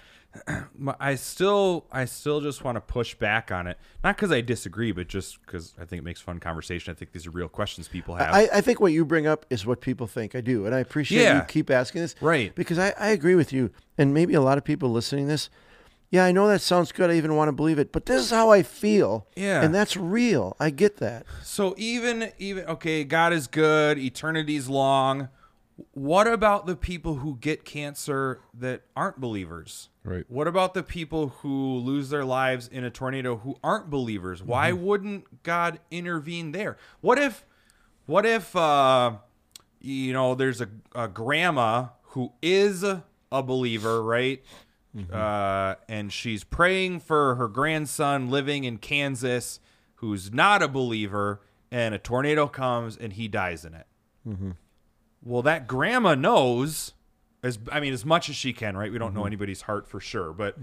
I 0.98 1.14
still, 1.14 1.86
I 1.92 2.04
still 2.06 2.40
just 2.40 2.64
want 2.64 2.76
to 2.76 2.80
push 2.80 3.14
back 3.14 3.52
on 3.52 3.66
it. 3.66 3.78
Not 4.02 4.16
because 4.16 4.32
I 4.32 4.40
disagree, 4.40 4.92
but 4.92 5.06
just 5.08 5.40
because 5.44 5.74
I 5.80 5.84
think 5.84 6.00
it 6.00 6.04
makes 6.04 6.20
fun 6.20 6.40
conversation. 6.40 6.90
I 6.90 6.94
think 6.94 7.12
these 7.12 7.26
are 7.26 7.30
real 7.30 7.48
questions 7.48 7.88
people 7.88 8.16
have. 8.16 8.34
I, 8.34 8.48
I 8.52 8.60
think 8.60 8.80
what 8.80 8.92
you 8.92 9.04
bring 9.04 9.26
up 9.26 9.46
is 9.50 9.64
what 9.64 9.80
people 9.80 10.06
think. 10.06 10.34
I 10.34 10.40
do, 10.40 10.66
and 10.66 10.74
I 10.74 10.80
appreciate 10.80 11.22
Yeah. 11.22 11.36
you 11.38 11.42
keep 11.46 11.70
asking 11.70 12.02
this. 12.02 12.14
Right. 12.20 12.54
Because 12.54 12.78
I, 12.78 12.92
I 12.98 13.08
agree 13.08 13.34
with 13.34 13.52
you, 13.52 13.70
and 13.96 14.12
maybe 14.12 14.34
a 14.34 14.40
lot 14.40 14.58
of 14.58 14.64
people 14.64 14.90
listening 14.90 15.26
to 15.26 15.32
this. 15.32 15.50
Yeah, 16.10 16.24
I 16.24 16.32
know 16.32 16.46
that 16.46 16.60
sounds 16.60 16.92
good. 16.92 17.10
I 17.10 17.14
even 17.14 17.34
want 17.34 17.48
to 17.48 17.52
believe 17.52 17.78
it, 17.78 17.90
but 17.90 18.06
this 18.06 18.20
is 18.22 18.30
how 18.30 18.50
I 18.50 18.62
feel. 18.62 19.26
Yeah. 19.34 19.62
and 19.62 19.74
that's 19.74 19.96
real. 19.96 20.56
I 20.60 20.70
get 20.70 20.98
that. 20.98 21.26
So 21.42 21.74
even 21.76 22.30
even 22.38 22.66
okay, 22.66 23.02
God 23.04 23.32
is 23.32 23.46
good, 23.48 23.98
eternity's 23.98 24.68
long. 24.68 25.28
What 25.92 26.26
about 26.26 26.66
the 26.66 26.76
people 26.76 27.16
who 27.16 27.36
get 27.36 27.64
cancer 27.64 28.40
that 28.54 28.82
aren't 28.94 29.20
believers? 29.20 29.88
Right. 30.04 30.24
What 30.28 30.46
about 30.46 30.74
the 30.74 30.82
people 30.82 31.28
who 31.40 31.78
lose 31.78 32.10
their 32.10 32.24
lives 32.24 32.68
in 32.68 32.84
a 32.84 32.90
tornado 32.90 33.38
who 33.38 33.56
aren't 33.64 33.90
believers? 33.90 34.42
Why 34.42 34.70
wouldn't 34.72 35.42
God 35.42 35.80
intervene 35.90 36.52
there? 36.52 36.76
What 37.00 37.18
if 37.18 37.44
what 38.06 38.24
if 38.24 38.54
uh 38.54 39.16
you 39.80 40.12
know 40.12 40.34
there's 40.34 40.60
a, 40.60 40.68
a 40.94 41.08
grandma 41.08 41.88
who 42.02 42.32
is 42.40 42.84
a 42.84 43.02
believer, 43.42 44.02
right? 44.02 44.42
Uh, 45.12 45.74
and 45.88 46.12
she's 46.12 46.44
praying 46.44 47.00
for 47.00 47.34
her 47.34 47.48
grandson 47.48 48.30
living 48.30 48.62
in 48.62 48.78
Kansas 48.78 49.58
who's 49.96 50.32
not 50.32 50.62
a 50.62 50.68
believer, 50.68 51.40
and 51.72 51.94
a 51.96 51.98
tornado 51.98 52.46
comes 52.46 52.96
and 52.96 53.14
he 53.14 53.26
dies 53.26 53.64
in 53.64 53.74
it. 53.74 53.86
Well, 55.24 55.42
that 55.42 55.66
grandma 55.66 56.14
knows 56.14 56.92
as 57.42 57.58
I 57.72 57.80
mean, 57.80 57.92
as 57.92 58.04
much 58.04 58.28
as 58.28 58.36
she 58.36 58.52
can, 58.52 58.76
right? 58.76 58.92
We 58.92 58.98
don't 58.98 59.08
Mm-hmm. 59.10 59.18
know 59.18 59.26
anybody's 59.26 59.62
heart 59.62 59.86
for 59.88 59.98
sure, 60.00 60.32
but 60.32 60.56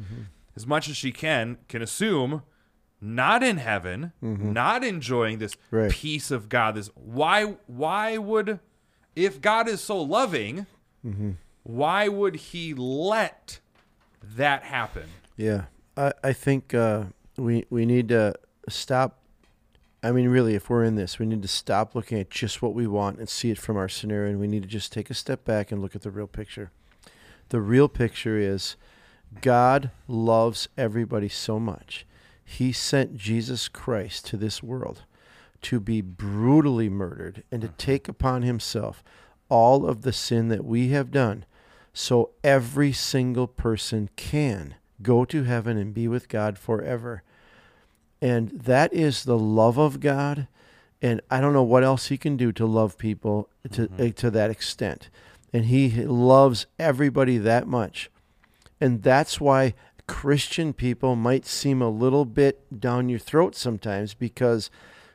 as 0.55 0.65
much 0.67 0.87
as 0.89 0.95
she 0.97 1.11
can, 1.11 1.57
can 1.67 1.81
assume 1.81 2.43
not 2.99 3.41
in 3.43 3.57
heaven, 3.57 4.11
not 4.21 4.83
enjoying 4.83 5.39
this 5.39 5.55
Mm-hmm. 5.55 5.75
Right. 5.75 5.91
peace 5.91 6.29
of 6.31 6.47
God. 6.49 6.75
This 6.75 6.89
why 6.95 7.55
why 7.67 8.17
would 8.17 8.59
if 9.15 9.41
God 9.41 9.67
is 9.67 9.81
so 9.81 9.99
loving, 10.01 10.65
Mm-hmm. 11.05 11.31
why 11.63 12.07
would 12.07 12.35
he 12.35 12.73
let 12.75 13.59
that 14.35 14.63
happen? 14.63 15.05
Yeah, 15.37 15.65
I, 15.97 16.13
I 16.23 16.33
think 16.33 16.73
uh, 16.75 17.05
we 17.37 17.65
we 17.71 17.85
need 17.87 18.09
to 18.09 18.35
stop. 18.69 19.17
I 20.03 20.11
mean, 20.11 20.29
really, 20.29 20.55
if 20.55 20.69
we're 20.69 20.83
in 20.83 20.95
this, 20.95 21.19
we 21.19 21.27
need 21.27 21.43
to 21.43 21.47
stop 21.47 21.93
looking 21.93 22.19
at 22.19 22.31
just 22.31 22.61
what 22.61 22.73
we 22.73 22.87
want 22.87 23.19
and 23.19 23.29
see 23.29 23.51
it 23.51 23.59
from 23.59 23.77
our 23.77 23.89
scenario, 23.89 24.31
and 24.31 24.39
we 24.39 24.47
need 24.47 24.63
to 24.63 24.69
just 24.69 24.91
take 24.91 25.09
a 25.09 25.15
step 25.15 25.45
back 25.45 25.71
and 25.71 25.81
look 25.81 25.95
at 25.95 26.01
the 26.01 26.09
real 26.09 26.27
picture. 26.27 26.71
The 27.49 27.61
real 27.61 27.87
picture 27.87 28.37
is 28.37 28.75
God 29.41 29.91
loves 30.07 30.69
everybody 30.77 31.29
so 31.29 31.59
much. 31.59 32.05
He 32.43 32.71
sent 32.71 33.15
Jesus 33.15 33.67
Christ 33.67 34.25
to 34.27 34.37
this 34.37 34.63
world 34.63 35.03
to 35.61 35.79
be 35.79 36.01
brutally 36.01 36.89
murdered 36.89 37.43
and 37.51 37.61
to 37.61 37.67
mm-hmm. 37.67 37.77
take 37.77 38.07
upon 38.07 38.41
himself 38.41 39.03
all 39.49 39.85
of 39.85 40.01
the 40.01 40.13
sin 40.13 40.47
that 40.47 40.65
we 40.65 40.89
have 40.89 41.11
done 41.11 41.45
so 41.93 42.31
every 42.43 42.91
single 42.91 43.47
person 43.47 44.09
can 44.15 44.75
go 45.01 45.25
to 45.25 45.43
heaven 45.43 45.77
and 45.77 45.93
be 45.93 46.07
with 46.07 46.29
God 46.29 46.57
forever. 46.57 47.23
And 48.21 48.49
that 48.51 48.93
is 48.93 49.23
the 49.23 49.37
love 49.37 49.77
of 49.77 49.99
God. 49.99 50.47
And 51.01 51.21
I 51.31 51.41
don't 51.41 51.53
know 51.53 51.63
what 51.63 51.83
else 51.83 52.07
he 52.07 52.17
can 52.17 52.37
do 52.37 52.51
to 52.51 52.65
love 52.65 52.97
people 52.97 53.49
to, 53.71 53.89
eh, 53.97 54.11
to 54.11 54.29
that 54.29 54.51
extent. 54.51 55.09
And 55.51 55.65
he 55.65 55.89
loves 56.05 56.67
everybody 56.77 57.37
that 57.39 57.67
much. 57.67 58.11
And 58.79 59.01
that's 59.01 59.41
why 59.41 59.73
Christian 60.07 60.73
people 60.73 61.15
might 61.15 61.45
seem 61.45 61.81
a 61.81 61.89
little 61.89 62.25
bit 62.25 62.79
down 62.79 63.09
your 63.09 63.19
throat 63.19 63.55
sometimes 63.55 64.13
because 64.13 64.69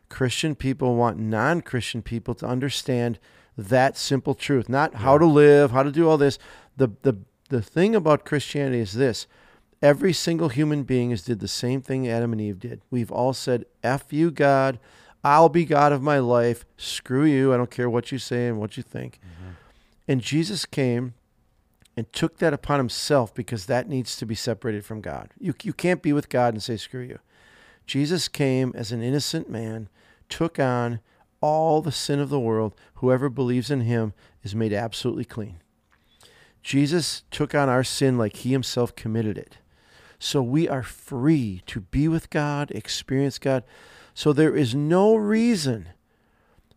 Christian 0.09 0.54
people 0.54 0.96
want 0.96 1.18
non 1.18 1.61
Christian 1.61 2.02
people 2.02 2.34
to 2.36 2.46
understand 2.46 3.18
that 3.57 3.96
simple 3.96 4.34
truth, 4.34 4.68
not 4.68 4.96
how 4.96 5.18
to 5.18 5.26
live, 5.26 5.70
how 5.70 5.82
to 5.82 5.92
do 5.92 6.09
all 6.09 6.18
this. 6.18 6.38
The, 6.76 6.88
the, 7.02 7.16
the 7.48 7.62
thing 7.62 7.94
about 7.94 8.24
Christianity 8.24 8.80
is 8.80 8.92
this 8.92 9.26
every 9.83 10.12
single 10.12 10.49
human 10.49 10.83
being 10.83 11.11
has 11.11 11.22
did 11.22 11.41
the 11.41 11.49
same 11.49 11.81
thing 11.81 12.09
Adam 12.09 12.33
and 12.33 12.41
Eve 12.41 12.59
did. 12.59 12.81
We've 12.91 13.12
all 13.12 13.33
said, 13.33 13.64
F 13.83 14.12
you, 14.12 14.31
God. 14.31 14.79
I'll 15.24 15.49
be 15.49 15.64
God 15.64 15.93
of 15.93 16.03
my 16.03 16.18
life. 16.18 16.64
Screw 16.77 17.24
you. 17.24 17.53
I 17.53 17.57
don't 17.57 17.70
care 17.70 17.91
what 17.91 18.12
you 18.12 18.18
say 18.18 18.47
and 18.47 18.59
what 18.59 18.77
you 18.77 18.83
think. 18.83 19.18
Mm-hmm. 19.18 19.51
And 20.09 20.20
Jesus 20.20 20.64
came 20.64 21.14
and 21.97 22.12
took 22.12 22.39
that 22.39 22.53
upon 22.53 22.79
himself 22.79 23.35
because 23.35 23.66
that 23.66 23.89
needs 23.89 24.16
to 24.16 24.27
be 24.27 24.35
separated 24.35 24.85
from 24.85 25.01
God. 25.01 25.31
You, 25.39 25.55
you 25.62 25.72
can't 25.72 26.03
be 26.03 26.12
with 26.12 26.29
God 26.29 26.55
and 26.55 26.62
say, 26.62 26.77
screw 26.77 27.01
you. 27.01 27.18
Jesus 27.87 28.29
came 28.29 28.72
as 28.74 28.93
an 28.93 29.03
innocent 29.03 29.49
man, 29.49 29.89
took 30.29 30.59
on 30.59 31.01
all 31.41 31.81
the 31.81 31.93
sin 31.93 32.20
of 32.20 32.29
the 32.29 32.41
world. 32.41 32.74
Whoever 32.97 33.29
believes 33.29 33.70
in 33.70 33.81
him 33.83 34.12
is 34.43 34.55
made 34.55 34.72
absolutely 34.72 35.24
clean. 35.24 35.61
Jesus 36.62 37.22
took 37.31 37.55
on 37.55 37.68
our 37.68 37.85
sin 37.85 38.18
like 38.18 38.37
he 38.37 38.53
himself 38.53 38.95
committed 38.97 39.39
it. 39.39 39.59
So 40.19 40.43
we 40.43 40.69
are 40.69 40.83
free 40.83 41.62
to 41.67 41.81
be 41.81 42.09
with 42.09 42.31
God, 42.31 42.71
experience 42.71 43.39
God. 43.39 43.64
So 44.14 44.33
there 44.33 44.57
is 44.57 44.75
no 44.75 45.14
reason 45.14 45.91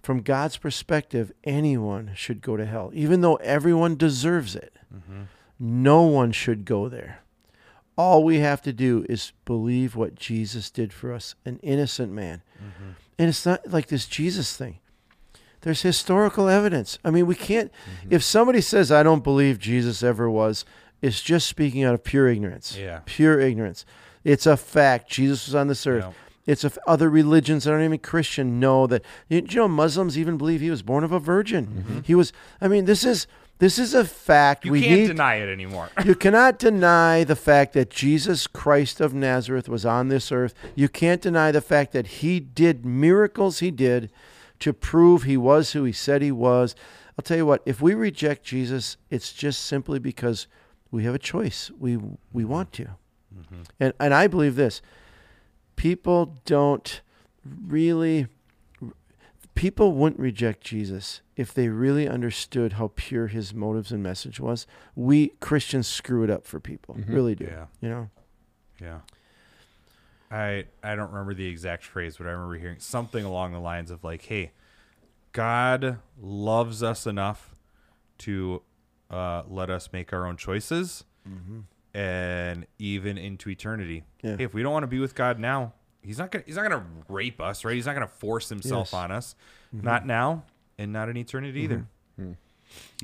from 0.02 0.22
God's 0.22 0.58
perspective 0.58 1.32
anyone 1.44 2.12
should 2.16 2.42
go 2.42 2.58
to 2.58 2.66
hell, 2.66 2.92
even 2.94 3.22
though 3.22 3.36
everyone 3.36 3.96
deserves 3.96 4.56
it. 4.56 4.74
Mm-hmm. 4.94 5.24
No 5.60 6.04
one 6.04 6.32
should 6.32 6.66
go 6.66 6.90
there. 6.90 7.22
All 7.98 8.24
we 8.24 8.40
have 8.40 8.62
to 8.62 8.72
do 8.72 9.06
is 9.10 9.34
believe 9.44 9.96
what 9.96 10.16
Jesus 10.16 10.72
did 10.72 10.94
for 10.94 11.14
us, 11.14 11.36
an 11.46 11.60
innocent 11.62 12.14
man. 12.14 12.42
Mm-hmm. 12.58 12.92
And 13.18 13.30
it's 13.30 13.46
not 13.46 13.70
like 13.70 13.88
this 13.88 14.06
Jesus 14.06 14.56
thing. 14.56 14.80
There's 15.62 15.82
historical 15.82 16.48
evidence. 16.48 16.98
I 17.04 17.12
mean, 17.12 17.26
we 17.26 17.36
can't, 17.36 17.72
mm-hmm. 17.72 18.14
if 18.14 18.24
somebody 18.24 18.62
says, 18.62 18.92
I 18.92 19.04
don't 19.04 19.24
believe 19.24 19.60
Jesus 19.60 20.02
ever 20.02 20.30
was, 20.30 20.64
it's 21.02 21.22
just 21.22 21.48
speaking 21.48 21.84
out 21.84 21.94
of 21.94 22.04
pure 22.04 22.28
ignorance. 22.28 22.78
Yeah. 22.78 23.02
Pure 23.06 23.40
ignorance. 23.40 23.86
It's 24.24 24.46
a 24.46 24.58
fact. 24.58 25.10
Jesus 25.10 25.48
was 25.48 25.56
on 25.56 25.68
this 25.68 25.86
earth. 25.88 26.06
Yeah. 26.06 26.14
It's 26.46 26.64
a 26.64 26.68
f 26.68 26.78
other 26.88 27.10
religions 27.10 27.64
that 27.64 27.72
aren't 27.72 27.86
even 27.86 28.00
Christian 28.00 28.60
know 28.60 28.88
that. 28.88 29.04
You, 29.28 29.42
know, 29.42 29.68
Muslims 29.68 30.18
even 30.18 30.38
believe 30.38 30.62
he 30.62 30.72
was 30.72 30.82
born 30.82 31.04
of 31.04 31.12
a 31.12 31.20
virgin. 31.20 31.68
Mm-hmm. 31.68 32.00
He 32.02 32.16
was, 32.16 32.34
I 32.60 32.68
mean, 32.68 32.86
this 32.86 33.04
is, 33.04 33.28
this 33.60 33.78
is 33.78 33.94
a 33.94 34.04
fact. 34.04 34.66
You 34.66 34.72
we 34.72 34.82
can't 34.82 35.02
need, 35.02 35.08
deny 35.08 35.36
it 35.36 35.52
anymore. 35.52 35.90
you 36.06 36.16
cannot 36.16 36.58
deny 36.58 37.24
the 37.24 37.36
fact 37.36 37.74
that 37.74 37.92
Jesus 37.92 38.48
Christ 38.48 39.00
of 39.00 39.14
Nazareth 39.14 39.70
was 39.70 39.86
on 39.86 40.08
this 40.08 40.32
earth. 40.32 40.56
You 40.76 40.90
can't 40.90 41.22
deny 41.22 41.52
the 41.52 41.62
fact 41.62 41.92
that 41.92 42.08
he 42.08 42.40
did 42.40 42.86
miracles 42.86 43.60
he 43.60 43.70
did 43.70 44.10
to 44.60 44.74
prove 44.74 45.24
he 45.24 45.38
was 45.38 45.74
who 45.74 45.84
he 45.84 45.92
said 45.92 46.22
he 46.22 46.32
was. 46.32 46.74
I'll 47.18 47.24
tell 47.24 47.38
you 47.38 47.46
what, 47.46 47.62
if 47.66 47.82
we 47.82 47.94
reject 47.94 48.44
Jesus, 48.44 48.98
it's 49.10 49.34
just 49.34 49.66
simply 49.66 50.00
because 50.00 50.48
we 50.92 51.04
have 51.04 51.16
a 51.16 51.20
choice. 51.20 51.72
We 51.78 51.98
we 51.98 52.44
mm-hmm. 52.44 52.48
want 52.48 52.74
to. 52.74 52.90
Mm-hmm. 53.36 53.62
And 53.80 53.94
and 54.00 54.14
I 54.14 54.28
believe 54.28 54.56
this. 54.56 54.82
People 55.76 56.38
don't 56.46 57.02
really 57.44 58.28
people 59.56 59.92
wouldn't 59.92 60.20
reject 60.20 60.62
Jesus 60.62 61.22
if 61.36 61.54
they 61.54 61.68
really 61.68 62.08
understood 62.08 62.74
how 62.74 62.92
pure 62.96 63.28
his 63.28 63.54
motives 63.54 63.92
and 63.92 64.02
message 64.02 64.40
was. 64.40 64.66
We 64.96 65.30
Christians 65.40 65.88
screw 65.88 66.24
it 66.24 66.30
up 66.30 66.46
for 66.46 66.60
people, 66.60 66.96
mm-hmm. 66.96 67.14
really 67.14 67.36
do. 67.36 67.46
Yeah. 67.46 67.66
You 67.82 67.90
know, 67.90 68.10
Yeah. 68.82 69.00
I 70.32 70.66
I 70.84 70.96
don't 70.96 71.12
remember 71.12 71.34
the 71.34 71.48
exact 71.48 71.84
phrase, 71.84 72.18
but 72.18 72.28
I 72.28 72.32
remember 72.32 72.56
hearing 72.56 72.80
something 72.80 73.26
along 73.26 73.52
the 73.52 73.60
lines 73.60 73.90
of 73.90 74.04
like, 74.04 74.24
"Hey, 74.24 74.52
God 75.32 76.00
loves 76.22 76.84
us 76.84 77.08
enough 77.08 77.56
to 78.20 78.62
uh, 79.10 79.44
let 79.50 79.70
us 79.70 79.90
make 79.94 80.14
our 80.14 80.26
own 80.26 80.38
choices, 80.38 81.04
and 81.94 82.66
even 82.78 83.18
into 83.18 83.50
eternity. 83.50 84.04
Yeah. 84.22 84.38
Hey, 84.38 84.44
if 84.44 84.54
we 84.54 84.64
don't 84.64 84.74
want 84.74 84.84
to 84.84 84.88
be 84.88 85.00
with 85.00 85.16
God 85.16 85.40
now, 85.40 85.74
He's 86.02 86.18
not 86.18 86.32
gonna 86.32 86.44
He's 86.48 86.56
not 86.56 86.64
gonna 86.70 86.86
rape 87.10 87.42
us, 87.42 87.66
right? 87.66 87.76
He's 87.76 87.86
not 87.86 87.94
gonna 87.94 88.08
force 88.08 88.48
Himself 88.50 88.88
Yes. 88.88 88.94
on 88.94 89.12
us, 89.12 89.36
not 89.72 90.06
now, 90.06 90.44
and 90.78 90.94
not 90.94 91.10
in 91.10 91.18
eternity 91.18 91.62
either. 91.62 91.86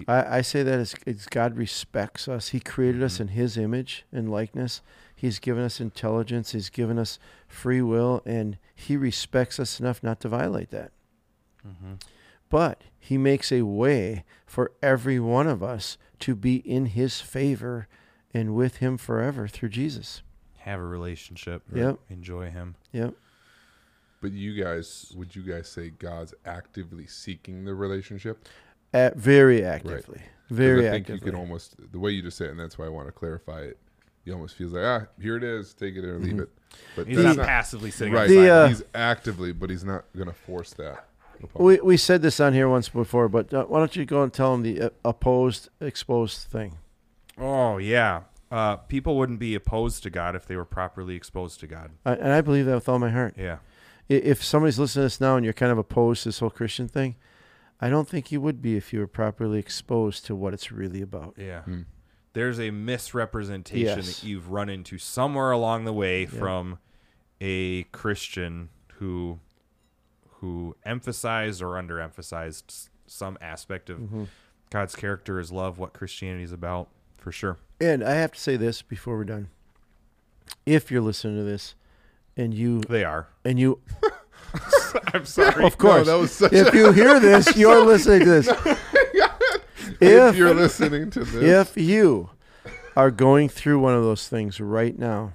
I, 0.08 0.38
I 0.38 0.42
say 0.42 0.62
that 0.62 0.78
as, 0.80 0.94
as 1.08 1.26
God 1.26 1.58
respects 1.58 2.28
us. 2.28 2.50
He 2.50 2.60
created 2.60 3.02
us 3.02 3.16
Mm-hmm. 3.16 3.22
in 3.24 3.28
His 3.30 3.58
image 3.58 4.06
and 4.12 4.30
likeness. 4.30 4.82
He's 5.16 5.40
given 5.40 5.64
us 5.64 5.80
intelligence. 5.82 6.52
He's 6.52 6.70
given 6.70 7.00
us 7.00 7.18
free 7.48 7.82
will, 7.82 8.22
and 8.26 8.58
He 8.76 8.96
respects 8.96 9.60
us 9.60 9.80
enough 9.80 10.04
not 10.04 10.20
to 10.22 10.30
violate 10.30 10.70
that. 10.72 10.92
Mm-hmm. 11.68 11.94
But 12.56 12.84
He 12.98 13.18
makes 13.18 13.52
a 13.52 13.64
way 13.64 14.24
for 14.46 14.72
every 14.82 15.20
one 15.20 15.46
of 15.46 15.62
us 15.62 15.98
to 16.20 16.36
be 16.36 16.56
in 16.56 16.86
His 16.86 17.20
favor 17.20 17.90
and 18.34 18.56
with 18.56 18.78
Him 18.78 18.98
forever 18.98 19.46
through 19.50 19.68
Jesus. 19.70 20.22
Have 20.60 20.80
a 20.80 20.86
relationship. 20.86 21.64
Yep. 21.74 22.00
Enjoy 22.10 22.50
Him. 22.50 22.76
Yep. 22.94 23.14
But 24.22 24.32
you 24.32 24.64
guys, 24.64 25.12
would 25.18 25.36
you 25.36 25.42
guys 25.42 25.68
say 25.68 25.90
God's 25.90 26.34
actively 26.46 27.08
seeking 27.08 27.66
the 27.66 27.76
relationship? 27.76 28.48
At, 28.94 29.18
very 29.18 29.62
actively. 29.66 30.20
'Cause 30.20 30.28
Very 30.50 30.88
actively. 30.88 30.88
I 30.88 30.92
think 30.92 31.02
actively. 31.10 31.26
you 31.26 31.32
can 31.34 31.36
almost 31.42 31.92
the 31.92 32.00
way 32.00 32.12
you 32.12 32.22
just 32.22 32.38
said, 32.38 32.48
it, 32.48 32.52
and 32.52 32.60
that's 32.62 32.78
why 32.78 32.86
I 32.86 32.90
want 32.90 33.10
to 33.10 33.12
clarify 33.12 33.64
it. 33.64 33.78
He 34.24 34.32
almost 34.32 34.56
feels 34.56 34.72
like 34.72 34.84
ah, 34.86 35.08
here 35.20 35.36
it 35.36 35.44
is, 35.44 35.74
take 35.74 35.98
it 35.98 36.06
or 36.06 36.18
leave 36.20 36.40
it. 36.40 36.50
But 36.96 37.08
He's 37.08 37.18
that's 37.18 37.36
not 37.36 37.48
passively 37.48 37.92
sitting 37.92 38.14
right. 38.14 38.30
on 38.30 38.36
the 38.36 38.42
The, 38.42 38.50
uh, 38.50 38.68
he's 38.70 38.84
actively, 38.96 39.52
but 39.52 39.70
he's 39.70 39.84
not 39.84 40.06
going 40.16 40.30
to 40.30 40.34
force 40.34 40.72
that. 40.76 41.10
Upon 41.44 41.64
we, 41.66 41.80
we 41.82 41.98
said 41.98 42.22
this 42.22 42.40
on 42.40 42.54
here 42.54 42.70
once 42.70 42.90
before, 42.90 43.28
but 43.30 43.54
uh, 43.54 43.66
why 43.66 43.80
don't 43.80 43.96
you 43.96 44.06
go 44.06 44.24
and 44.24 44.32
tell 44.34 44.52
them 44.52 44.64
the 44.64 44.82
uh, 44.82 44.90
opposed, 45.04 45.70
exposed 45.80 46.42
thing? 46.50 46.78
Oh 47.38 47.78
yeah. 47.78 48.22
Uh, 48.52 48.78
people 48.78 49.18
wouldn't 49.18 49.40
be 49.40 49.56
opposed 49.56 50.04
to 50.04 50.10
God 50.10 50.36
if 50.36 50.46
they 50.46 50.56
were 50.56 50.66
properly 50.66 51.16
exposed 51.16 51.60
to 51.62 51.68
God. 51.68 51.92
I, 52.06 52.14
and 52.14 52.32
I 52.32 52.42
believe 52.42 52.66
that 52.68 52.76
with 52.76 52.88
all 52.88 53.00
my 53.00 53.10
heart. 53.10 53.36
Yeah. 53.38 53.58
If 54.08 54.44
somebody's 54.44 54.78
listening 54.78 55.02
to 55.02 55.06
this 55.06 55.20
now 55.20 55.36
and 55.36 55.44
you're 55.44 55.54
kind 55.54 55.72
of 55.72 55.78
opposed 55.78 56.24
to 56.24 56.30
this 56.30 56.40
whole 56.40 56.52
Christian 56.52 56.88
thing, 56.88 57.16
I 57.82 57.90
don't 57.90 58.08
think 58.08 58.32
you 58.32 58.40
would 58.40 58.62
be 58.62 58.78
if 58.78 58.94
you 58.94 59.00
were 59.00 59.08
properly 59.08 59.60
exposed 59.60 60.26
to 60.28 60.36
what 60.36 60.54
it's 60.54 60.72
really 60.72 61.02
about. 61.02 61.36
Yeah. 61.38 61.62
Hmm. 61.62 61.82
There's 62.34 62.60
a 62.60 62.70
misrepresentation 62.72 63.98
Yes. 63.98 64.20
that 64.20 64.28
you've 64.28 64.50
run 64.52 64.70
into 64.70 64.98
somewhere 64.98 65.52
along 65.52 65.86
the 65.86 65.94
way 65.94 66.26
from 66.26 66.80
a 67.42 67.84
Christian 67.86 68.70
who 68.96 69.40
who 70.42 70.76
emphasized 70.86 71.62
or 71.62 71.72
underemphasized 71.82 72.90
some 73.08 73.38
aspect 73.42 73.90
of 73.90 74.00
Mm-hmm. 74.00 74.24
God's 74.72 74.96
character 74.96 75.40
is 75.40 75.52
love, 75.52 75.78
what 75.78 75.94
Christianity 75.94 76.44
is 76.44 76.52
about, 76.52 76.90
for 77.18 77.32
sure. 77.32 77.58
And 77.80 78.04
I 78.04 78.16
have 78.16 78.32
to 78.34 78.40
say 78.40 78.58
this 78.58 78.82
before 78.82 79.16
we're 79.16 79.24
done. 79.24 79.50
If 80.66 80.90
you're 80.92 81.02
listening 81.02 81.38
to 81.38 81.44
this 81.44 81.76
and 82.36 82.54
you 82.54 82.82
They 82.82 83.04
are. 83.04 83.28
and 83.46 83.60
you 83.60 83.80
I'm 85.14 85.26
sorry. 85.26 85.64
of 85.64 85.78
course 85.78 86.08
that 86.08 86.16
was 86.18 86.32
such 86.32 86.52
if 86.54 86.74
you 86.74 86.92
hear 86.92 87.20
this, 87.20 87.56
you're 87.58 87.86
listening 87.86 88.22
to 88.22 88.26
this. 88.26 88.48
if 90.02 90.36
you're 90.36 90.54
listening 90.54 91.10
to 91.12 91.24
this, 91.24 91.70
if 91.70 91.78
you 91.82 92.30
are 92.98 93.12
going 93.12 93.50
through 93.50 93.80
one 93.80 93.94
of 93.94 94.04
those 94.04 94.28
things 94.28 94.60
right 94.60 94.98
now, 94.98 95.34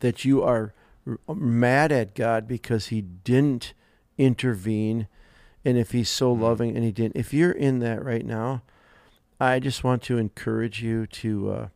that 0.00 0.24
you 0.24 0.42
are 0.42 0.72
mad 1.34 1.90
at 1.92 2.14
God 2.14 2.46
because 2.46 2.88
He 2.88 3.00
didn't 3.00 3.72
intervene, 4.18 5.08
and 5.64 5.76
if 5.76 5.92
He's 5.92 6.08
so 6.08 6.32
loving 6.32 6.76
and 6.76 6.84
He 6.84 6.92
didn't, 6.92 7.16
if 7.16 7.32
you're 7.32 7.52
in 7.52 7.80
that 7.80 8.04
right 8.04 8.24
now, 8.24 8.62
I 9.40 9.58
just 9.58 9.84
want 9.84 10.02
to 10.04 10.18
encourage 10.18 10.82
you 10.82 11.06
to 11.06 11.50
uh, 11.50 11.68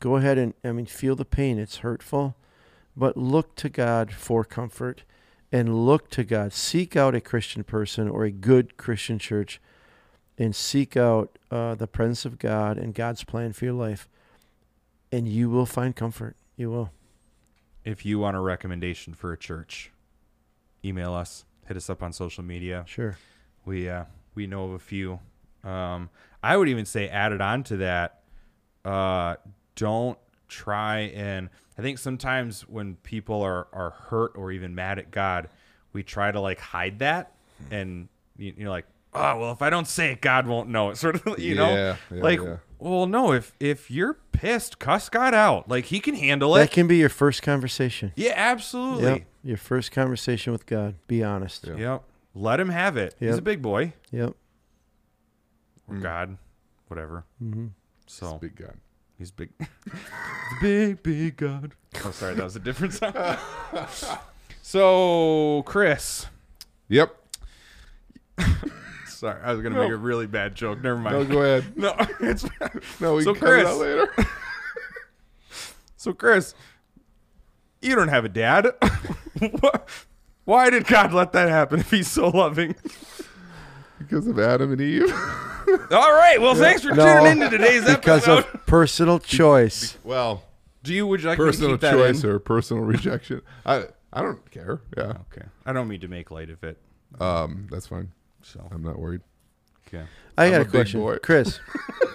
go 0.00 0.16
ahead 0.16 0.38
and, 0.38 0.54
I 0.62 0.72
mean, 0.72 0.86
feel 0.86 1.16
the 1.16 1.24
pain. 1.24 1.58
It's 1.58 1.78
hurtful, 1.78 2.36
but 2.96 3.16
look 3.16 3.56
to 3.56 3.68
God 3.68 4.12
for 4.12 4.44
comfort 4.44 5.02
and 5.50 5.86
look 5.86 6.10
to 6.10 6.24
God. 6.24 6.52
Seek 6.52 6.94
out 6.94 7.14
a 7.14 7.20
Christian 7.20 7.64
person 7.64 8.08
or 8.08 8.24
a 8.24 8.30
good 8.30 8.76
Christian 8.76 9.18
church 9.18 9.60
and 10.36 10.54
seek 10.54 10.96
out 10.96 11.38
uh, 11.50 11.74
the 11.74 11.88
presence 11.88 12.24
of 12.24 12.38
God 12.38 12.78
and 12.78 12.94
God's 12.94 13.24
plan 13.24 13.52
for 13.52 13.64
your 13.64 13.74
life, 13.74 14.08
and 15.10 15.28
you 15.28 15.50
will 15.50 15.66
find 15.66 15.96
comfort. 15.96 16.36
You 16.56 16.70
will. 16.70 16.92
If 17.84 18.06
you 18.06 18.18
want 18.18 18.36
a 18.36 18.40
recommendation 18.40 19.14
for 19.14 19.32
a 19.32 19.38
church, 19.38 19.90
email 20.84 21.14
us. 21.14 21.44
Hit 21.68 21.76
us 21.76 21.88
up 21.90 22.02
on 22.02 22.12
social 22.12 22.42
media. 22.42 22.84
Sure. 22.88 23.16
We 23.64 23.88
uh, 23.88 24.04
we 24.34 24.46
know 24.46 24.64
of 24.64 24.72
a 24.72 24.78
few. 24.78 25.20
Um, 25.62 26.08
I 26.42 26.56
would 26.56 26.68
even 26.68 26.84
say 26.86 27.08
added 27.08 27.40
on 27.40 27.62
to 27.64 27.76
that. 27.78 28.20
Uh, 28.84 29.36
don't 29.76 30.18
try 30.48 31.00
and 31.14 31.50
I 31.78 31.82
think 31.82 31.98
sometimes 31.98 32.62
when 32.62 32.96
people 32.96 33.42
are 33.42 33.68
are 33.72 33.90
hurt 33.90 34.32
or 34.34 34.50
even 34.50 34.74
mad 34.74 34.98
at 34.98 35.10
God, 35.10 35.48
we 35.92 36.02
try 36.02 36.30
to 36.32 36.40
like 36.40 36.58
hide 36.58 37.00
that, 37.00 37.34
and 37.70 38.08
you, 38.38 38.54
you're 38.56 38.70
like, 38.70 38.86
oh 39.12 39.38
well, 39.38 39.52
if 39.52 39.60
I 39.62 39.68
don't 39.70 39.86
say 39.86 40.12
it, 40.12 40.20
God 40.22 40.46
won't 40.46 40.68
know 40.70 40.90
it. 40.90 40.96
Sort 40.98 41.26
of, 41.26 41.38
you 41.38 41.54
know, 41.54 41.68
Yeah, 41.74 41.96
yeah, 42.10 42.22
like. 42.22 42.40
yeah. 42.40 42.56
Well, 42.78 43.06
no. 43.06 43.32
If 43.32 43.52
if 43.60 43.90
you're 43.90 44.14
pissed, 44.32 44.78
cuss 44.78 45.08
God 45.08 45.34
out. 45.34 45.68
Like 45.68 45.86
He 45.86 46.00
can 46.00 46.14
handle 46.14 46.54
it. 46.56 46.60
That 46.60 46.70
can 46.70 46.86
be 46.86 46.96
your 46.96 47.08
first 47.08 47.42
conversation. 47.42 48.12
yeah, 48.16 48.32
absolutely. 48.36 49.04
Yep. 49.10 49.22
Your 49.44 49.56
first 49.56 49.92
conversation 49.92 50.52
with 50.52 50.66
God. 50.66 50.94
Be 51.06 51.22
honest. 51.24 51.66
Yeah. 51.66 51.76
Yep. 51.76 52.02
Let 52.34 52.60
him 52.60 52.68
have 52.68 52.96
it. 52.96 53.14
He's 53.18 53.36
a 53.38 53.42
big 53.42 53.62
boy. 53.62 53.94
Yep. 54.12 54.34
Or 55.88 55.96
God, 55.96 56.36
whatever. 56.88 57.24
hmm 57.38 57.68
So 58.06 58.38
big 58.38 58.54
God. 58.56 58.74
he's 59.16 59.30
big. 59.30 59.50
big, 60.60 61.02
big 61.02 61.36
God. 61.36 61.72
Oh, 62.04 62.10
sorry. 62.10 62.34
That 62.34 62.44
was 62.44 62.56
a 62.56 62.60
different 62.60 62.92
song. 62.94 63.14
so, 64.62 65.62
Chris. 65.66 66.26
Yep. 66.88 67.14
Sorry. 69.18 69.40
I 69.42 69.52
was 69.52 69.60
going 69.62 69.74
to 69.74 69.80
make 69.80 69.90
a 69.90 69.96
really 69.96 70.26
bad 70.28 70.54
joke. 70.54 70.80
Never 70.82 70.96
mind. 70.98 71.28
No, 71.28 71.34
go 71.34 71.42
ahead. 71.42 71.64
No, 71.76 71.94
it's 72.20 72.44
No, 73.00 73.14
we 73.14 73.24
So, 73.24 73.34
can 73.34 73.40
cut 73.40 73.48
it 73.58 73.62
Chris. 73.62 73.66
out 73.68 73.78
later. 73.78 74.08
So, 75.96 76.12
Chris, 76.12 76.54
you 77.82 77.96
don't 77.96 78.08
have 78.08 78.24
a 78.24 78.28
dad. 78.28 78.68
What- 79.60 79.88
Why 80.44 80.70
did 80.70 80.86
God 80.86 81.12
let 81.12 81.32
that 81.32 81.48
happen 81.48 81.80
if 81.80 81.90
he's 81.90 82.08
so 82.08 82.28
loving? 82.28 82.74
because 83.98 84.26
of 84.28 84.38
Adam 84.38 84.72
and 84.72 84.80
Eve. 84.80 85.12
All 85.12 86.12
right. 86.12 86.38
Well, 86.40 86.54
thanks 86.54 86.82
for 86.82 86.94
No, 86.94 87.04
tuning 87.04 87.42
into 87.42 87.50
today's 87.50 87.82
episode. 87.82 87.96
Because 88.00 88.28
episode. 88.28 88.54
of 88.54 88.66
personal 88.66 89.18
choice. 89.18 89.98
well, 90.04 90.44
Do 90.84 90.94
you 90.94 91.06
would 91.06 91.20
you 91.22 91.28
like 91.28 91.38
me 91.38 91.44
to 91.44 91.48
personal 91.50 91.70
keep 91.72 91.80
that 91.80 91.92
choice 91.92 92.22
in? 92.24 92.30
or 92.30 92.38
personal 92.38 92.84
rejection. 92.84 93.42
I 93.66 93.86
I 94.12 94.22
don't 94.22 94.48
care. 94.50 94.80
Yeah. 94.96 95.14
Okay. 95.32 95.46
I 95.66 95.72
don't 95.72 95.88
mean 95.88 96.00
to 96.00 96.08
make 96.08 96.30
light 96.30 96.48
of 96.50 96.62
it. 96.64 96.78
Um, 97.20 97.66
that's 97.70 97.86
fine. 97.88 98.12
So, 98.52 98.66
I'm 98.70 98.82
not 98.82 98.98
worried. 98.98 99.20
okay. 99.86 100.04
I 100.36 100.46
I'm 100.46 100.50
got 100.52 100.56
a 100.58 100.60
a 100.60 100.64
big 100.64 100.70
question. 100.72 101.00
boy. 101.00 101.18
Chris, 101.18 101.58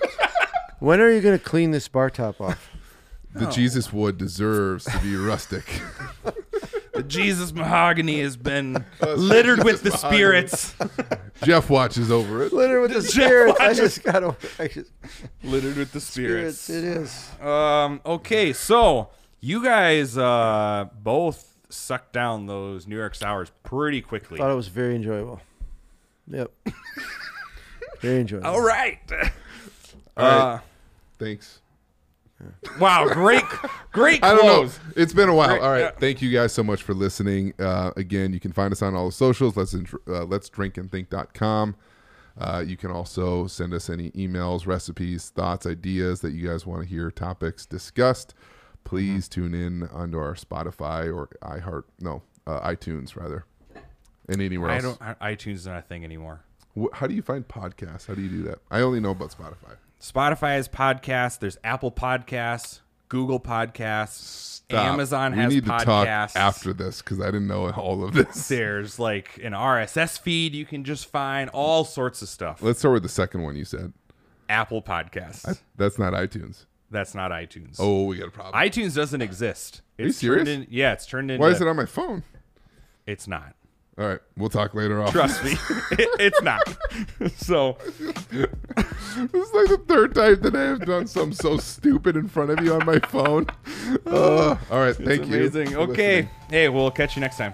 when 0.79 0.99
are 1.01 1.09
you 1.09 1.21
going 1.21 1.37
to 1.37 1.43
clean 1.43 1.71
this 1.71 1.87
bar 1.87 2.09
top 2.09 2.41
off? 2.41 2.69
The 3.35 3.47
Jesus 3.49 3.91
wood 3.91 4.17
deserves 4.17 4.85
to 4.85 4.97
be 4.99 5.15
rustic. 5.15 5.63
The 6.93 7.01
Jesus 7.03 7.51
mahogany 7.51 8.21
has 8.21 8.37
been 8.37 8.85
littered 9.01 9.63
with 9.63 9.81
the 9.81 9.89
mahogany. 9.89 10.15
spirits. 10.15 10.75
Jeff 11.43 11.67
watches 11.69 12.11
over 12.11 12.43
it. 12.43 12.53
Littered 12.53 12.81
with 12.83 12.93
the 12.93 13.01
Jeff 13.01 13.11
spirits. 13.11 13.59
I 13.59 13.63
watches- 13.69 13.79
just 13.79 14.03
got 14.03 14.19
to. 14.19 14.35
I 14.59 14.67
just, 14.67 14.91
littered 15.43 15.75
with 15.77 15.91
the 15.91 15.99
spirits. 15.99 16.59
spirits. 16.59 16.69
It 16.69 16.83
is. 16.83 17.41
Um. 17.41 17.99
Okay. 18.05 18.53
So 18.53 19.09
you 19.39 19.63
guys 19.63 20.15
uh 20.17 20.85
both 21.01 21.49
sucked 21.69 22.13
down 22.13 22.45
those 22.45 22.85
New 22.87 22.95
York 22.97 23.15
sours 23.15 23.51
pretty 23.63 24.01
quickly. 24.01 24.37
Thought 24.37 24.51
it 24.51 24.55
was 24.55 24.67
very 24.67 24.95
enjoyable. 24.95 25.41
Yep. 26.27 26.51
very 28.01 28.21
enjoyable. 28.21 28.47
All 28.47 28.61
right. 28.61 28.99
All 29.11 29.17
right. 30.25 30.27
Uh, 30.55 30.59
Thanks. 31.19 31.59
wow. 32.79 33.07
Great. 33.13 33.43
Great 33.91 34.23
I 34.23 34.29
don't 34.35 34.45
know. 34.45 34.55
close. 34.61 34.79
It's 34.95 35.13
been 35.13 35.29
a 35.29 35.35
while. 35.35 35.49
Great, 35.49 35.61
All 35.61 35.71
right. 35.71 35.79
yeah. 35.79 35.91
Thank 35.91 36.21
you 36.21 36.31
guys 36.31 36.51
so 36.53 36.63
much 36.63 36.83
for 36.83 36.93
listening. 36.93 37.53
Uh, 37.59 37.91
again, 37.95 38.33
you 38.33 38.39
can 38.39 38.51
find 38.51 38.71
us 38.71 38.81
on 38.81 38.95
all 38.95 39.05
the 39.07 39.11
socials. 39.11 39.55
Let's 39.57 39.73
uh, 39.75 40.23
let's 40.25 40.49
drink 40.49 40.77
and 40.77 40.91
think.com. 40.91 41.75
Uh, 42.35 42.63
you 42.65 42.75
can 42.75 42.89
also 42.89 43.45
send 43.45 43.73
us 43.75 43.89
any 43.91 44.09
emails, 44.11 44.65
recipes, 44.65 45.29
thoughts, 45.29 45.67
ideas 45.67 46.21
that 46.21 46.31
you 46.33 46.47
guys 46.47 46.65
want 46.65 46.81
to 46.81 46.87
hear 46.87 47.11
topics 47.11 47.65
discussed. 47.65 48.33
Please 48.83 49.29
Mm-hmm. 49.29 49.41
tune 49.41 49.53
in 49.53 49.83
onto 49.89 50.17
our 50.17 50.33
Spotify 50.33 51.15
or 51.15 51.29
iHeart, 51.43 51.83
no, 51.99 52.21
uh, 52.47 52.59
iTunes 52.67 53.15
rather, 53.15 53.45
and 54.27 54.41
anywhere 54.41 54.69
I 54.71 54.79
don't. 54.79 54.99
iTunes 54.99 55.53
is 55.55 55.65
not 55.67 55.79
a 55.79 55.81
thing 55.81 56.03
anymore. 56.03 56.41
Wh- 56.79 56.93
How 56.93 57.07
do 57.07 57.13
you 57.13 57.21
find 57.21 57.47
podcasts? 57.47 58.07
How 58.07 58.13
do 58.15 58.21
you 58.21 58.29
do 58.29 58.43
that? 58.43 58.59
I 58.71 58.81
only 58.81 58.99
know 58.99 59.11
about 59.11 59.29
Spotify. 59.31 59.75
Spotify 60.01 60.55
has 60.55 60.67
podcasts. 60.67 61.39
There's 61.39 61.57
Apple 61.63 61.91
Podcasts, 61.91 62.81
Google 63.09 63.39
Podcasts, 63.39 64.51
Stop. 64.63 64.85
Amazon 64.93 65.33
we 65.33 65.37
has 65.39 65.53
need 65.53 65.65
podcasts. 65.65 65.79
to 65.79 65.85
talk 65.85 66.07
after 66.35 66.73
this 66.73 67.01
because 67.01 67.19
I 67.19 67.25
didn't 67.25 67.47
know 67.47 67.69
all 67.71 68.03
of 68.03 68.13
this. 68.13 68.47
There's 68.49 68.97
like 68.99 69.39
an 69.43 69.53
RSS 69.53 70.19
feed 70.19 70.53
you 70.55 70.65
can 70.65 70.83
just 70.83 71.05
find 71.07 71.49
all 71.51 71.83
sorts 71.85 72.21
of 72.21 72.29
stuff. 72.29 72.61
Let's 72.61 72.79
start 72.79 72.93
with 72.95 73.03
the 73.03 73.09
second 73.09 73.43
one 73.43 73.55
you 73.55 73.65
said. 73.65 73.93
Apple 74.49 74.81
Podcasts. 74.81 75.59
That's 75.77 75.97
not 75.99 76.13
iTunes. 76.13 76.65
That's 76.91 77.15
not 77.15 77.31
iTunes. 77.31 77.77
Oh, 77.79 78.03
we 78.05 78.17
got 78.17 78.27
a 78.27 78.31
problem. 78.31 78.53
iTunes 78.61 78.95
doesn't 78.95 79.21
exist. 79.21 79.81
Are 79.97 80.03
you 80.03 80.09
It's 80.09 80.17
serious? 80.17 80.47
turned 80.47 80.63
In, 80.63 80.67
yeah, 80.69 80.93
it's 80.93 81.05
turned 81.05 81.31
into. 81.31 81.41
Why 81.41 81.49
is 81.49 81.59
it 81.61 81.67
on 81.67 81.75
my 81.75 81.85
phone? 81.85 82.23
It's 83.07 83.27
not. 83.27 83.55
All 83.95 84.07
right, 84.07 84.19
we'll 84.37 84.49
talk 84.49 84.73
later 84.73 85.03
on. 85.03 85.11
Trust 85.11 85.43
me, 85.43 85.51
it, 85.91 86.09
it's 86.19 86.41
not. 86.41 86.61
so 87.37 87.77
this 87.81 89.47
is 89.47 89.53
like 89.53 89.69
the 89.69 89.83
third 89.87 90.15
time 90.15 90.41
today 90.41 90.69
I've 90.71 90.85
done 90.85 91.05
something 91.05 91.33
so 91.33 91.57
stupid 91.57 92.15
in 92.17 92.27
front 92.27 92.49
of 92.49 92.61
you 92.65 92.73
on 92.73 92.85
my 92.85 92.99
phone. 92.99 93.47
Uh, 94.05 94.57
all 94.71 94.79
right, 94.79 94.95
thank 94.95 95.27
you. 95.27 95.35
amazing. 95.35 95.75
Okay, 95.75 96.21
listening. 96.21 96.29
hey, 96.49 96.69
we'll 96.69 96.91
catch 96.91 97.15
you 97.15 97.19
next 97.21 97.37
time. 97.37 97.53